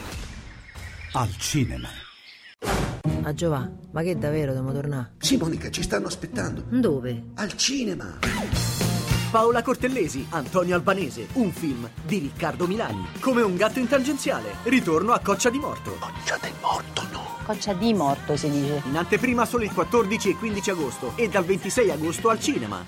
Al 1.13 1.29
cinema. 1.37 1.89
A 3.21 3.33
Giova, 3.35 3.69
ma 3.91 4.01
che 4.01 4.17
davvero 4.17 4.53
dobbiamo 4.55 4.73
tornare? 4.73 5.11
Sì, 5.19 5.37
Monica, 5.37 5.69
ci 5.69 5.83
stanno 5.83 6.07
aspettando. 6.07 6.63
Dove? 6.67 7.25
Al 7.35 7.55
cinema. 7.55 8.17
Paola 9.31 9.61
Cortellesi, 9.61 10.27
Antonio 10.31 10.75
Albanese, 10.75 11.27
un 11.35 11.53
film 11.53 11.89
di 12.03 12.17
Riccardo 12.17 12.67
Milani. 12.67 13.07
Come 13.21 13.41
un 13.41 13.55
gatto 13.55 13.79
in 13.79 13.87
tangenziale, 13.87 14.55
ritorno 14.63 15.13
a 15.13 15.21
Coccia 15.23 15.49
di 15.49 15.57
Morto. 15.57 15.95
Coccia 15.99 16.37
del 16.41 16.51
morto, 16.59 17.01
no. 17.13 17.37
Coccia 17.45 17.71
di 17.71 17.93
morto 17.93 18.35
si 18.35 18.49
dice. 18.49 18.81
In 18.89 18.97
anteprima 18.97 19.45
solo 19.45 19.63
il 19.63 19.71
14 19.71 20.31
e 20.31 20.35
15 20.35 20.69
agosto 20.71 21.13
e 21.15 21.29
dal 21.29 21.45
26 21.45 21.91
agosto 21.91 22.27
al 22.27 22.41
cinema. 22.41 22.85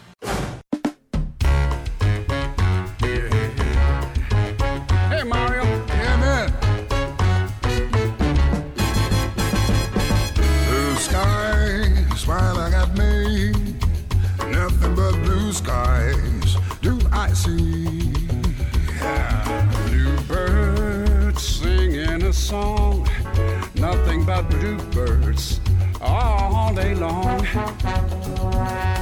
Bluebirds 24.50 25.60
all 26.02 26.74
day 26.74 26.96
long. 26.96 27.42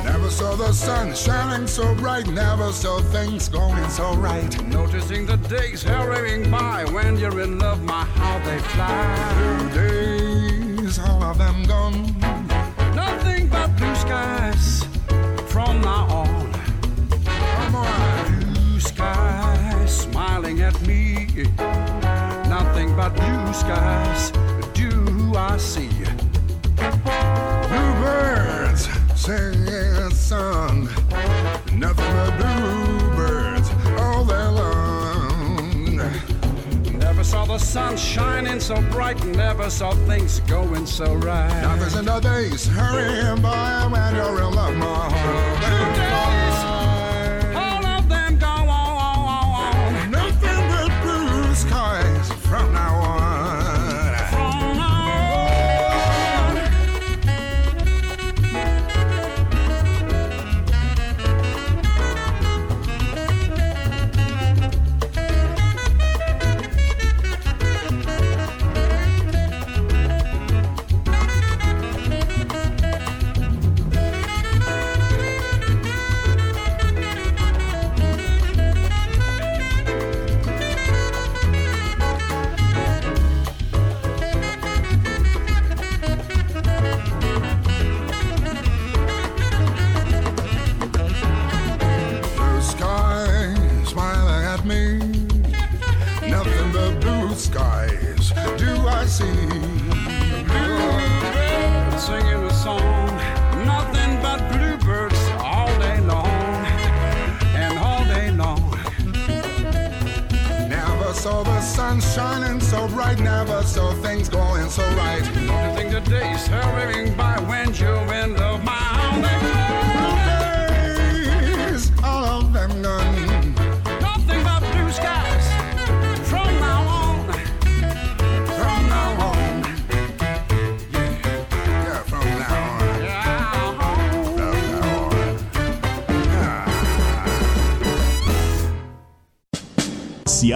Never 0.04 0.30
saw 0.30 0.56
the 0.56 0.72
sun 0.72 1.16
shining 1.16 1.68
so 1.68 1.96
bright, 1.96 2.28
never 2.28 2.72
saw 2.72 3.00
things 3.00 3.50
going 3.50 3.89
so 3.89 4.14
right. 4.16 4.68
Noticing 4.68 5.26
the 5.26 5.38
days 5.38 5.84
hurrying 5.84 6.50
by 6.52 6.86
when 6.86 7.18
you're 7.18 7.42
in 7.42 7.60
love, 7.60 7.84
my 7.84 8.04
how 8.04 8.39
they 8.39 8.60
fly. 8.60 9.34
Blue 9.38 9.70
days, 9.74 11.00
all 11.00 11.24
of 11.24 11.38
them 11.38 11.64
gone. 11.64 12.20
Nothing 12.96 13.48
but 13.48 13.76
blue 13.78 13.96
skies 13.96 14.86
from 15.48 15.82
now 15.82 16.06
on. 16.08 16.54
Come 17.26 17.76
on. 17.76 18.54
Blue 18.54 18.80
skies 18.80 20.02
smiling 20.02 20.62
at 20.62 20.80
me. 20.82 21.28
Nothing 22.48 22.96
but 22.96 23.16
blue 23.16 23.54
skies 23.54 24.32
see. 25.62 25.89
Bluebirds 27.70 28.89
singing 29.16 29.70
a 29.70 30.09
song. 30.12 30.89
Nothing 31.72 32.14
but 32.18 32.32
bluebirds 32.39 33.70
all 33.99 34.26
day 34.26 34.47
long. 34.62 35.97
Never 36.97 37.24
saw 37.24 37.45
the 37.45 37.59
sun 37.59 37.95
shining 37.95 38.59
so 38.59 38.82
bright, 38.89 39.24
never 39.24 39.70
saw 39.70 39.91
things 40.07 40.39
going 40.41 40.88
so 40.88 41.14
right. 41.16 41.62
Nothing's 41.62 41.95
in 41.95 42.05
the 42.05 42.20
days 42.20 42.66
hurrying 42.66 43.41
by 43.41 43.86
when 43.86 44.16
you're 44.16 44.41
in 44.41 44.55
love, 44.55 44.76
my 44.76 45.09
heart. 45.14 45.62
All 47.55 47.86
of 47.86 48.09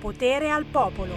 Potere 0.00 0.50
al 0.50 0.64
popolo. 0.64 1.14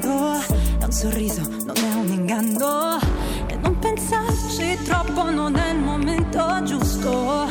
Pensando? 0.00 0.40
È 0.78 0.84
un 0.84 0.92
sorriso, 0.92 1.40
non 1.64 1.76
è 1.76 1.94
un 1.94 2.08
inganno. 2.08 2.98
E 3.46 3.56
non 3.56 3.78
pensarci 3.78 4.78
troppo 4.84 5.30
non 5.30 5.56
è 5.56 5.72
il 5.72 5.78
momento 5.78 6.62
giusto. 6.64 7.43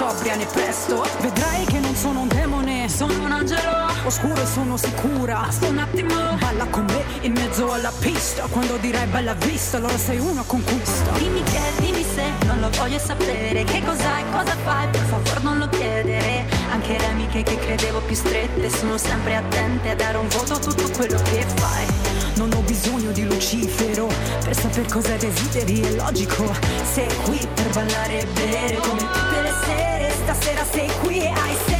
Sobria 0.00 0.34
né 0.34 0.46
presto. 0.46 1.04
Vedrai 1.20 1.66
che 1.66 1.78
non 1.78 1.94
sono 1.94 2.20
un 2.20 2.28
demone, 2.28 2.88
sono 2.88 3.12
un 3.22 3.32
angelo. 3.32 3.88
Oscuro 4.06 4.40
e 4.40 4.46
sono 4.46 4.78
sicura. 4.78 5.40
Basta 5.40 5.68
un 5.68 5.76
attimo, 5.76 6.14
balla 6.38 6.64
con 6.66 6.86
me 6.86 7.04
in 7.20 7.32
mezzo 7.32 7.70
alla 7.70 7.92
pista. 7.98 8.46
Quando 8.50 8.78
dirai 8.78 9.06
bella 9.08 9.34
vista, 9.34 9.76
allora 9.76 9.98
sei 9.98 10.18
una 10.18 10.42
conquista. 10.46 11.10
Dimmi 11.18 11.42
che, 11.42 11.60
dimmi 11.80 12.02
se, 12.02 12.24
non 12.46 12.60
lo 12.60 12.70
voglio 12.78 12.98
sapere. 12.98 13.62
Che 13.64 13.82
cos'hai, 13.84 14.24
cosa 14.32 14.56
fai, 14.64 14.88
per 14.88 15.02
favor 15.02 15.42
non 15.42 15.58
lo 15.58 15.68
chiedere. 15.68 16.46
Anche 16.70 16.96
le 16.96 17.06
amiche 17.06 17.42
che 17.42 17.58
credevo 17.58 18.00
più 18.00 18.16
strette 18.16 18.70
sono 18.70 18.96
sempre 18.96 19.36
attente 19.36 19.90
a 19.90 19.94
dare 19.96 20.16
un 20.16 20.28
voto 20.28 20.54
a 20.54 20.58
tutto 20.58 20.88
quello 20.96 21.20
che 21.24 21.44
fai. 21.56 22.09
Non 22.40 22.50
ho 22.54 22.62
bisogno 22.62 23.12
di 23.12 23.24
Lucifero 23.24 24.08
per 24.42 24.56
saper 24.56 24.86
cosa 24.86 25.14
desideri, 25.16 25.82
è 25.82 25.90
logico. 25.90 26.50
Sei 26.90 27.06
qui 27.24 27.38
per 27.54 27.68
ballare 27.68 28.20
e 28.20 28.26
bere 28.32 28.76
come 28.76 29.00
tutte 29.00 29.42
le 29.42 29.52
sere. 29.66 30.10
Stasera 30.22 30.64
sei 30.64 30.90
qui 31.02 31.20
e 31.20 31.26
hai 31.26 31.54
sete 31.66 31.79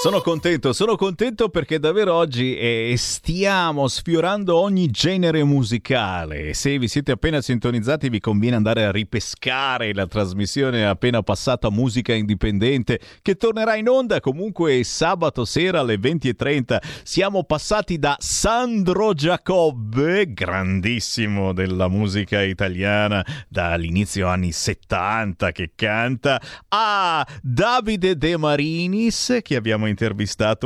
Sono 0.00 0.20
contento, 0.20 0.72
sono 0.72 0.94
contento 0.94 1.48
perché 1.48 1.80
davvero 1.80 2.14
oggi 2.14 2.56
eh, 2.56 2.94
stiamo 2.96 3.88
sfiorando 3.88 4.56
ogni 4.56 4.86
genere 4.90 5.42
musicale. 5.42 6.54
Se 6.54 6.78
vi 6.78 6.86
siete 6.86 7.10
appena 7.10 7.40
sintonizzati 7.40 8.08
vi 8.08 8.20
conviene 8.20 8.54
andare 8.54 8.84
a 8.84 8.92
ripescare 8.92 9.92
la 9.92 10.06
trasmissione 10.06 10.86
appena 10.86 11.24
passata 11.24 11.68
Musica 11.70 12.12
Indipendente 12.14 13.00
che 13.22 13.34
tornerà 13.34 13.74
in 13.74 13.88
onda 13.88 14.20
comunque 14.20 14.84
sabato 14.84 15.44
sera 15.44 15.80
alle 15.80 15.96
20.30. 15.96 16.78
Siamo 17.02 17.42
passati 17.42 17.98
da 17.98 18.14
Sandro 18.20 19.14
Giacobbe, 19.14 20.32
grandissimo 20.32 21.52
della 21.52 21.88
musica 21.88 22.40
italiana 22.40 23.26
dall'inizio 23.48 24.28
anni 24.28 24.52
70 24.52 25.50
che 25.50 25.72
canta, 25.74 26.40
a 26.68 27.26
Davide 27.42 28.16
De 28.16 28.36
Marinis 28.36 29.40
che 29.42 29.56
abbiamo 29.56 29.86
intervistato 29.86 29.96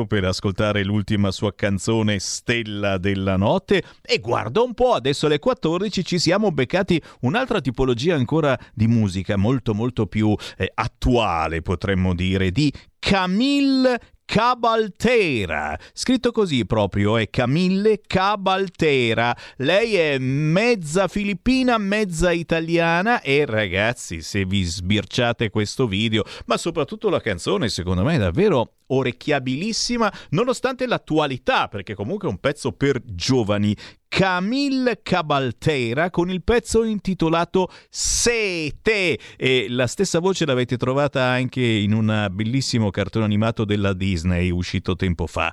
per 0.07 0.25
ascoltare 0.25 0.85
l'ultima 0.85 1.31
sua 1.31 1.55
canzone 1.55 2.19
Stella 2.19 2.99
della 2.99 3.37
notte. 3.37 3.83
E 4.03 4.19
guarda 4.19 4.61
un 4.61 4.75
po', 4.75 4.93
adesso 4.93 5.27
alle 5.27 5.39
14 5.39 6.05
ci 6.05 6.19
siamo 6.19 6.53
beccati 6.53 7.01
un'altra 7.21 7.61
tipologia 7.61 8.15
ancora 8.15 8.59
di 8.75 8.87
musica 8.87 9.37
molto 9.37 9.75
molto 9.75 10.07
più 10.07 10.35
eh, 10.57 10.71
attuale 10.75 11.63
potremmo 11.63 12.15
dire, 12.15 12.51
di 12.51 12.73
Camille 13.05 13.99
Cabaltera, 14.25 15.77
scritto 15.93 16.31
così 16.31 16.65
proprio, 16.65 17.17
è 17.17 17.29
Camille 17.29 18.01
Cabaltera. 18.07 19.37
Lei 19.57 19.97
è 19.97 20.19
mezza 20.19 21.09
filippina, 21.09 21.77
mezza 21.79 22.31
italiana 22.31 23.21
e 23.21 23.45
ragazzi, 23.45 24.23
se 24.23 24.45
vi 24.45 24.63
sbirciate 24.63 25.51
questo 25.51 25.89
video, 25.89 26.23
ma 26.47 26.57
soprattutto 26.57 27.11
la 27.11 27.21
canzone, 27.21 27.69
secondo 27.69 28.05
me 28.05 28.15
è 28.15 28.19
davvero 28.19 28.77
orecchiabilissima, 28.87 30.11
nonostante 30.31 30.87
l'attualità, 30.87 31.67
perché 31.67 31.95
comunque 31.95 32.29
è 32.29 32.31
un 32.31 32.39
pezzo 32.39 32.71
per 32.71 33.03
giovani. 33.05 33.77
Camille 34.15 35.01
Cabaltera 35.03 36.11
con 36.11 36.29
il 36.29 36.43
pezzo 36.43 36.85
intitolato 36.85 37.71
Sete 37.89 39.19
e 39.39 39.67
la 39.71 39.87
stessa 39.87 40.19
voce 40.19 40.45
l'avete 40.45 40.77
trovata 40.77 41.25
anche 41.25 41.63
in 41.63 41.95
un 41.95 42.29
bellissimo 42.31 42.91
cartone 42.91 43.25
animato 43.25 43.65
della 43.65 43.95
Disney 43.95 44.51
uscito 44.51 44.97
tempo 44.97 45.27
fa. 45.27 45.51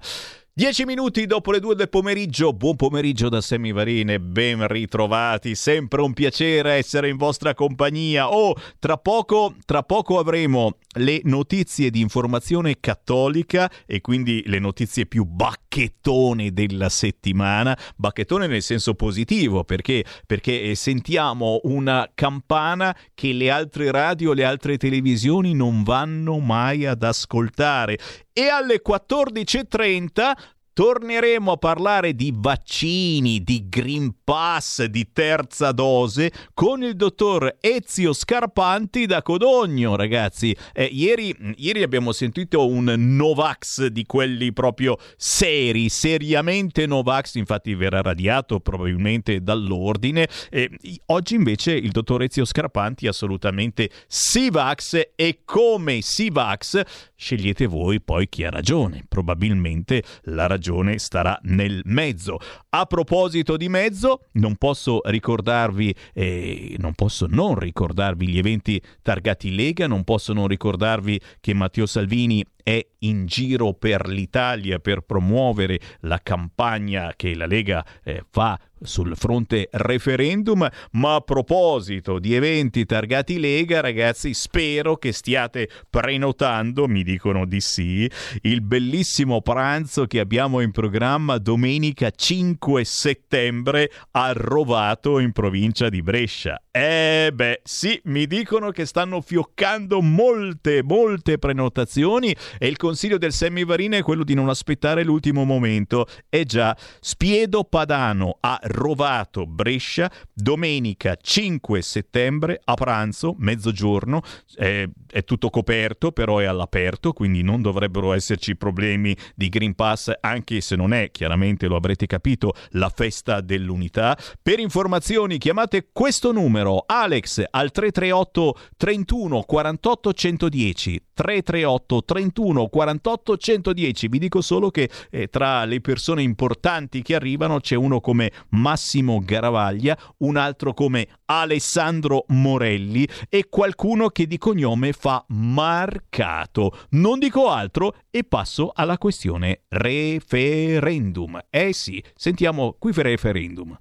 Dieci 0.60 0.84
minuti 0.84 1.26
dopo 1.26 1.53
le 1.53 1.62
due 1.62 1.74
del 1.74 1.88
pomeriggio, 1.88 2.51
buon 2.51 2.76
pomeriggio 2.76 3.30
da 3.30 3.39
Sammy 3.39 3.72
Varine, 3.72 4.20
ben 4.20 4.68
ritrovati, 4.68 5.55
sempre 5.55 6.01
un 6.01 6.12
piacere 6.12 6.74
essere 6.74 7.07
in 7.07 7.16
vostra 7.16 7.53
compagnia. 7.53 8.30
Oh, 8.30 8.53
tra 8.78 8.97
poco, 8.97 9.55
tra 9.64 9.84
poco 9.84 10.20
avremo 10.20 10.76
le 10.95 11.22
notizie 11.24 11.89
di 11.89 12.01
informazione 12.01 12.82
cattolica 12.82 13.72
e 13.86 14.01
quindi 14.01 14.43
le 14.47 14.60
notizie 14.60 15.05
più 15.05 15.24
bacchettone 15.24 16.51
della 16.51 16.89
settimana, 16.89 17.78
bacchettone 17.95 18.47
nel 18.47 18.62
senso 18.62 18.95
positivo 18.95 19.64
perché, 19.64 20.03
perché 20.26 20.76
sentiamo 20.76 21.62
una 21.64 22.12
campana 22.14 22.93
che 23.14 23.32
le 23.32 23.49
altre 23.49 23.91
radio, 23.91 24.34
le 24.34 24.43
altre 24.43 24.76
televisioni 24.76 25.53
non 25.53 25.84
vanno 25.84 26.38
mai 26.39 26.86
ad 26.86 27.01
ascoltare 27.01 27.97
e 28.40 28.48
alle 28.48 28.82
14.30 28.82 30.32
torneremo 30.80 31.52
a 31.52 31.58
parlare 31.58 32.16
di 32.16 32.32
vaccini, 32.34 33.44
di 33.44 33.68
Green 33.68 34.16
Pass, 34.24 34.86
di 34.86 35.10
terza 35.12 35.74
dose 35.74 36.32
con 36.54 36.84
il 36.84 36.96
dottor 36.96 37.58
Ezio 37.60 38.14
Scarpanti 38.14 39.06
da 39.06 39.22
Codogno, 39.22 39.98
ragazzi. 39.98 40.56
Eh, 40.72 40.86
ieri, 40.86 41.36
ieri 41.58 41.84
abbiamo 41.84 42.14
sentito 42.14 42.66
un 42.66 42.94
Novax 42.98 43.88
di 43.88 44.06
quelli 44.06 44.54
proprio 44.54 44.96
seri, 45.18 45.90
seriamente 45.90 46.86
Novax, 46.86 47.34
infatti 47.34 47.76
verrà 47.76 48.02
radiato 48.02 48.62
probabilmente 48.62 49.44
dall'ordine. 49.44 50.30
Eh, 50.50 50.70
oggi 51.08 51.36
invece 51.36 51.74
il 51.74 51.92
dottor 51.92 52.24
Ezio 52.24 52.46
Scarpanti 52.46 53.06
assolutamente 53.06 53.90
Sivax 54.08 55.10
e 55.14 55.42
come 55.44 56.00
Sivax 56.00 56.82
scegliete 57.18 57.66
voi 57.66 58.00
poi 58.00 58.30
chi 58.30 58.46
ha 58.46 58.50
ragione. 58.50 59.04
Probabilmente 59.06 60.04
la 60.22 60.48
ragione 60.48 60.68
starà 60.97 61.39
nel 61.43 61.82
mezzo. 61.86 62.38
A 62.70 62.86
proposito 62.86 63.57
di 63.57 63.70
mezzo, 63.70 64.28
non 64.34 64.55
posso 64.55 65.01
ricordarvi, 65.05 65.93
eh, 66.13 66.76
non 66.78 66.93
posso 66.93 67.28
non 67.30 67.55
ricordarvi 67.55 68.28
gli 68.28 68.38
eventi 68.38 68.82
targati 69.01 69.53
Lega, 69.53 69.88
non 69.88 70.03
posso 70.03 70.34
non 70.34 70.47
ricordarvi 70.47 71.20
che 71.39 71.53
Matteo 71.53 71.86
Salvini 71.86 72.45
è 72.70 72.86
in 72.99 73.26
giro 73.26 73.74
per 73.74 74.07
l'Italia 74.07 74.78
per 74.78 75.01
promuovere 75.01 75.80
la 76.01 76.20
campagna 76.22 77.13
che 77.15 77.34
la 77.34 77.47
Lega 77.47 77.84
eh, 78.03 78.24
fa 78.30 78.59
sul 78.82 79.15
fronte 79.15 79.70
referendum, 79.72 80.70
ma 80.91 81.15
a 81.15 81.22
proposito 81.22 82.20
di 82.20 82.36
eventi 82.36 82.86
targati 82.86 83.39
Lega, 83.39 83.80
ragazzi, 83.82 84.36
spero 84.36 84.97
che 84.97 85.11
stiate 85.11 85.67
prenotando, 85.89 86.88
mi 86.88 87.03
dicono 87.03 87.45
di 87.45 87.59
sì, 87.59 88.09
il 88.41 88.61
bellissimo 88.61 89.41
pranzo 89.41 90.05
che 90.05 90.20
abbiamo 90.20 90.61
in 90.61 90.72
programma 90.72 91.39
domenica 91.39 92.11
5 92.11 92.84
settembre 92.84 93.91
a 94.11 94.32
Rovato 94.34 95.17
in 95.17 95.32
provincia 95.32 95.89
di 95.89 96.03
Brescia. 96.03 96.61
Eh 96.72 97.32
beh, 97.34 97.61
sì, 97.63 97.99
mi 98.05 98.28
dicono 98.28 98.70
che 98.70 98.86
stanno 98.86 99.22
fioccando 99.22 100.01
molte, 100.01 100.84
molte 100.84 101.39
prenotazioni 101.39 102.36
e 102.59 102.67
il 102.67 102.78
consiglio 102.78 103.17
del 103.17 103.34
Semivarina 103.34 103.97
è 103.97 104.03
quello 104.03 104.24
di 104.24 104.36
non 104.36 104.49
aspettare 104.49 105.03
l'ultimo 105.03 105.45
momento. 105.45 106.05
È 106.30 106.43
già 106.43 106.78
Spiedo 106.99 107.63
Padano 107.63 108.38
a 108.41 108.59
Rovato, 108.61 109.47
Brescia, 109.47 110.11
domenica 110.32 111.17
5 111.20 111.82
settembre 111.82 112.61
a 112.63 112.76
pranzo, 112.76 113.34
mezzogiorno. 113.39 114.22
Eh, 114.55 114.88
è 115.11 115.24
tutto 115.24 115.49
coperto, 115.49 116.11
però 116.11 116.38
è 116.38 116.45
all'aperto, 116.45 117.13
quindi 117.13 117.41
non 117.41 117.63
dovrebbero 117.63 118.13
esserci 118.13 118.55
problemi 118.55 119.17
di 119.36 119.49
Green 119.49 119.74
Pass, 119.74 120.11
anche 120.20 120.61
se 120.61 120.76
non 120.76 120.93
è, 120.93 121.09
chiaramente 121.09 121.67
lo 121.67 121.76
avrete 121.76 122.05
capito, 122.05 122.53
la 122.74 122.91
festa 122.93 123.41
dell'unità. 123.41 124.15
Per 124.39 124.59
informazioni 124.59 125.39
chiamate 125.39 125.89
questo 125.91 126.32
numero, 126.32 126.59
Alex 126.86 127.43
al 127.49 127.72
338 127.72 128.57
31 128.78 129.41
48 129.43 130.14
110. 130.14 131.03
338 131.14 132.03
31 132.03 132.68
48 132.68 133.38
110. 133.38 134.07
Vi 134.07 134.20
dico 134.20 134.41
solo 134.41 134.70
che 134.70 134.89
eh, 135.10 135.28
tra 135.28 135.66
le 135.66 135.82
persone 135.82 136.22
importanti 136.22 137.01
che 137.01 137.16
arrivano 137.16 137.60
c'è 137.60 137.76
uno 137.76 137.99
come 137.99 138.32
Massimo 138.49 139.20
Garavaglia, 139.20 139.97
un 140.20 140.38
altro 140.38 140.74
come 140.74 141.07
Alessandro 141.26 142.26
Morelli 142.30 143.07
e 143.30 143.47
qualcuno 143.49 144.10
che 144.10 144.28
di 144.28 144.38
cognome 144.38 144.93
fa 144.93 145.24
Marcato. 145.28 146.72
Non 146.91 147.20
dico 147.20 147.49
altro 147.49 147.95
e 148.10 148.24
passo 148.24 148.72
alla 148.74 148.97
questione 148.97 149.64
referendum. 149.70 151.39
Eh 151.49 151.74
sì, 151.74 152.03
sentiamo 152.16 152.76
qui 152.80 152.91
per 152.93 153.05
referendum. 153.05 153.78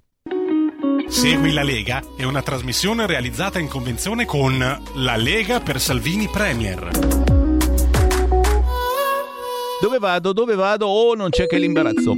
Segui 1.09 1.51
la 1.51 1.63
Lega 1.63 2.03
è 2.15 2.23
una 2.23 2.41
trasmissione 2.43 3.07
realizzata 3.07 3.57
in 3.57 3.67
convenzione 3.67 4.25
con 4.25 4.57
La 4.93 5.15
Lega 5.15 5.59
per 5.59 5.81
Salvini 5.81 6.29
Premier. 6.29 6.91
Dove 9.81 9.97
vado? 9.99 10.33
Dove 10.33 10.55
vado? 10.55 10.85
Oh, 10.85 11.15
non 11.15 11.29
c'è 11.31 11.47
che 11.47 11.57
l'imbarazzo. 11.57 12.13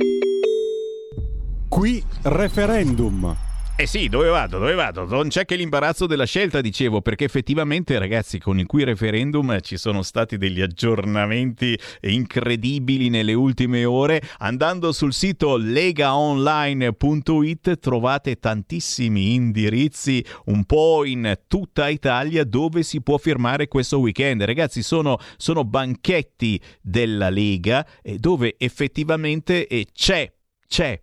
Qui 1.70 2.04
referendum. 2.24 3.51
Eh 3.82 3.88
sì, 3.88 4.10
dove 4.10 4.28
vado? 4.28 4.60
Dove 4.60 4.76
vado? 4.76 5.08
Non 5.08 5.30
c'è 5.30 5.44
che 5.44 5.56
l'imbarazzo 5.56 6.06
della 6.06 6.26
scelta, 6.26 6.62
dicevo, 6.62 7.02
perché 7.02 7.24
effettivamente, 7.24 7.98
ragazzi, 7.98 8.38
con 8.38 8.60
il 8.60 8.68
qui 8.68 8.84
referendum 8.84 9.60
ci 9.62 9.76
sono 9.76 10.04
stati 10.04 10.38
degli 10.38 10.62
aggiornamenti 10.62 11.76
incredibili 12.02 13.10
nelle 13.10 13.34
ultime 13.34 13.84
ore. 13.84 14.22
Andando 14.38 14.92
sul 14.92 15.14
sito 15.14 15.58
legaonline.it 15.58 17.80
trovate 17.80 18.36
tantissimi 18.36 19.34
indirizzi 19.34 20.24
un 20.46 20.64
po' 20.66 21.04
in 21.04 21.40
tutta 21.48 21.90
Italia 21.90 22.44
dove 22.44 22.84
si 22.84 23.02
può 23.02 23.18
firmare 23.18 23.68
questo 23.68 23.98
weekend. 23.98 24.44
Ragazzi, 24.44 24.84
sono, 24.84 25.18
sono 25.38 25.66
banchetti 25.66 26.62
della 26.84 27.32
Lega 27.32 27.84
eh, 28.04 28.20
dove 28.20 28.54
effettivamente 28.60 29.66
eh, 29.66 29.88
c'è, 29.92 30.32
c'è 30.68 31.02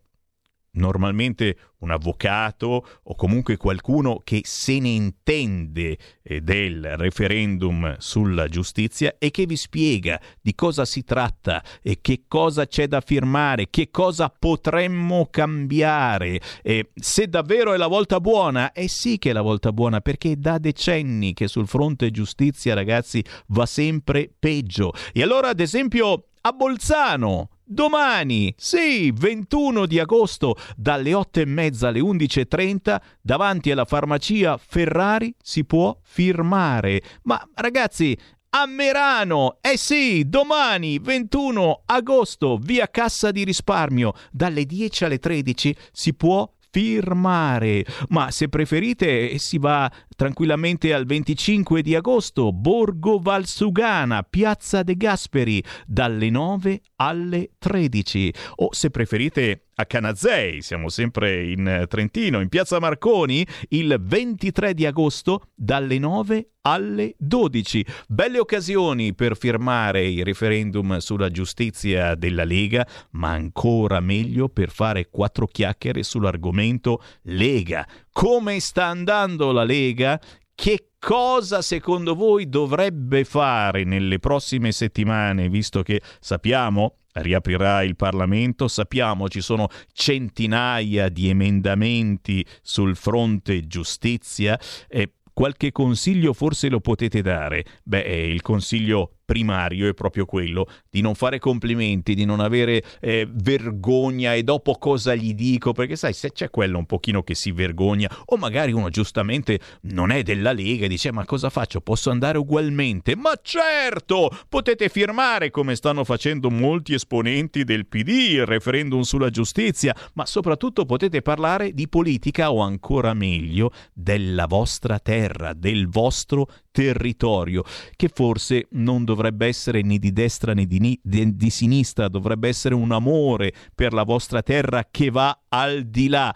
normalmente 0.79 1.57
un 1.79 1.91
avvocato 1.91 2.87
o 3.03 3.15
comunque 3.15 3.57
qualcuno 3.57 4.21
che 4.25 4.41
se 4.45 4.79
ne 4.81 4.89
intende 4.89 5.97
eh, 6.23 6.41
del 6.41 6.97
referendum 6.97 7.97
sulla 7.99 8.49
giustizia 8.49 9.15
e 9.19 9.31
che 9.31 9.47
vi 9.47 9.57
spiega 9.57 10.21
di 10.41 10.55
cosa 10.55 10.85
si 10.85 11.05
tratta 11.05 11.63
e 11.83 11.99
che 12.01 12.25
cosa 12.27 12.67
c'è 12.67 12.89
da 12.89 13.01
firmare, 13.01 13.69
che 13.71 13.91
cosa 13.91 14.29
potremmo 14.37 15.29
cambiare. 15.31 16.41
E 16.63 16.91
se 16.95 17.29
davvero 17.29 17.73
è 17.73 17.77
la 17.77 17.87
volta 17.87 18.21
buona, 18.21 18.73
eh 18.73 18.89
sì 18.89 19.19
che 19.19 19.31
è 19.31 19.33
la 19.33 19.43
volta 19.43 19.73
buona 19.73 20.01
perché 20.01 20.33
è 20.33 20.37
da 20.37 20.59
decenni 20.59 21.35
che 21.35 21.47
sul 21.47 21.69
fronte 21.69 22.11
giustizia, 22.11 22.75
ragazzi, 22.75 23.25
va 23.49 23.67
sempre 23.67 24.31
peggio. 24.37 24.93
E 25.13 25.23
allora, 25.23 25.51
ad 25.51 25.61
esempio, 25.61 26.29
a 26.41 26.53
Bolzano 26.53 27.51
Domani, 27.71 28.55
sì, 28.57 29.13
21 29.13 29.85
di 29.85 29.99
agosto, 29.99 30.57
dalle 30.75 31.13
8 31.13 31.41
e 31.41 31.45
mezza 31.45 31.89
alle 31.89 32.01
11.30, 32.01 32.99
davanti 33.21 33.71
alla 33.71 33.85
farmacia 33.85 34.57
Ferrari 34.57 35.35
si 35.39 35.67
può 35.67 35.95
firmare. 36.03 37.03
Ma 37.25 37.39
ragazzi, 37.57 38.19
a 38.51 38.65
Merano, 38.65 39.59
eh 39.61 39.77
sì, 39.77 40.27
domani 40.27 40.99
21 40.99 41.83
agosto, 41.85 42.57
via 42.57 42.89
Cassa 42.89 43.31
di 43.33 43.45
Risparmio, 43.45 44.15
dalle 44.33 44.65
10 44.65 45.05
alle 45.05 45.19
13 45.19 45.77
si 45.93 46.15
può 46.15 46.51
firmare. 46.79 47.85
Ma 48.11 48.31
se 48.31 48.49
preferite 48.49 49.37
si 49.39 49.59
va 49.59 49.91
tranquillamente 50.15 50.95
al 50.95 51.07
25 51.07 51.83
di 51.83 51.97
agosto, 51.97 52.53
Borgo 52.53 53.19
Valsugana, 53.19 54.23
Piazza 54.23 54.85
De 54.85 54.95
Gasperi, 54.95 55.63
dalle 55.85 56.31
9 56.31 56.81
alle 56.97 57.51
13. 57.59 58.33
O 58.57 58.69
se 58.71 58.91
preferite 58.91 59.68
a 59.81 59.87
Canazei, 59.87 60.61
siamo 60.61 60.89
sempre 60.89 61.51
in 61.51 61.67
eh, 61.67 61.87
Trentino, 61.87 62.41
in 62.41 62.49
piazza 62.49 62.81
Marconi, 62.81 63.47
il 63.69 63.97
23 64.01 64.75
di 64.75 64.85
agosto 64.85 65.51
dalle 65.55 66.01
9 66.01 66.51
alle 66.63 67.15
12. 67.17 67.87
Belle 68.09 68.41
occasioni 68.41 69.15
per 69.15 69.37
firmare 69.37 70.05
il 70.05 70.25
referendum 70.25 70.99
sulla 70.99 71.31
giustizia 71.31 72.17
della 72.17 72.43
Lega, 72.43 72.85
ma 73.11 73.31
ancora 73.31 74.01
meglio 74.01 74.49
per 74.49 74.71
fare 74.71 75.11
quattro 75.11 75.47
chiacchiere 75.47 76.03
sull'argomento 76.03 77.01
Lega. 77.23 77.87
Come 78.11 78.59
sta 78.59 78.87
andando 78.87 79.53
la 79.53 79.63
Lega? 79.63 80.21
Che 80.57 80.88
cosa 80.99 81.63
secondo 81.63 82.15
voi 82.15 82.49
dovrebbe 82.49 83.25
fare 83.25 83.85
nelle 83.85 84.19
prossime 84.19 84.73
settimane, 84.73 85.49
visto 85.49 85.83
che 85.83 86.03
sappiamo 86.21 86.97
riaprirà 87.13 87.83
il 87.83 87.97
Parlamento, 87.97 88.69
sappiamo 88.69 89.29
ci 89.29 89.41
sono 89.41 89.69
centinaia 89.93 91.09
di 91.09 91.29
emendamenti 91.29 92.45
sul 92.63 92.97
fronte 92.97 93.67
giustizia 93.67 94.59
e 94.87 95.15
qualche 95.33 95.73
consiglio 95.73 96.33
forse 96.33 96.69
lo 96.69 96.81
potete 96.81 97.23
dare. 97.23 97.65
Beh, 97.85 98.01
il 98.01 98.43
consiglio 98.43 99.18
primario 99.29 99.87
è 99.87 99.93
proprio 99.93 100.25
quello 100.25 100.67
di 100.89 101.03
non 101.03 101.15
fare 101.15 101.39
complimenti, 101.39 102.15
di 102.15 102.25
non 102.25 102.41
avere 102.41 102.83
eh, 102.99 103.29
vergogna 103.31 104.33
e 104.33 104.43
dopo 104.43 104.79
cosa 104.79 105.15
gli 105.15 105.35
dico, 105.35 105.73
perché 105.73 105.97
sai, 105.97 106.15
se 106.15 106.33
c'è 106.33 106.49
quello 106.49 106.79
un 106.79 106.87
pochino 106.87 107.23
che 107.23 107.35
si 107.35 107.53
vergogna 107.53 108.11
o 108.25 108.39
magari 108.39 108.73
uno 108.73 108.89
giustamente 108.89 109.61
non 109.83 110.13
è 110.13 110.23
della 110.23 110.53
Lega 110.53 110.87
e 110.87 110.89
dice 110.89 111.13
ma 111.13 111.27
cosa 111.27 111.51
faccio? 111.51 111.83
Posso 111.83 112.09
andare 112.09 112.39
ugualmente? 112.39 113.17
Ma 113.17 113.33
certo! 113.43 114.31
Potete 114.49 114.89
firmare 114.89 115.51
come 115.51 115.77
stanno 115.77 116.05
facendo 116.05 116.49
molti 116.49 116.95
esponenti 116.95 117.65
del 117.65 117.87
PD, 117.87 118.09
il 118.09 118.47
referendum 118.47 119.03
sulla 119.03 119.29
giustizia, 119.29 119.95
ma 120.15 120.25
soprattutto 120.25 120.87
potete 120.87 121.21
parlare 121.21 121.75
di 121.75 121.87
politica 121.87 122.51
o 122.51 122.61
ancora 122.61 123.13
meglio 123.13 123.73
della 123.93 124.47
vostra 124.47 124.99
terra, 124.99 125.53
del 125.53 125.87
vostro 125.87 126.49
territorio, 126.79 127.65
che 127.97 128.09
forse 128.09 128.69
non 128.73 129.05
dovrebbe 129.05 129.49
essere 129.49 129.83
né 129.83 129.99
di 129.99 130.13
destra 130.13 130.53
né 130.53 130.65
di, 130.65 130.79
ni- 130.79 131.01
di, 131.03 131.51
sinistra, 131.51 132.07
dovrebbe 132.07 132.47
essere 132.47 132.77
un 132.77 132.93
amore 132.93 133.53
per 133.75 133.93
la 133.93 134.05
vostra 134.05 134.43
terra 134.43 134.87
che 134.89 135.11
va 135.11 135.47
al 135.49 135.87
di 135.87 136.09
là. 136.09 136.33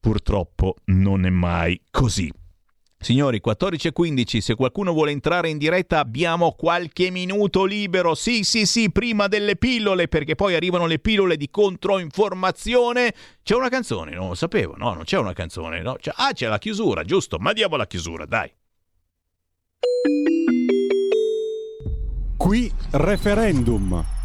Purtroppo 0.00 0.76
non 0.86 1.26
è 1.26 1.28
mai 1.28 1.78
così. 1.90 2.32
Signori, 3.00 3.42
14.15, 3.44 4.38
se 4.38 4.54
qualcuno 4.54 4.92
vuole 4.92 5.10
entrare 5.10 5.50
in 5.50 5.58
diretta 5.58 5.98
abbiamo 5.98 6.52
qualche 6.52 7.10
minuto 7.10 7.64
libero. 7.64 8.14
Sì, 8.14 8.44
sì, 8.44 8.64
sì, 8.64 8.90
prima 8.90 9.28
delle 9.28 9.56
pillole, 9.56 10.08
perché 10.08 10.34
poi 10.34 10.54
arrivano 10.54 10.86
le 10.86 10.98
pillole 10.98 11.36
di 11.36 11.50
controinformazione. 11.50 13.12
C'è 13.42 13.54
una 13.54 13.68
canzone, 13.68 14.14
non 14.14 14.28
lo 14.28 14.34
sapevo, 14.34 14.76
no, 14.78 14.94
non 14.94 15.04
c'è 15.04 15.18
una 15.18 15.34
canzone. 15.34 15.82
No? 15.82 15.96
C'è, 16.00 16.10
ah, 16.16 16.32
c'è 16.32 16.48
la 16.48 16.58
chiusura, 16.58 17.04
giusto, 17.04 17.36
ma 17.38 17.52
diamo 17.52 17.76
la 17.76 17.86
chiusura, 17.86 18.24
dai. 18.24 18.50
Qui 22.38 22.72
referendum. 22.92 24.17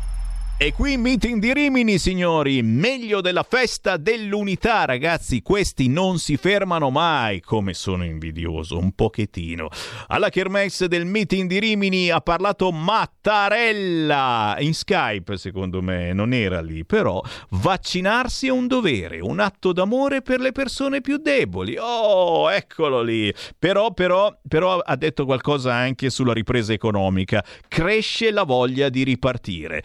E 0.64 0.72
qui 0.72 0.95
meeting 0.95 1.41
di 1.41 1.52
Rimini, 1.52 1.99
signori, 1.99 2.61
meglio 2.64 3.19
della 3.19 3.44
festa 3.44 3.98
dell'unità, 3.98 4.85
ragazzi, 4.85 5.41
questi 5.41 5.90
non 5.90 6.19
si 6.19 6.38
fermano 6.38 6.90
mai, 6.90 7.41
come 7.41 7.73
sono 7.73 8.06
invidioso, 8.06 8.77
un 8.77 8.94
pochettino. 8.94 9.68
Alla 10.07 10.30
kermesse 10.30 10.88
del 10.88 11.03
meeting 11.03 11.49
di 11.49 11.60
Rimini 11.60 12.10
ha 12.11 12.22
parlato 12.22 12.72
Mattarella, 12.72 14.56
in 14.60 14.73
Skype 14.73 15.35
secondo 15.35 15.81
me, 15.81 16.14
non 16.14 16.31
era 16.31 16.61
lì, 16.61 16.85
però 16.85 17.22
vaccinarsi 17.49 18.48
è 18.48 18.52
un 18.52 18.68
dovere, 18.68 19.19
un 19.19 19.41
atto 19.41 19.73
d'amore 19.73 20.22
per 20.22 20.40
le 20.40 20.53
persone 20.53 21.02
più 21.02 21.18
deboli. 21.18 21.76
Oh, 21.77 22.49
eccolo 22.49 23.02
lì. 23.02 23.34
Però, 23.60 23.91
però, 23.91 24.34
però 24.48 24.77
ha 24.77 24.95
detto 24.95 25.26
qualcosa 25.26 25.73
anche 25.73 26.10
sulla 26.10 26.31
ripresa 26.31 26.72
economica, 26.72 27.44
cresce 27.68 28.31
la 28.31 28.44
voglia 28.44 28.88
di 28.88 29.03
ripartire. 29.03 29.84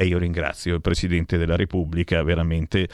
E 0.00 0.06
io 0.06 0.16
ringrazio 0.16 0.76
il 0.76 0.80
Presidente 0.80 1.36
della 1.36 1.56
Repubblica 1.56 2.22
veramente 2.22 2.88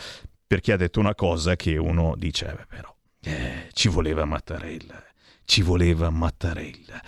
perché 0.45 0.73
ha 0.73 0.77
detto 0.77 0.99
una 0.99 1.15
cosa 1.15 1.55
che 1.55 1.77
uno 1.77 2.17
dice, 2.17 2.47
eh, 2.47 2.67
però, 2.67 2.93
eh, 3.23 3.69
ci 3.75 3.87
voleva 3.87 4.25
Mattarella, 4.25 5.05
ci 5.45 5.63
voleva 5.63 6.11
Mattarella. 6.11 7.01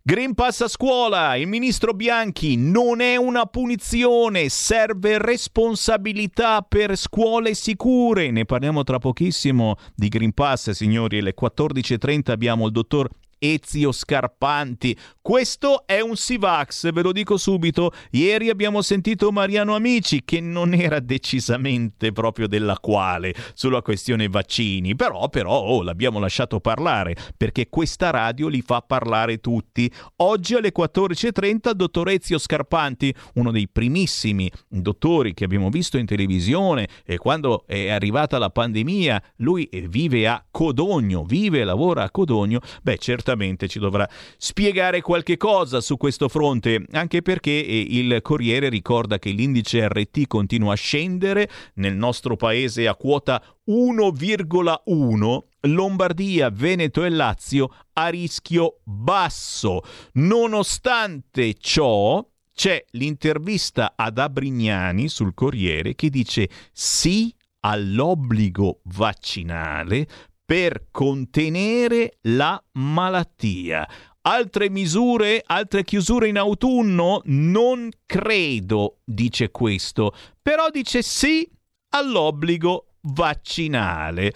Green 0.00 0.34
Pass 0.34 0.60
a 0.60 0.68
scuola, 0.68 1.34
il 1.34 1.48
ministro 1.48 1.92
Bianchi, 1.92 2.54
non 2.56 3.00
è 3.00 3.16
una 3.16 3.46
punizione, 3.46 4.48
serve 4.48 5.18
responsabilità 5.18 6.62
per 6.62 6.96
scuole 6.96 7.54
sicure. 7.54 8.30
Ne 8.30 8.44
parliamo 8.44 8.84
tra 8.84 9.00
pochissimo 9.00 9.74
di 9.96 10.06
Green 10.06 10.32
Pass, 10.32 10.70
signori, 10.70 11.18
alle 11.18 11.34
14.30 11.34 12.30
abbiamo 12.30 12.66
il 12.66 12.70
dottor 12.70 13.08
Ezio 13.42 13.90
Scarpanti. 13.90 14.96
Questo 15.22 15.86
è 15.86 16.00
un 16.00 16.14
Sivax, 16.14 16.92
ve 16.92 17.00
lo 17.00 17.12
dico 17.12 17.38
subito. 17.38 17.92
Ieri 18.10 18.50
abbiamo 18.50 18.82
sentito 18.82 19.32
Mariano 19.32 19.74
Amici 19.74 20.22
che 20.24 20.40
non 20.40 20.74
era 20.74 21.00
decisamente 21.00 22.12
proprio 22.12 22.46
della 22.46 22.78
quale 22.78 23.34
sulla 23.54 23.80
questione 23.80 24.28
vaccini, 24.28 24.94
però 24.94 25.28
però 25.30 25.58
oh, 25.58 25.82
l'abbiamo 25.82 26.18
lasciato 26.18 26.60
parlare 26.60 27.16
perché 27.36 27.68
questa 27.70 28.10
radio 28.10 28.48
li 28.48 28.60
fa 28.60 28.82
parlare 28.82 29.38
tutti. 29.38 29.90
Oggi 30.16 30.54
alle 30.54 30.72
14:30 30.76 31.70
il 31.70 31.76
dottor 31.76 32.10
Ezio 32.10 32.38
Scarpanti, 32.38 33.14
uno 33.34 33.50
dei 33.50 33.68
primissimi 33.68 34.50
dottori 34.68 35.32
che 35.32 35.44
abbiamo 35.44 35.70
visto 35.70 35.96
in 35.96 36.04
televisione 36.04 36.88
e 37.04 37.16
quando 37.16 37.64
è 37.66 37.88
arrivata 37.88 38.36
la 38.36 38.50
pandemia, 38.50 39.22
lui 39.36 39.68
vive 39.88 40.28
a 40.28 40.44
Codogno, 40.50 41.24
vive 41.24 41.60
e 41.60 41.64
lavora 41.64 42.02
a 42.02 42.10
Codogno. 42.10 42.60
Beh, 42.82 42.98
certamente 42.98 43.29
certamente 43.30 43.68
ci 43.68 43.78
dovrà 43.78 44.08
spiegare 44.36 45.00
qualche 45.00 45.36
cosa 45.36 45.80
su 45.80 45.96
questo 45.96 46.28
fronte, 46.28 46.84
anche 46.92 47.22
perché 47.22 47.50
eh, 47.50 47.86
il 47.88 48.20
Corriere 48.22 48.68
ricorda 48.68 49.18
che 49.18 49.30
l'indice 49.30 49.86
RT 49.86 50.26
continua 50.26 50.72
a 50.72 50.76
scendere 50.76 51.48
nel 51.74 51.94
nostro 51.94 52.36
paese 52.36 52.88
a 52.88 52.96
quota 52.96 53.42
1,1 53.68 55.38
Lombardia, 55.62 56.50
Veneto 56.50 57.04
e 57.04 57.10
Lazio 57.10 57.72
a 57.92 58.08
rischio 58.08 58.80
basso. 58.82 59.82
Nonostante 60.14 61.54
ciò, 61.54 62.26
c'è 62.52 62.84
l'intervista 62.90 63.92
ad 63.94 64.18
Abrignani 64.18 65.08
sul 65.08 65.34
Corriere 65.34 65.94
che 65.94 66.10
dice 66.10 66.48
sì 66.72 67.32
all'obbligo 67.60 68.80
vaccinale 68.84 70.06
per 70.50 70.88
contenere 70.90 72.18
la 72.22 72.60
malattia. 72.72 73.88
Altre 74.22 74.68
misure, 74.68 75.44
altre 75.46 75.84
chiusure 75.84 76.26
in 76.26 76.38
autunno? 76.38 77.22
Non 77.26 77.88
credo, 78.04 78.98
dice 79.04 79.52
questo, 79.52 80.12
però 80.42 80.68
dice 80.70 81.02
sì 81.02 81.48
all'obbligo 81.90 82.96
vaccinale. 83.02 84.32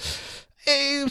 E, 0.67 1.05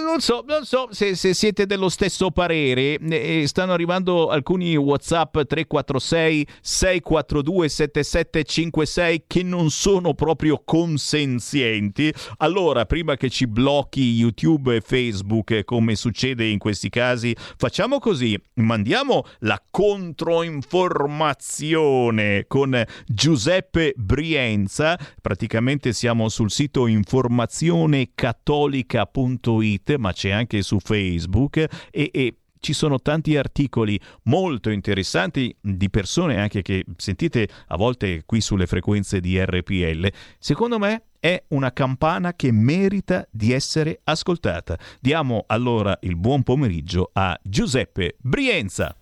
non 0.00 0.20
so, 0.20 0.42
non 0.46 0.64
so 0.64 0.88
se, 0.90 1.14
se, 1.16 1.34
siete 1.34 1.66
dello 1.66 1.90
stesso 1.90 2.30
parere. 2.30 2.98
Stanno 3.46 3.74
arrivando 3.74 4.30
alcuni 4.30 4.74
WhatsApp 4.74 5.34
346 5.34 6.46
642 6.62 7.68
7756 7.68 9.24
che 9.26 9.42
non 9.42 9.68
sono 9.68 10.14
proprio 10.14 10.62
consenzienti. 10.64 12.10
Allora, 12.38 12.86
prima 12.86 13.16
che 13.16 13.28
ci 13.28 13.46
blocchi 13.46 14.00
YouTube 14.00 14.76
e 14.76 14.80
Facebook, 14.80 15.64
come 15.64 15.94
succede 15.94 16.46
in 16.46 16.56
questi 16.56 16.88
casi, 16.88 17.36
facciamo 17.58 17.98
così: 17.98 18.34
mandiamo 18.54 19.24
la 19.40 19.62
controinformazione 19.70 22.46
con 22.48 22.82
Giuseppe 23.04 23.92
Brienza. 23.94 24.98
Praticamente 25.20 25.92
siamo 25.92 26.30
sul 26.30 26.50
sito 26.50 26.86
informazione 26.86 28.12
cattolica 28.14 28.84
cattolica.it, 28.86 29.96
ma 29.96 30.12
c'è 30.12 30.30
anche 30.30 30.62
su 30.62 30.78
Facebook 30.78 31.56
e, 31.90 32.10
e 32.12 32.36
ci 32.60 32.72
sono 32.72 33.00
tanti 33.00 33.36
articoli 33.36 34.00
molto 34.24 34.70
interessanti 34.70 35.54
di 35.60 35.88
persone 35.88 36.40
anche 36.40 36.62
che 36.62 36.84
sentite 36.96 37.48
a 37.68 37.76
volte 37.76 38.24
qui 38.24 38.40
sulle 38.40 38.66
frequenze 38.66 39.20
di 39.20 39.38
RPL. 39.38 40.10
Secondo 40.38 40.78
me 40.78 41.02
è 41.20 41.42
una 41.48 41.72
campana 41.72 42.34
che 42.34 42.50
merita 42.50 43.26
di 43.30 43.52
essere 43.52 44.00
ascoltata. 44.04 44.78
Diamo 45.00 45.44
allora 45.46 45.96
il 46.02 46.16
buon 46.16 46.42
pomeriggio 46.42 47.10
a 47.12 47.38
Giuseppe 47.42 48.16
Brienza. 48.20 48.96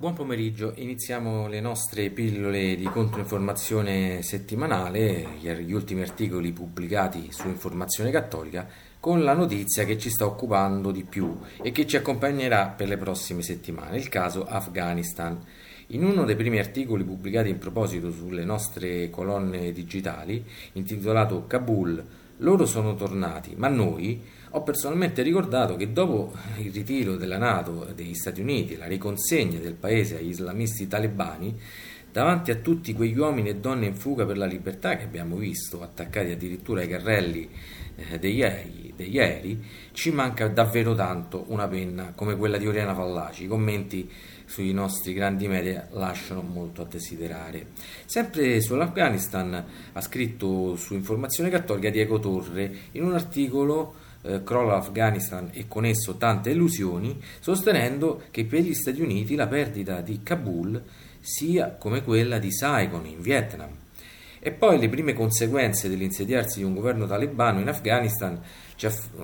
Buon 0.00 0.14
pomeriggio, 0.14 0.72
iniziamo 0.76 1.46
le 1.46 1.60
nostre 1.60 2.08
pillole 2.08 2.74
di 2.74 2.84
controinformazione 2.84 4.22
settimanale, 4.22 5.26
gli 5.38 5.72
ultimi 5.72 6.00
articoli 6.00 6.52
pubblicati 6.52 7.30
su 7.32 7.48
Informazione 7.48 8.10
Cattolica, 8.10 8.66
con 8.98 9.22
la 9.22 9.34
notizia 9.34 9.84
che 9.84 9.98
ci 9.98 10.08
sta 10.08 10.24
occupando 10.24 10.90
di 10.90 11.04
più 11.04 11.38
e 11.60 11.70
che 11.70 11.86
ci 11.86 11.98
accompagnerà 11.98 12.68
per 12.68 12.88
le 12.88 12.96
prossime 12.96 13.42
settimane, 13.42 13.98
il 13.98 14.08
caso 14.08 14.46
Afghanistan. 14.46 15.38
In 15.88 16.02
uno 16.02 16.24
dei 16.24 16.34
primi 16.34 16.58
articoli 16.58 17.04
pubblicati 17.04 17.50
in 17.50 17.58
proposito 17.58 18.10
sulle 18.10 18.46
nostre 18.46 19.10
colonne 19.10 19.70
digitali, 19.70 20.42
intitolato 20.72 21.44
Kabul, 21.46 22.02
loro 22.38 22.64
sono 22.64 22.94
tornati, 22.94 23.52
ma 23.54 23.68
noi 23.68 24.18
ho 24.52 24.62
personalmente 24.62 25.22
ricordato 25.22 25.76
che 25.76 25.92
dopo 25.92 26.32
il 26.58 26.72
ritiro 26.72 27.16
della 27.16 27.38
Nato 27.38 27.86
degli 27.94 28.14
Stati 28.14 28.40
Uniti 28.40 28.74
e 28.74 28.78
la 28.78 28.86
riconsegna 28.86 29.60
del 29.60 29.74
paese 29.74 30.18
agli 30.18 30.30
islamisti 30.30 30.88
talebani, 30.88 31.56
davanti 32.10 32.50
a 32.50 32.56
tutti 32.56 32.92
quegli 32.92 33.16
uomini 33.16 33.50
e 33.50 33.56
donne 33.56 33.86
in 33.86 33.94
fuga 33.94 34.26
per 34.26 34.36
la 34.36 34.46
libertà 34.46 34.96
che 34.96 35.04
abbiamo 35.04 35.36
visto, 35.36 35.82
attaccati 35.82 36.32
addirittura 36.32 36.80
ai 36.80 36.88
carrelli 36.88 37.48
eh, 37.94 38.18
degli, 38.18 38.92
degli 38.96 39.20
aerei, 39.20 39.62
ci 39.92 40.10
manca 40.10 40.48
davvero 40.48 40.96
tanto 40.96 41.44
una 41.48 41.68
penna 41.68 42.12
come 42.16 42.36
quella 42.36 42.58
di 42.58 42.66
Oriana 42.66 42.94
Fallaci. 42.94 43.44
I 43.44 43.48
commenti 43.48 44.10
sui 44.46 44.72
nostri 44.72 45.12
grandi 45.12 45.46
media 45.46 45.86
lasciano 45.92 46.42
molto 46.42 46.82
a 46.82 46.86
desiderare. 46.86 47.68
Sempre 48.04 48.60
sull'Afghanistan 48.60 49.64
ha 49.92 50.00
scritto 50.00 50.74
su 50.74 50.94
Informazione 50.94 51.50
Cattolica 51.50 51.88
Diego 51.88 52.18
Torre 52.18 52.72
in 52.92 53.04
un 53.04 53.14
articolo 53.14 54.08
eh, 54.22 54.42
crolla 54.42 54.74
l'Afghanistan 54.74 55.50
e 55.52 55.66
con 55.68 55.84
esso 55.84 56.16
tante 56.16 56.50
illusioni, 56.50 57.20
sostenendo 57.40 58.22
che 58.30 58.44
per 58.44 58.60
gli 58.60 58.74
Stati 58.74 59.00
Uniti 59.00 59.34
la 59.34 59.46
perdita 59.46 60.00
di 60.00 60.22
Kabul 60.22 60.82
sia 61.20 61.74
come 61.74 62.02
quella 62.02 62.38
di 62.38 62.52
Saigon 62.52 63.06
in 63.06 63.20
Vietnam. 63.20 63.70
E 64.42 64.52
poi 64.52 64.78
le 64.78 64.88
prime 64.88 65.12
conseguenze 65.12 65.88
dell'insediarsi 65.88 66.60
di 66.60 66.64
un 66.64 66.74
governo 66.74 67.06
talebano 67.06 67.60
in 67.60 67.68
Afghanistan, 67.68 68.40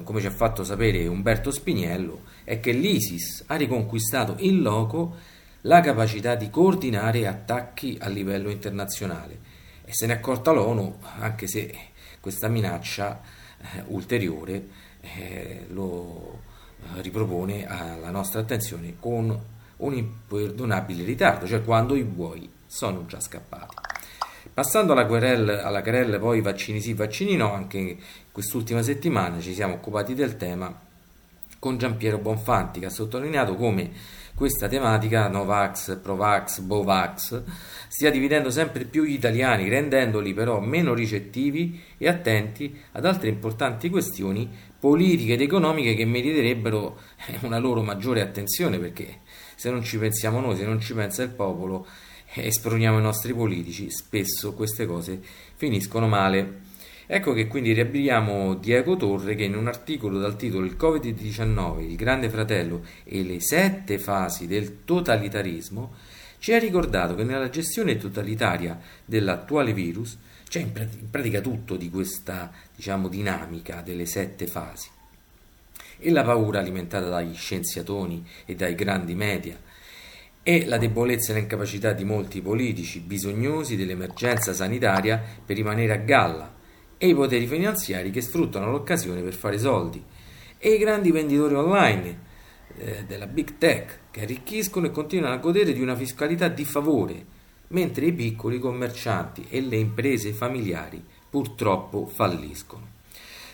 come 0.05 0.21
ci 0.21 0.27
ha 0.27 0.31
fatto 0.31 0.63
sapere 0.63 1.07
Umberto 1.07 1.51
Spiniello, 1.51 2.25
è 2.45 2.61
che 2.61 2.73
l'ISIS 2.73 3.45
ha 3.47 3.57
riconquistato 3.57 4.37
in 4.41 4.61
loco 4.61 5.17
la 5.63 5.81
capacità 5.81 6.35
di 6.35 6.51
coordinare 6.51 7.27
attacchi 7.27 7.97
a 8.01 8.09
livello 8.09 8.51
internazionale 8.51 9.55
e 9.89 9.95
se 9.95 10.07
ne 10.07 10.15
è 10.15 10.17
accorta 10.17 10.51
l'ONU, 10.51 10.99
anche 11.21 11.47
se 11.47 11.73
questa 12.21 12.49
minaccia 12.49 13.21
eh, 13.59 13.85
ulteriore 13.87 14.85
eh, 15.17 15.67
lo 15.69 16.41
eh, 16.81 17.03
ripropone 17.03 17.67
alla 17.67 18.11
nostra 18.11 18.41
attenzione 18.41 18.95
con 18.99 19.39
un 19.77 19.95
imperdonabile 19.95 21.05
ritardo, 21.05 21.47
cioè 21.47 21.63
quando 21.63 21.95
i 21.95 22.03
buoi 22.03 22.51
sono 22.67 23.05
già 23.07 23.21
scappati. 23.21 23.75
Passando 24.53 24.93
alla 24.93 25.07
querella, 25.07 25.65
alla 25.65 25.83
querella 25.83 26.19
poi 26.19 26.41
vaccini 26.41 26.81
sì, 26.81 26.95
vaccini 26.95 27.37
no, 27.37 27.53
anche 27.53 27.97
quest'ultima 28.33 28.83
settimana 28.83 29.41
ci 29.41 29.53
siamo 29.53 29.75
occupati 29.75 30.15
del 30.15 30.37
tema 30.37 30.75
con 31.59 31.79
Giampiero 31.79 32.19
Bonfanti 32.19 32.81
che 32.81 32.87
ha 32.87 32.91
sottolineato 32.91 33.55
come 33.55 33.91
questa 34.35 34.69
tematica 34.69 35.29
Novax, 35.29 35.99
Provax, 35.99 36.61
Bovax 36.61 37.43
stia 37.89 38.11
dividendo 38.11 38.51
sempre 38.51 38.85
più 38.85 39.05
gli 39.05 39.13
italiani, 39.13 39.69
rendendoli 39.69 40.35
però 40.35 40.61
meno 40.61 40.93
ricettivi 40.93 41.83
e 41.97 42.09
attenti 42.09 42.79
ad 42.93 43.07
altre 43.07 43.29
importanti 43.29 43.89
questioni 43.89 44.51
politiche 44.87 45.33
ed 45.33 45.41
economiche 45.41 45.95
che 45.95 46.05
meriterebbero 46.05 46.97
una 47.43 47.59
loro 47.59 47.83
maggiore 47.83 48.21
attenzione 48.21 48.79
perché 48.79 49.19
se 49.57 49.69
non 49.69 49.83
ci 49.83 49.99
pensiamo 49.99 50.39
noi, 50.39 50.57
se 50.57 50.65
non 50.65 50.81
ci 50.81 50.95
pensa 50.95 51.25
il 51.25 51.31
popolo 51.31 51.89
e 52.35 52.53
sproniamo 52.53 53.01
i 53.01 53.03
nostri 53.03 53.35
politici, 53.35 53.91
spesso 53.91 54.55
queste 54.55 54.87
cose 54.87 55.21
finiscono 55.57 56.07
male. 56.07 56.65
Ecco 57.09 57.33
che 57.33 57.49
quindi 57.49 57.73
riabbiliamo 57.73 58.55
Diego 58.55 58.97
Torre 58.97 59.35
che 59.35 59.45
in 59.45 59.57
un 59.57 59.67
articolo 59.67 60.21
dal 60.21 60.37
titolo 60.37 60.65
Il 60.65 60.77
Covid-19, 60.79 61.81
il 61.81 61.97
Grande 61.97 62.29
Fratello 62.29 62.85
e 63.03 63.25
le 63.25 63.41
sette 63.41 63.99
fasi 63.99 64.47
del 64.47 64.85
totalitarismo 64.85 65.95
ci 66.39 66.53
ha 66.53 66.59
ricordato 66.59 67.17
che 67.17 67.25
nella 67.25 67.49
gestione 67.49 67.97
totalitaria 67.97 68.79
dell'attuale 69.05 69.73
virus 69.73 70.17
c'è 70.49 70.61
in 70.61 70.71
pratica 71.11 71.41
tutto 71.41 71.77
di 71.77 71.91
questa 71.91 72.53
diciamo, 72.77 73.09
dinamica 73.09 73.81
delle 73.81 74.07
sette 74.07 74.47
fasi. 74.47 74.89
E 75.99 76.11
la 76.11 76.23
paura 76.23 76.61
alimentata 76.61 77.09
dagli 77.09 77.35
scienziatoni 77.35 78.25
e 78.45 78.55
dai 78.55 78.75
grandi 78.75 79.15
media, 79.15 79.59
e 80.49 80.65
la 80.65 80.79
debolezza 80.79 81.33
e 81.33 81.35
l'incapacità 81.35 81.93
di 81.93 82.05
molti 82.05 82.41
politici 82.41 83.01
bisognosi 83.01 83.75
dell'emergenza 83.75 84.53
sanitaria 84.53 85.21
per 85.45 85.57
rimanere 85.57 85.93
a 85.93 85.97
galla 85.97 86.55
e 86.99 87.09
i 87.09 87.15
poteri 87.15 87.49
finanziari 87.49 88.13
che 88.13 88.21
sfruttano 88.21 88.71
l'occasione 88.71 89.23
per 89.23 89.35
fare 89.35 89.59
soldi 89.59 90.01
e 90.57 90.69
i 90.71 90.79
grandi 90.79 91.11
venditori 91.11 91.55
online 91.55 92.19
eh, 92.79 93.05
della 93.09 93.27
big 93.27 93.59
tech 93.59 93.99
che 94.13 94.23
arricchiscono 94.23 94.87
e 94.87 94.93
continuano 94.93 95.35
a 95.35 95.39
godere 95.39 95.73
di 95.73 95.81
una 95.81 95.97
fiscalità 95.97 96.47
di 96.47 96.65
favore 96.65 97.25
mentre 97.69 98.07
i 98.07 98.13
piccoli 98.13 98.61
commercianti 98.61 99.47
e 99.51 99.61
le 99.61 99.79
imprese 99.79 100.33
familiari 100.33 101.03
purtroppo 101.37 102.07
falliscono. 102.07 102.95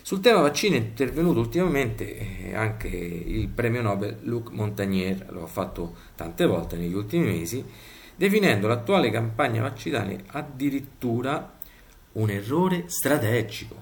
Sul 0.02 0.20
tema 0.20 0.40
vaccini 0.40 0.76
è 0.76 0.80
intervenuto 0.80 1.40
ultimamente 1.40 2.16
eh, 2.16 2.54
anche 2.54 2.86
il 2.86 3.48
premio 3.48 3.82
Nobel 3.82 4.18
Luc 4.22 4.50
Montagnier, 4.50 5.26
lo 5.32 5.42
ha 5.42 5.48
fatto 5.48 5.96
tante 6.14 6.46
volte 6.46 6.76
negli 6.76 6.94
ultimi 6.94 7.24
mesi, 7.24 7.64
definendo 8.14 8.68
l'attuale 8.68 9.10
campagna 9.10 9.62
vaccinale 9.62 10.22
addirittura 10.28 11.58
un 12.12 12.30
errore 12.30 12.84
strategico 12.86 13.74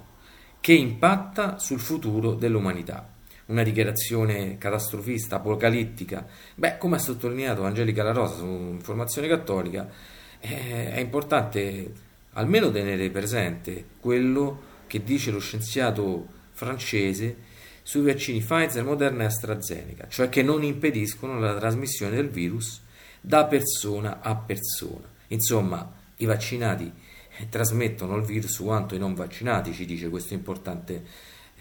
che 0.61 0.73
impatta 0.73 1.59
sul 1.59 1.79
futuro 1.79 2.33
dell'umanità. 2.33 3.07
Una 3.47 3.63
dichiarazione 3.63 4.57
catastrofista, 4.57 5.37
apocalittica. 5.37 6.27
Beh, 6.55 6.79
come 6.79 6.97
ha 6.97 7.01
sottolineato 7.01 7.65
Angelica 7.65 8.03
La 8.03 8.13
Rosa 8.13 8.37
su 8.37 8.47
Informazione 8.47 9.29
Cattolica, 9.29 9.91
eh, 10.39 10.93
è 10.93 11.01
importante 11.01 12.09
almeno 12.33 12.71
tenere 12.71 13.11
presente 13.11 13.85
quello 14.01 14.69
che 14.87 15.03
dice 15.03 15.31
lo 15.31 15.41
scienziato 15.41 16.27
francese 16.53 17.49
sui 17.83 18.03
vaccini 18.03 18.41
Pfizer, 18.41 18.85
Moderna 18.85 19.23
e 19.23 19.27
AstraZeneca, 19.27 20.09
cioè 20.09 20.29
che 20.29 20.43
non 20.43 20.63
impediscono 20.63 21.39
la 21.39 21.57
trasmissione 21.57 22.15
del 22.17 22.29
virus 22.29 22.83
da 23.21 23.47
persona 23.47 24.21
a 24.21 24.37
persona. 24.37 25.09
Insomma, 25.29 25.93
i 26.17 26.25
vaccinati 26.25 26.93
trasmettono 27.49 28.17
il 28.17 28.25
virus 28.25 28.59
quanto 28.59 28.95
i 28.95 28.99
non 28.99 29.15
vaccinati, 29.15 29.73
ci 29.73 29.87
dice 29.87 30.09
questo 30.09 30.35
importante 30.35 31.05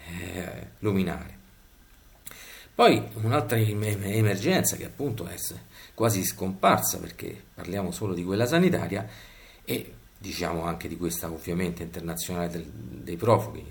eh, 0.06 0.68
luminare. 0.80 1.38
Poi 2.74 3.02
un'altra 3.14 3.58
emergenza 3.58 4.76
che 4.76 4.86
appunto 4.86 5.26
è 5.26 5.34
quasi 5.94 6.24
scomparsa 6.24 6.98
perché 6.98 7.42
parliamo 7.54 7.90
solo 7.90 8.14
di 8.14 8.24
quella 8.24 8.46
sanitaria 8.46 9.06
e 9.64 9.94
diciamo 10.20 10.64
anche 10.64 10.86
di 10.86 10.98
questa 10.98 11.30
ovviamente 11.30 11.82
internazionale 11.82 12.50
del, 12.50 12.64
dei 12.64 13.16
profughi 13.16 13.64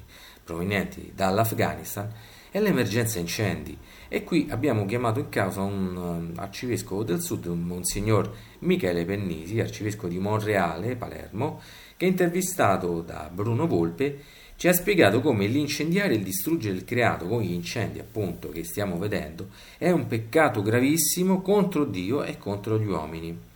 provenienti 0.43 1.11
dall'Afghanistan, 1.13 2.11
è 2.49 2.59
l'emergenza 2.59 3.19
incendi. 3.19 3.77
E 4.07 4.23
qui 4.23 4.47
abbiamo 4.49 4.85
chiamato 4.85 5.19
in 5.19 5.29
causa 5.29 5.61
un 5.61 5.95
um, 5.95 6.31
arcivescovo 6.37 7.03
del 7.03 7.21
sud, 7.21 7.45
monsignor 7.45 8.33
Michele 8.59 9.05
Pennisi, 9.05 9.59
arcivescovo 9.59 10.07
di 10.07 10.17
Monreale, 10.17 10.95
Palermo, 10.95 11.61
che 11.95 12.07
intervistato 12.07 13.01
da 13.01 13.29
Bruno 13.31 13.67
Volpe 13.67 14.23
ci 14.55 14.67
ha 14.67 14.73
spiegato 14.73 15.21
come 15.21 15.45
l'incendiare 15.45 16.13
e 16.13 16.17
il 16.17 16.23
distruggere 16.23 16.75
il 16.75 16.83
creato 16.83 17.27
con 17.27 17.41
gli 17.41 17.53
incendi 17.53 17.99
appunto 17.99 18.49
che 18.49 18.65
stiamo 18.65 18.97
vedendo 18.97 19.49
è 19.77 19.89
un 19.89 20.07
peccato 20.07 20.61
gravissimo 20.61 21.41
contro 21.41 21.85
Dio 21.85 22.23
e 22.23 22.37
contro 22.37 22.79
gli 22.79 22.87
uomini. 22.87 23.48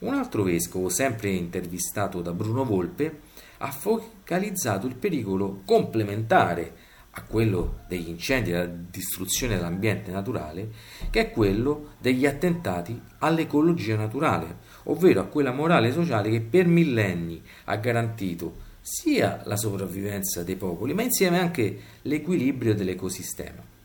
Un 0.00 0.14
altro 0.14 0.44
vescovo, 0.44 0.88
sempre 0.88 1.30
intervistato 1.30 2.20
da 2.20 2.32
Bruno 2.32 2.64
Volpe, 2.64 3.20
ha 3.58 3.70
focalizzato 3.72 4.86
il 4.86 4.94
pericolo 4.94 5.62
complementare 5.64 6.86
a 7.10 7.22
quello 7.22 7.80
degli 7.88 8.08
incendi 8.08 8.50
e 8.50 8.52
della 8.52 8.66
distruzione 8.66 9.56
dell'ambiente 9.56 10.12
naturale, 10.12 10.68
che 11.10 11.20
è 11.20 11.30
quello 11.32 11.94
degli 11.98 12.26
attentati 12.26 13.00
all'ecologia 13.18 13.96
naturale, 13.96 14.58
ovvero 14.84 15.22
a 15.22 15.26
quella 15.26 15.50
morale 15.50 15.90
sociale 15.90 16.30
che 16.30 16.42
per 16.42 16.66
millenni 16.66 17.42
ha 17.64 17.76
garantito 17.76 18.66
sia 18.80 19.42
la 19.44 19.56
sopravvivenza 19.56 20.44
dei 20.44 20.56
popoli, 20.56 20.94
ma 20.94 21.02
insieme 21.02 21.40
anche 21.40 21.80
l'equilibrio 22.02 22.74
dell'ecosistema. 22.74 23.76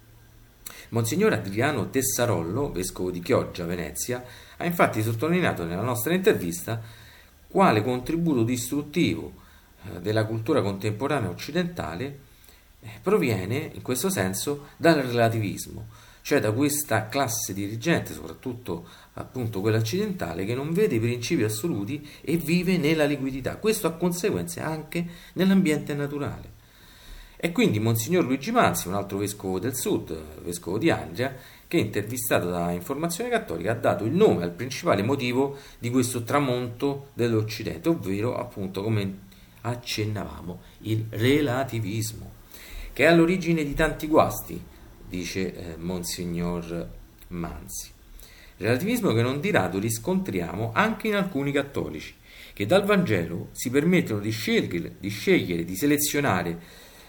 Monsignor 0.89 1.33
Adriano 1.33 1.89
Tessarollo, 1.89 2.71
vescovo 2.71 3.09
di 3.09 3.19
Chioggia, 3.19 3.65
Venezia, 3.65 4.23
ha 4.63 4.65
infatti 4.65 5.03
sottolineato 5.03 5.65
nella 5.65 5.81
nostra 5.81 6.13
intervista 6.13 6.81
quale 7.49 7.83
contributo 7.83 8.43
distruttivo 8.43 9.33
eh, 9.83 9.99
della 9.99 10.25
cultura 10.25 10.61
contemporanea 10.61 11.29
occidentale 11.29 12.19
eh, 12.79 12.89
proviene 13.01 13.71
in 13.73 13.81
questo 13.81 14.09
senso 14.09 14.69
dal 14.77 14.95
relativismo, 14.95 15.87
cioè 16.21 16.39
da 16.39 16.53
questa 16.53 17.09
classe 17.09 17.53
dirigente, 17.53 18.13
soprattutto 18.13 18.87
appunto 19.15 19.59
quella 19.59 19.77
occidentale, 19.77 20.45
che 20.45 20.55
non 20.55 20.71
vede 20.71 20.95
i 20.95 20.99
principi 20.99 21.43
assoluti 21.43 22.07
e 22.21 22.37
vive 22.37 22.77
nella 22.77 23.05
liquidità. 23.05 23.57
Questo 23.57 23.87
ha 23.87 23.91
conseguenze 23.91 24.61
anche 24.61 25.05
nell'ambiente 25.33 25.93
naturale. 25.93 26.61
E 27.35 27.51
quindi 27.51 27.79
Monsignor 27.79 28.23
Luigi 28.23 28.51
Manzi, 28.51 28.87
un 28.87 28.93
altro 28.93 29.17
vescovo 29.17 29.59
del 29.59 29.75
sud, 29.75 30.17
vescovo 30.43 30.77
di 30.77 30.89
Andria, 30.89 31.35
che 31.73 31.79
intervistato 31.79 32.51
da 32.51 32.69
Informazione 32.69 33.31
Cattolica 33.31 33.71
ha 33.71 33.75
dato 33.75 34.05
il 34.05 34.13
nome 34.13 34.43
al 34.43 34.51
principale 34.51 35.01
motivo 35.01 35.57
di 35.79 35.89
questo 35.89 36.21
tramonto 36.21 37.07
dell'Occidente, 37.15 37.89
ovvero 37.89 38.37
appunto 38.37 38.83
come 38.83 39.21
accennavamo 39.61 40.61
il 40.81 41.07
relativismo, 41.09 42.31
che 42.93 43.05
è 43.05 43.07
all'origine 43.07 43.63
di 43.63 43.73
tanti 43.73 44.05
guasti, 44.05 44.61
dice 45.09 45.55
eh, 45.55 45.77
Monsignor 45.77 46.89
Manzi. 47.29 47.89
Relativismo 48.57 49.11
che 49.11 49.23
non 49.23 49.39
di 49.39 49.49
rado 49.49 49.79
riscontriamo 49.79 50.73
anche 50.75 51.07
in 51.07 51.15
alcuni 51.15 51.51
cattolici, 51.51 52.13
che 52.53 52.67
dal 52.67 52.85
Vangelo 52.85 53.47
si 53.51 53.71
permettono 53.71 54.19
di 54.19 54.29
scegliere, 54.29 54.97
di, 54.99 55.09
scegliere, 55.09 55.65
di 55.65 55.75
selezionare 55.75 56.59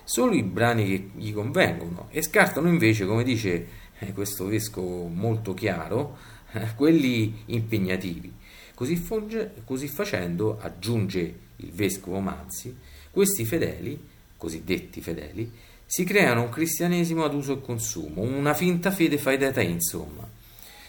solo 0.04 0.34
i 0.34 0.42
brani 0.42 0.86
che 0.86 1.10
gli 1.16 1.34
convengono 1.34 2.08
e 2.10 2.22
scartano 2.22 2.68
invece, 2.68 3.04
come 3.04 3.24
dice 3.24 3.82
eh, 3.98 4.12
questo 4.12 4.46
vescovo 4.46 5.06
molto 5.06 5.54
chiaro, 5.54 6.16
eh, 6.52 6.74
quelli 6.74 7.42
impegnativi. 7.46 8.32
Così, 8.74 8.96
funge, 8.96 9.54
così 9.64 9.88
facendo, 9.88 10.58
aggiunge 10.60 11.38
il 11.56 11.70
vescovo 11.70 12.18
Manzi, 12.18 12.76
questi 13.10 13.44
fedeli, 13.44 13.98
cosiddetti 14.36 15.00
fedeli, 15.00 15.50
si 15.86 16.04
creano 16.04 16.42
un 16.42 16.48
cristianesimo 16.48 17.24
ad 17.24 17.34
uso 17.34 17.52
e 17.52 17.60
consumo, 17.60 18.22
una 18.22 18.54
finta 18.54 18.90
fede 18.90 19.18
fai 19.18 19.38
te, 19.38 19.62
insomma. 19.62 20.26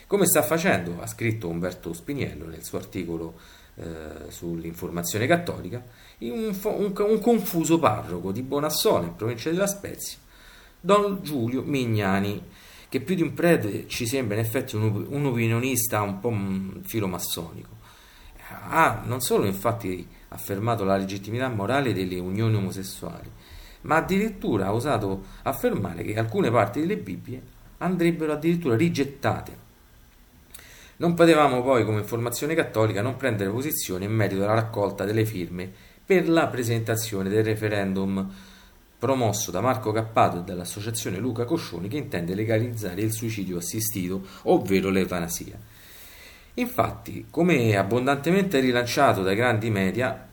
Come 0.07 0.25
sta 0.25 0.41
facendo, 0.41 1.01
ha 1.01 1.07
scritto 1.07 1.47
Umberto 1.47 1.93
Spiniello 1.93 2.47
nel 2.47 2.63
suo 2.63 2.77
articolo 2.77 3.35
eh, 3.75 4.29
sull'informazione 4.29 5.27
cattolica, 5.27 5.83
un, 6.19 6.57
un, 6.63 6.93
un, 6.95 7.19
confuso 7.19 7.77
parroco 7.77 8.31
di 8.31 8.41
Bonassone, 8.41 9.07
in 9.07 9.15
provincia 9.15 9.51
della 9.51 9.67
Spezia, 9.67 10.17
Don 10.79 11.19
Giulio 11.21 11.61
Mignani, 11.61 12.41
che 12.95 13.01
più 13.01 13.15
di 13.15 13.23
un 13.23 13.33
prete 13.33 13.89
ci 13.89 14.07
sembra 14.07 14.37
in 14.37 14.45
effetti 14.45 14.77
un, 14.77 15.07
un 15.09 15.25
opinionista 15.25 16.01
un 16.01 16.21
po' 16.21 16.33
filomassonico. 16.83 17.73
Ha 18.69 19.01
non 19.03 19.19
solo 19.19 19.45
infatti 19.45 20.07
affermato 20.29 20.85
la 20.85 20.95
legittimità 20.95 21.49
morale 21.49 21.91
delle 21.91 22.17
unioni 22.19 22.55
omosessuali, 22.55 23.29
ma 23.81 23.97
addirittura 23.97 24.67
ha 24.67 24.73
osato 24.73 25.25
affermare 25.43 26.03
che 26.03 26.17
alcune 26.17 26.49
parti 26.49 26.79
delle 26.79 26.95
Bibbie 26.95 27.41
andrebbero 27.79 28.31
addirittura 28.31 28.77
rigettate. 28.77 29.63
Non 30.95 31.15
potevamo 31.15 31.61
poi, 31.63 31.83
come 31.83 31.99
informazione 31.99 32.55
cattolica, 32.55 33.01
non 33.01 33.17
prendere 33.17 33.49
posizione 33.49 34.05
in 34.05 34.13
merito 34.13 34.43
alla 34.43 34.53
raccolta 34.53 35.03
delle 35.03 35.25
firme 35.25 35.69
per 36.05 36.29
la 36.29 36.47
presentazione 36.47 37.27
del 37.27 37.43
referendum 37.43 38.31
promosso 38.97 39.51
da 39.51 39.61
Marco 39.61 39.91
Cappato 39.91 40.39
e 40.39 40.43
dall'associazione 40.43 41.17
Luca 41.17 41.45
Coscioni 41.45 41.87
che 41.87 41.97
intende 41.97 42.33
legalizzare 42.33 43.01
il 43.01 43.11
suicidio 43.11 43.57
assistito, 43.57 44.25
ovvero 44.43 44.89
l'eutanasia. 44.89 45.57
Infatti, 46.55 47.27
come 47.29 47.75
abbondantemente 47.75 48.59
rilanciato 48.59 49.21
dai 49.21 49.35
grandi 49.35 49.69
media, 49.69 50.27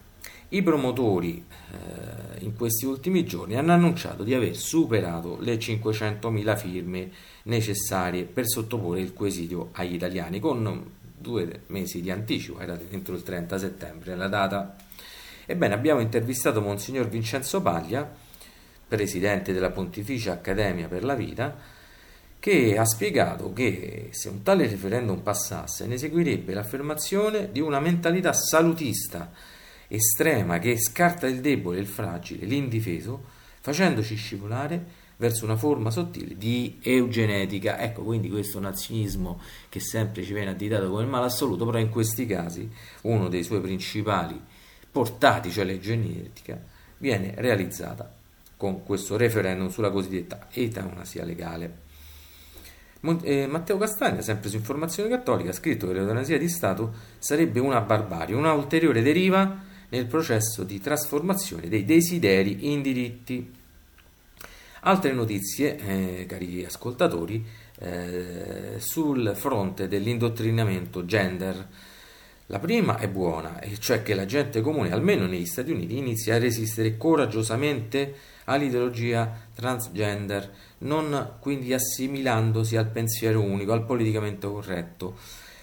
i 0.51 0.63
promotori 0.63 1.45
eh, 1.71 2.45
in 2.45 2.55
questi 2.55 2.85
ultimi 2.85 3.25
giorni 3.25 3.57
hanno 3.57 3.73
annunciato 3.73 4.23
di 4.23 4.35
aver 4.35 4.55
superato 4.55 5.39
le 5.41 5.57
500.000 5.57 6.57
firme 6.57 7.11
necessarie 7.45 8.25
per 8.25 8.47
sottoporre 8.47 9.01
il 9.01 9.15
quesito 9.15 9.71
agli 9.73 9.95
italiani 9.95 10.39
con 10.39 10.91
due 11.17 11.63
mesi 11.69 12.03
di 12.03 12.11
anticipo, 12.11 12.59
era 12.61 12.79
entro 12.91 13.15
il 13.15 13.23
30 13.23 13.59
settembre 13.59 14.15
la 14.15 14.29
data. 14.29 14.77
Ebbene, 15.47 15.75
abbiamo 15.75 16.01
intervistato 16.01 16.61
Monsignor 16.61 17.09
Vincenzo 17.09 17.61
Paglia, 17.63 18.09
presidente 18.93 19.55
della 19.55 19.70
Pontificia 19.70 20.32
Accademia 20.32 20.86
per 20.86 21.02
la 21.02 21.14
Vita, 21.14 21.56
che 22.39 22.77
ha 22.77 22.85
spiegato 22.85 23.55
che 23.55 24.09
se 24.10 24.28
un 24.28 24.43
tale 24.43 24.69
referendum 24.69 25.20
passasse 25.20 25.86
ne 25.86 25.97
seguirebbe 25.97 26.52
l'affermazione 26.52 27.51
di 27.51 27.60
una 27.60 27.81
mentalità 27.81 28.35
salutista 28.35 29.32
estrema 29.89 30.59
che 30.59 30.78
scarta 30.78 31.27
il 31.27 31.40
debole, 31.40 31.78
il 31.78 31.86
fragile, 31.86 32.44
l'indifeso, 32.44 33.24
facendoci 33.60 34.14
scivolare 34.14 35.01
verso 35.16 35.47
una 35.47 35.56
forma 35.56 35.90
sottile 35.90 36.36
di 36.36 36.78
eugenetica. 36.82 37.78
Ecco, 37.78 38.02
quindi 38.02 38.28
questo 38.28 38.60
nazionismo 38.60 39.40
che 39.70 39.81
sempre 39.81 40.23
ci 40.23 40.35
viene 40.35 40.51
additato 40.51 40.90
come 40.90 41.02
il 41.02 41.09
male 41.09 41.27
assoluto, 41.27 41.64
però 41.64 41.78
in 41.78 41.89
questi 41.89 42.27
casi 42.27 42.70
uno 43.02 43.28
dei 43.28 43.43
suoi 43.43 43.62
principali 43.62 44.39
portati, 44.90 45.51
cioè 45.51 45.64
l'eugenetica, 45.64 46.60
viene 46.98 47.32
realizzata 47.39 48.20
con 48.63 48.85
questo 48.85 49.17
referendum 49.17 49.71
sulla 49.71 49.91
cosiddetta 49.91 50.47
eutanasia 50.53 51.25
legale. 51.25 51.79
Eh, 53.23 53.49
Matteo 53.49 53.77
Castagna, 53.77 54.21
sempre 54.21 54.49
su 54.49 54.55
Informazione 54.55 55.09
Cattolica, 55.09 55.51
ha 55.51 55.53
scritto 55.53 55.89
che 55.89 55.95
l'eutanasia 55.95 56.39
di 56.39 56.49
Stato 56.49 56.95
sarebbe 57.19 57.59
una 57.59 57.81
barbarie, 57.81 58.37
una 58.37 58.53
ulteriore 58.53 59.03
deriva 59.03 59.65
nel 59.89 60.07
processo 60.07 60.63
di 60.63 60.81
trasformazione 60.81 61.67
dei 61.67 61.85
desideri 61.85 62.71
in 62.73 62.83
diritti. 62.83 63.53
Altre 64.83 65.13
notizie, 65.13 65.77
eh, 65.79 66.27
cari 66.29 66.65
ascoltatori, 66.65 67.45
eh, 67.81 68.77
sul 68.79 69.33
fronte 69.35 69.89
dell'indottrinamento 69.89 71.05
gender. 71.05 71.67
La 72.47 72.61
prima 72.61 72.99
è 72.99 73.09
buona, 73.09 73.59
e 73.59 73.77
cioè 73.79 74.05
che 74.05 74.15
la 74.15 74.25
gente 74.25 74.61
comune, 74.61 74.93
almeno 74.93 75.27
negli 75.27 75.47
Stati 75.47 75.73
Uniti, 75.73 75.97
inizia 75.97 76.37
a 76.37 76.39
resistere 76.39 76.97
coraggiosamente 76.97 78.31
all'ideologia 78.44 79.31
transgender, 79.55 80.51
non 80.78 81.36
quindi 81.40 81.73
assimilandosi 81.73 82.77
al 82.77 82.89
pensiero 82.89 83.40
unico, 83.40 83.73
al 83.73 83.85
politicamente 83.85 84.47
corretto. 84.47 85.16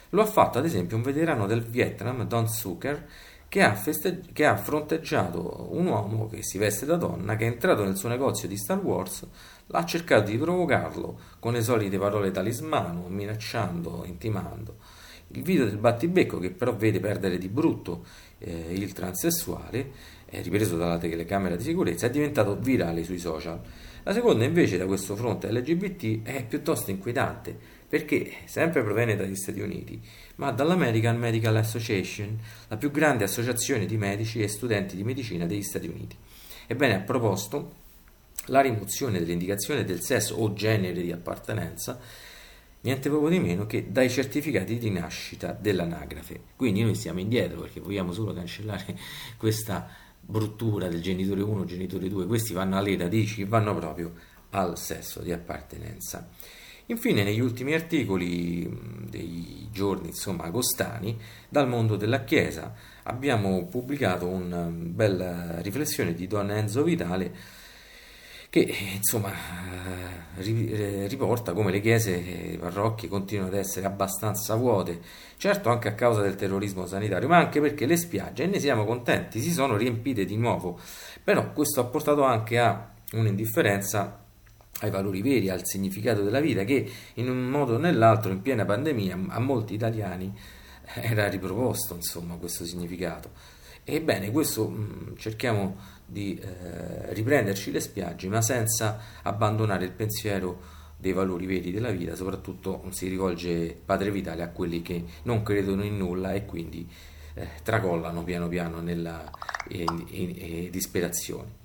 Lo 0.09 0.21
ha 0.21 0.25
fatto 0.25 0.57
ad 0.57 0.65
esempio 0.65 0.97
un 0.97 1.03
veterano 1.03 1.45
del 1.45 1.61
Vietnam, 1.61 2.25
Don 2.27 2.47
Zucker, 2.47 3.07
che 3.49 3.63
ha, 3.63 3.73
feste- 3.73 4.21
che 4.31 4.45
ha 4.45 4.55
fronteggiato 4.55 5.69
un 5.71 5.87
uomo 5.87 6.27
che 6.27 6.43
si 6.43 6.59
veste 6.59 6.85
da 6.85 6.95
donna, 6.95 7.35
che 7.35 7.45
è 7.45 7.51
entrato 7.51 7.83
nel 7.83 7.97
suo 7.97 8.07
negozio 8.07 8.47
di 8.47 8.55
Star 8.55 8.77
Wars, 8.77 9.25
ha 9.71 9.85
cercato 9.85 10.29
di 10.29 10.37
provocarlo 10.37 11.19
con 11.39 11.53
le 11.53 11.61
solite 11.61 11.97
parole 11.97 12.31
talismano, 12.31 13.07
minacciando, 13.07 14.03
intimando. 14.05 14.77
Il 15.29 15.41
video 15.41 15.65
del 15.65 15.77
battibecco, 15.77 16.39
che 16.39 16.51
però 16.51 16.75
vede 16.75 16.99
perdere 16.99 17.37
di 17.37 17.49
brutto 17.49 18.05
eh, 18.39 18.73
il 18.73 18.93
transessuale, 18.93 19.91
ripreso 20.31 20.77
dalla 20.77 20.97
telecamera 20.97 21.55
di 21.55 21.63
sicurezza, 21.63 22.07
è 22.07 22.09
diventato 22.09 22.57
virale 22.57 23.03
sui 23.03 23.19
social. 23.19 23.59
La 24.03 24.13
seconda 24.13 24.45
invece 24.45 24.77
da 24.77 24.85
questo 24.85 25.15
fronte 25.15 25.51
LGBT 25.51 26.23
è 26.23 26.45
piuttosto 26.45 26.91
inquietante, 26.91 27.57
perché 27.87 28.31
sempre 28.45 28.83
proviene 28.83 29.15
dagli 29.15 29.35
Stati 29.35 29.59
Uniti, 29.59 29.99
ma 30.35 30.51
dall'American 30.51 31.17
Medical 31.17 31.55
Association, 31.55 32.37
la 32.67 32.77
più 32.77 32.91
grande 32.91 33.23
associazione 33.23 33.85
di 33.85 33.97
medici 33.97 34.41
e 34.41 34.47
studenti 34.47 34.95
di 34.95 35.03
medicina 35.03 35.45
degli 35.45 35.63
Stati 35.63 35.87
Uniti. 35.87 36.15
Ebbene, 36.67 36.95
ha 36.95 36.99
proposto 36.99 37.73
la 38.45 38.61
rimozione 38.61 39.19
dell'indicazione 39.19 39.83
del 39.83 40.01
sesso 40.01 40.35
o 40.35 40.53
genere 40.53 41.01
di 41.01 41.11
appartenenza, 41.11 41.99
niente 42.81 43.09
proprio 43.09 43.29
di 43.29 43.39
meno 43.39 43.65
che 43.65 43.91
dai 43.91 44.09
certificati 44.09 44.77
di 44.77 44.89
nascita 44.91 45.51
dell'anagrafe. 45.51 46.39
Quindi 46.55 46.83
noi 46.83 46.95
stiamo 46.95 47.19
indietro 47.19 47.61
perché 47.61 47.79
vogliamo 47.79 48.13
solo 48.13 48.33
cancellare 48.33 48.97
questa 49.37 49.89
bruttura 50.29 50.87
del 50.87 51.01
genitore 51.01 51.41
1, 51.41 51.65
genitore 51.65 52.07
2, 52.07 52.27
questi 52.27 52.53
vanno 52.53 52.77
alle 52.77 52.95
radici, 52.95 53.45
vanno 53.45 53.73
proprio 53.73 54.13
al 54.51 54.77
sesso 54.77 55.21
di 55.21 55.31
appartenenza. 55.31 56.29
Infine, 56.85 57.23
negli 57.23 57.39
ultimi 57.39 57.73
articoli 57.73 58.67
dei 59.09 59.67
giorni 59.71 60.09
insomma, 60.09 60.43
agostani, 60.43 61.19
dal 61.47 61.67
mondo 61.67 61.95
della 61.95 62.23
Chiesa, 62.23 62.73
abbiamo 63.03 63.65
pubblicato 63.65 64.27
una 64.27 64.63
bella 64.69 65.61
riflessione 65.61 66.13
di 66.13 66.27
Don 66.27 66.51
Enzo 66.51 66.83
Vitale 66.83 67.35
che 68.49 68.73
insomma 68.95 69.31
riporta 70.37 71.53
come 71.53 71.71
le 71.71 71.81
chiese 71.81 72.53
e 72.53 72.57
parrocchie 72.57 73.07
continuano 73.07 73.51
ad 73.51 73.57
essere 73.57 73.85
abbastanza 73.85 74.55
vuote, 74.55 75.01
certo 75.37 75.69
anche 75.69 75.87
a 75.89 75.93
causa 75.93 76.21
del 76.21 76.35
terrorismo 76.35 76.85
sanitario, 76.85 77.27
ma 77.27 77.37
anche 77.37 77.61
perché 77.61 77.85
le 77.85 77.97
spiagge, 77.97 78.43
e 78.43 78.47
ne 78.47 78.59
siamo 78.59 78.85
contenti, 78.85 79.39
si 79.39 79.51
sono 79.51 79.77
riempite 79.77 80.25
di 80.25 80.37
nuovo. 80.37 80.79
Però 81.23 81.51
questo 81.51 81.81
ha 81.81 81.85
portato 81.85 82.23
anche 82.23 82.57
a 82.57 82.91
un'indifferenza 83.11 84.23
ai 84.81 84.89
valori 84.89 85.21
veri, 85.21 85.49
al 85.49 85.65
significato 85.65 86.23
della 86.23 86.39
vita 86.39 86.63
che 86.63 86.89
in 87.15 87.29
un 87.29 87.49
modo 87.49 87.75
o 87.75 87.77
nell'altro 87.77 88.31
in 88.31 88.41
piena 88.41 88.65
pandemia 88.65 89.19
a 89.27 89.39
molti 89.39 89.73
italiani 89.73 90.33
era 90.93 91.27
riproposto 91.27 91.95
insomma 91.95 92.35
questo 92.35 92.65
significato. 92.65 93.29
Ebbene, 93.83 94.31
questo 94.31 94.69
mh, 94.69 95.17
cerchiamo 95.17 95.97
di 96.09 96.39
eh, 96.39 97.13
riprenderci 97.13 97.71
le 97.71 97.79
spiagge, 97.79 98.27
ma 98.27 98.41
senza 98.41 98.99
abbandonare 99.23 99.85
il 99.85 99.91
pensiero 99.91 100.77
dei 100.97 101.13
valori 101.13 101.45
veri 101.45 101.71
della 101.71 101.91
vita, 101.91 102.15
soprattutto 102.15 102.83
si 102.89 103.07
rivolge 103.07 103.77
Padre 103.85 104.11
Vitale 104.11 104.43
a 104.43 104.49
quelli 104.49 104.81
che 104.81 105.03
non 105.23 105.43
credono 105.43 105.83
in 105.83 105.97
nulla 105.97 106.33
e 106.33 106.45
quindi 106.45 106.87
eh, 107.35 107.47
tracollano 107.63 108.23
piano 108.23 108.47
piano 108.47 108.81
nella 108.81 109.29
eh, 109.69 109.85
eh 110.09 110.69
disperazione. 110.71 111.57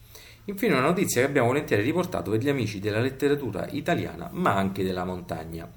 Infine 0.46 0.74
una 0.74 0.82
notizia 0.82 1.22
che 1.22 1.26
abbiamo 1.26 1.48
volentieri 1.48 1.82
riportato 1.82 2.30
per 2.30 2.40
gli 2.40 2.50
amici 2.50 2.78
della 2.78 3.00
letteratura 3.00 3.66
italiana, 3.70 4.28
ma 4.32 4.54
anche 4.54 4.84
della 4.84 5.04
montagna. 5.04 5.68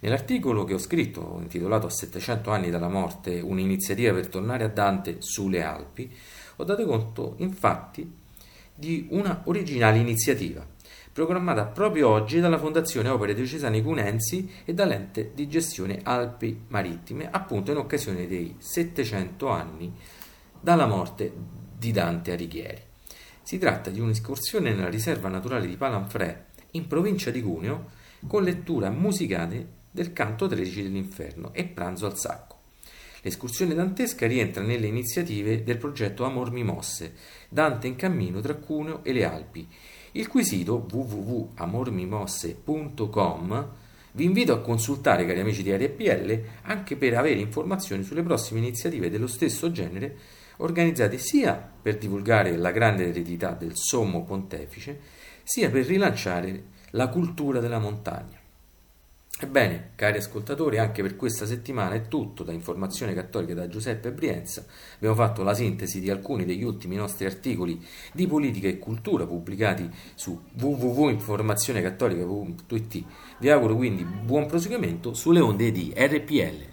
Nell'articolo 0.00 0.64
che 0.64 0.74
ho 0.74 0.78
scritto, 0.78 1.38
intitolato 1.40 1.86
A 1.86 1.90
700 1.90 2.50
anni 2.50 2.70
dalla 2.70 2.88
morte, 2.88 3.38
un'iniziativa 3.38 4.12
per 4.12 4.26
tornare 4.26 4.64
a 4.64 4.68
Dante 4.68 5.18
sulle 5.20 5.62
Alpi, 5.62 6.12
ho 6.56 6.64
dato 6.64 6.84
conto 6.84 7.34
infatti 7.38 8.20
di 8.74 9.06
una 9.10 9.42
originale 9.44 9.98
iniziativa 9.98 10.66
programmata 11.12 11.66
proprio 11.66 12.08
oggi 12.08 12.40
dalla 12.40 12.58
Fondazione 12.58 13.10
Opere 13.10 13.34
Diocesane 13.34 13.82
Cunensi 13.82 14.50
e 14.64 14.72
dall'ente 14.72 15.32
di 15.34 15.46
gestione 15.46 16.00
Alpi 16.02 16.64
Marittime, 16.68 17.28
appunto 17.30 17.70
in 17.70 17.76
occasione 17.76 18.26
dei 18.26 18.56
700 18.58 19.48
anni 19.48 19.92
dalla 20.58 20.86
morte 20.86 21.30
di 21.76 21.92
Dante 21.92 22.32
Alighieri. 22.32 22.80
Si 23.42 23.58
tratta 23.58 23.90
di 23.90 24.00
un'escursione 24.00 24.72
nella 24.72 24.88
riserva 24.88 25.28
naturale 25.28 25.66
di 25.66 25.76
Palanfrè, 25.76 26.44
in 26.72 26.86
provincia 26.86 27.30
di 27.30 27.42
Cuneo, 27.42 27.90
con 28.26 28.42
lettura 28.42 28.88
musicale 28.88 29.80
del 29.90 30.14
canto 30.14 30.46
13 30.46 30.84
dell'inferno 30.84 31.52
e 31.52 31.64
pranzo 31.64 32.06
al 32.06 32.16
sacco. 32.16 32.51
L'escursione 33.22 33.74
dantesca 33.74 34.26
rientra 34.26 34.62
nelle 34.62 34.88
iniziative 34.88 35.62
del 35.62 35.78
progetto 35.78 36.24
Amor 36.24 36.50
Mi 36.50 36.64
Mosse, 36.64 37.14
Dante 37.48 37.86
in 37.86 37.94
cammino 37.94 38.40
tra 38.40 38.56
Cuneo 38.56 39.04
e 39.04 39.12
le 39.12 39.24
Alpi, 39.24 39.68
il 40.12 40.26
cui 40.26 40.44
sito 40.44 40.84
www.amormimosse.com 40.90 43.70
vi 44.14 44.24
invito 44.24 44.52
a 44.52 44.60
consultare, 44.60 45.24
cari 45.24 45.40
amici 45.40 45.62
di 45.62 45.74
RPL, 45.74 46.42
anche 46.62 46.96
per 46.96 47.16
avere 47.16 47.40
informazioni 47.40 48.02
sulle 48.02 48.22
prossime 48.22 48.58
iniziative 48.58 49.08
dello 49.08 49.26
stesso 49.26 49.70
genere 49.70 50.16
organizzate 50.58 51.16
sia 51.16 51.70
per 51.80 51.96
divulgare 51.96 52.54
la 52.56 52.72
grande 52.72 53.08
eredità 53.08 53.52
del 53.52 53.72
Sommo 53.74 54.24
Pontefice, 54.24 55.00
sia 55.44 55.70
per 55.70 55.86
rilanciare 55.86 56.64
la 56.90 57.08
cultura 57.08 57.60
della 57.60 57.78
montagna. 57.78 58.41
Ebbene, 59.42 59.90
cari 59.96 60.18
ascoltatori, 60.18 60.78
anche 60.78 61.02
per 61.02 61.16
questa 61.16 61.46
settimana 61.46 61.96
è 61.96 62.06
tutto 62.06 62.44
da 62.44 62.52
Informazione 62.52 63.12
Cattolica 63.12 63.54
da 63.54 63.66
Giuseppe 63.66 64.12
Brienza. 64.12 64.64
Abbiamo 64.94 65.16
fatto 65.16 65.42
la 65.42 65.52
sintesi 65.52 65.98
di 65.98 66.10
alcuni 66.10 66.44
degli 66.44 66.62
ultimi 66.62 66.94
nostri 66.94 67.26
articoli 67.26 67.84
di 68.12 68.28
politica 68.28 68.68
e 68.68 68.78
cultura 68.78 69.26
pubblicati 69.26 69.90
su 70.14 70.40
www.informazionecattolica.it. 70.52 73.04
Vi 73.40 73.50
auguro 73.50 73.74
quindi 73.74 74.04
buon 74.04 74.46
proseguimento 74.46 75.12
sulle 75.12 75.40
onde 75.40 75.72
di 75.72 75.92
RPL. 75.92 76.71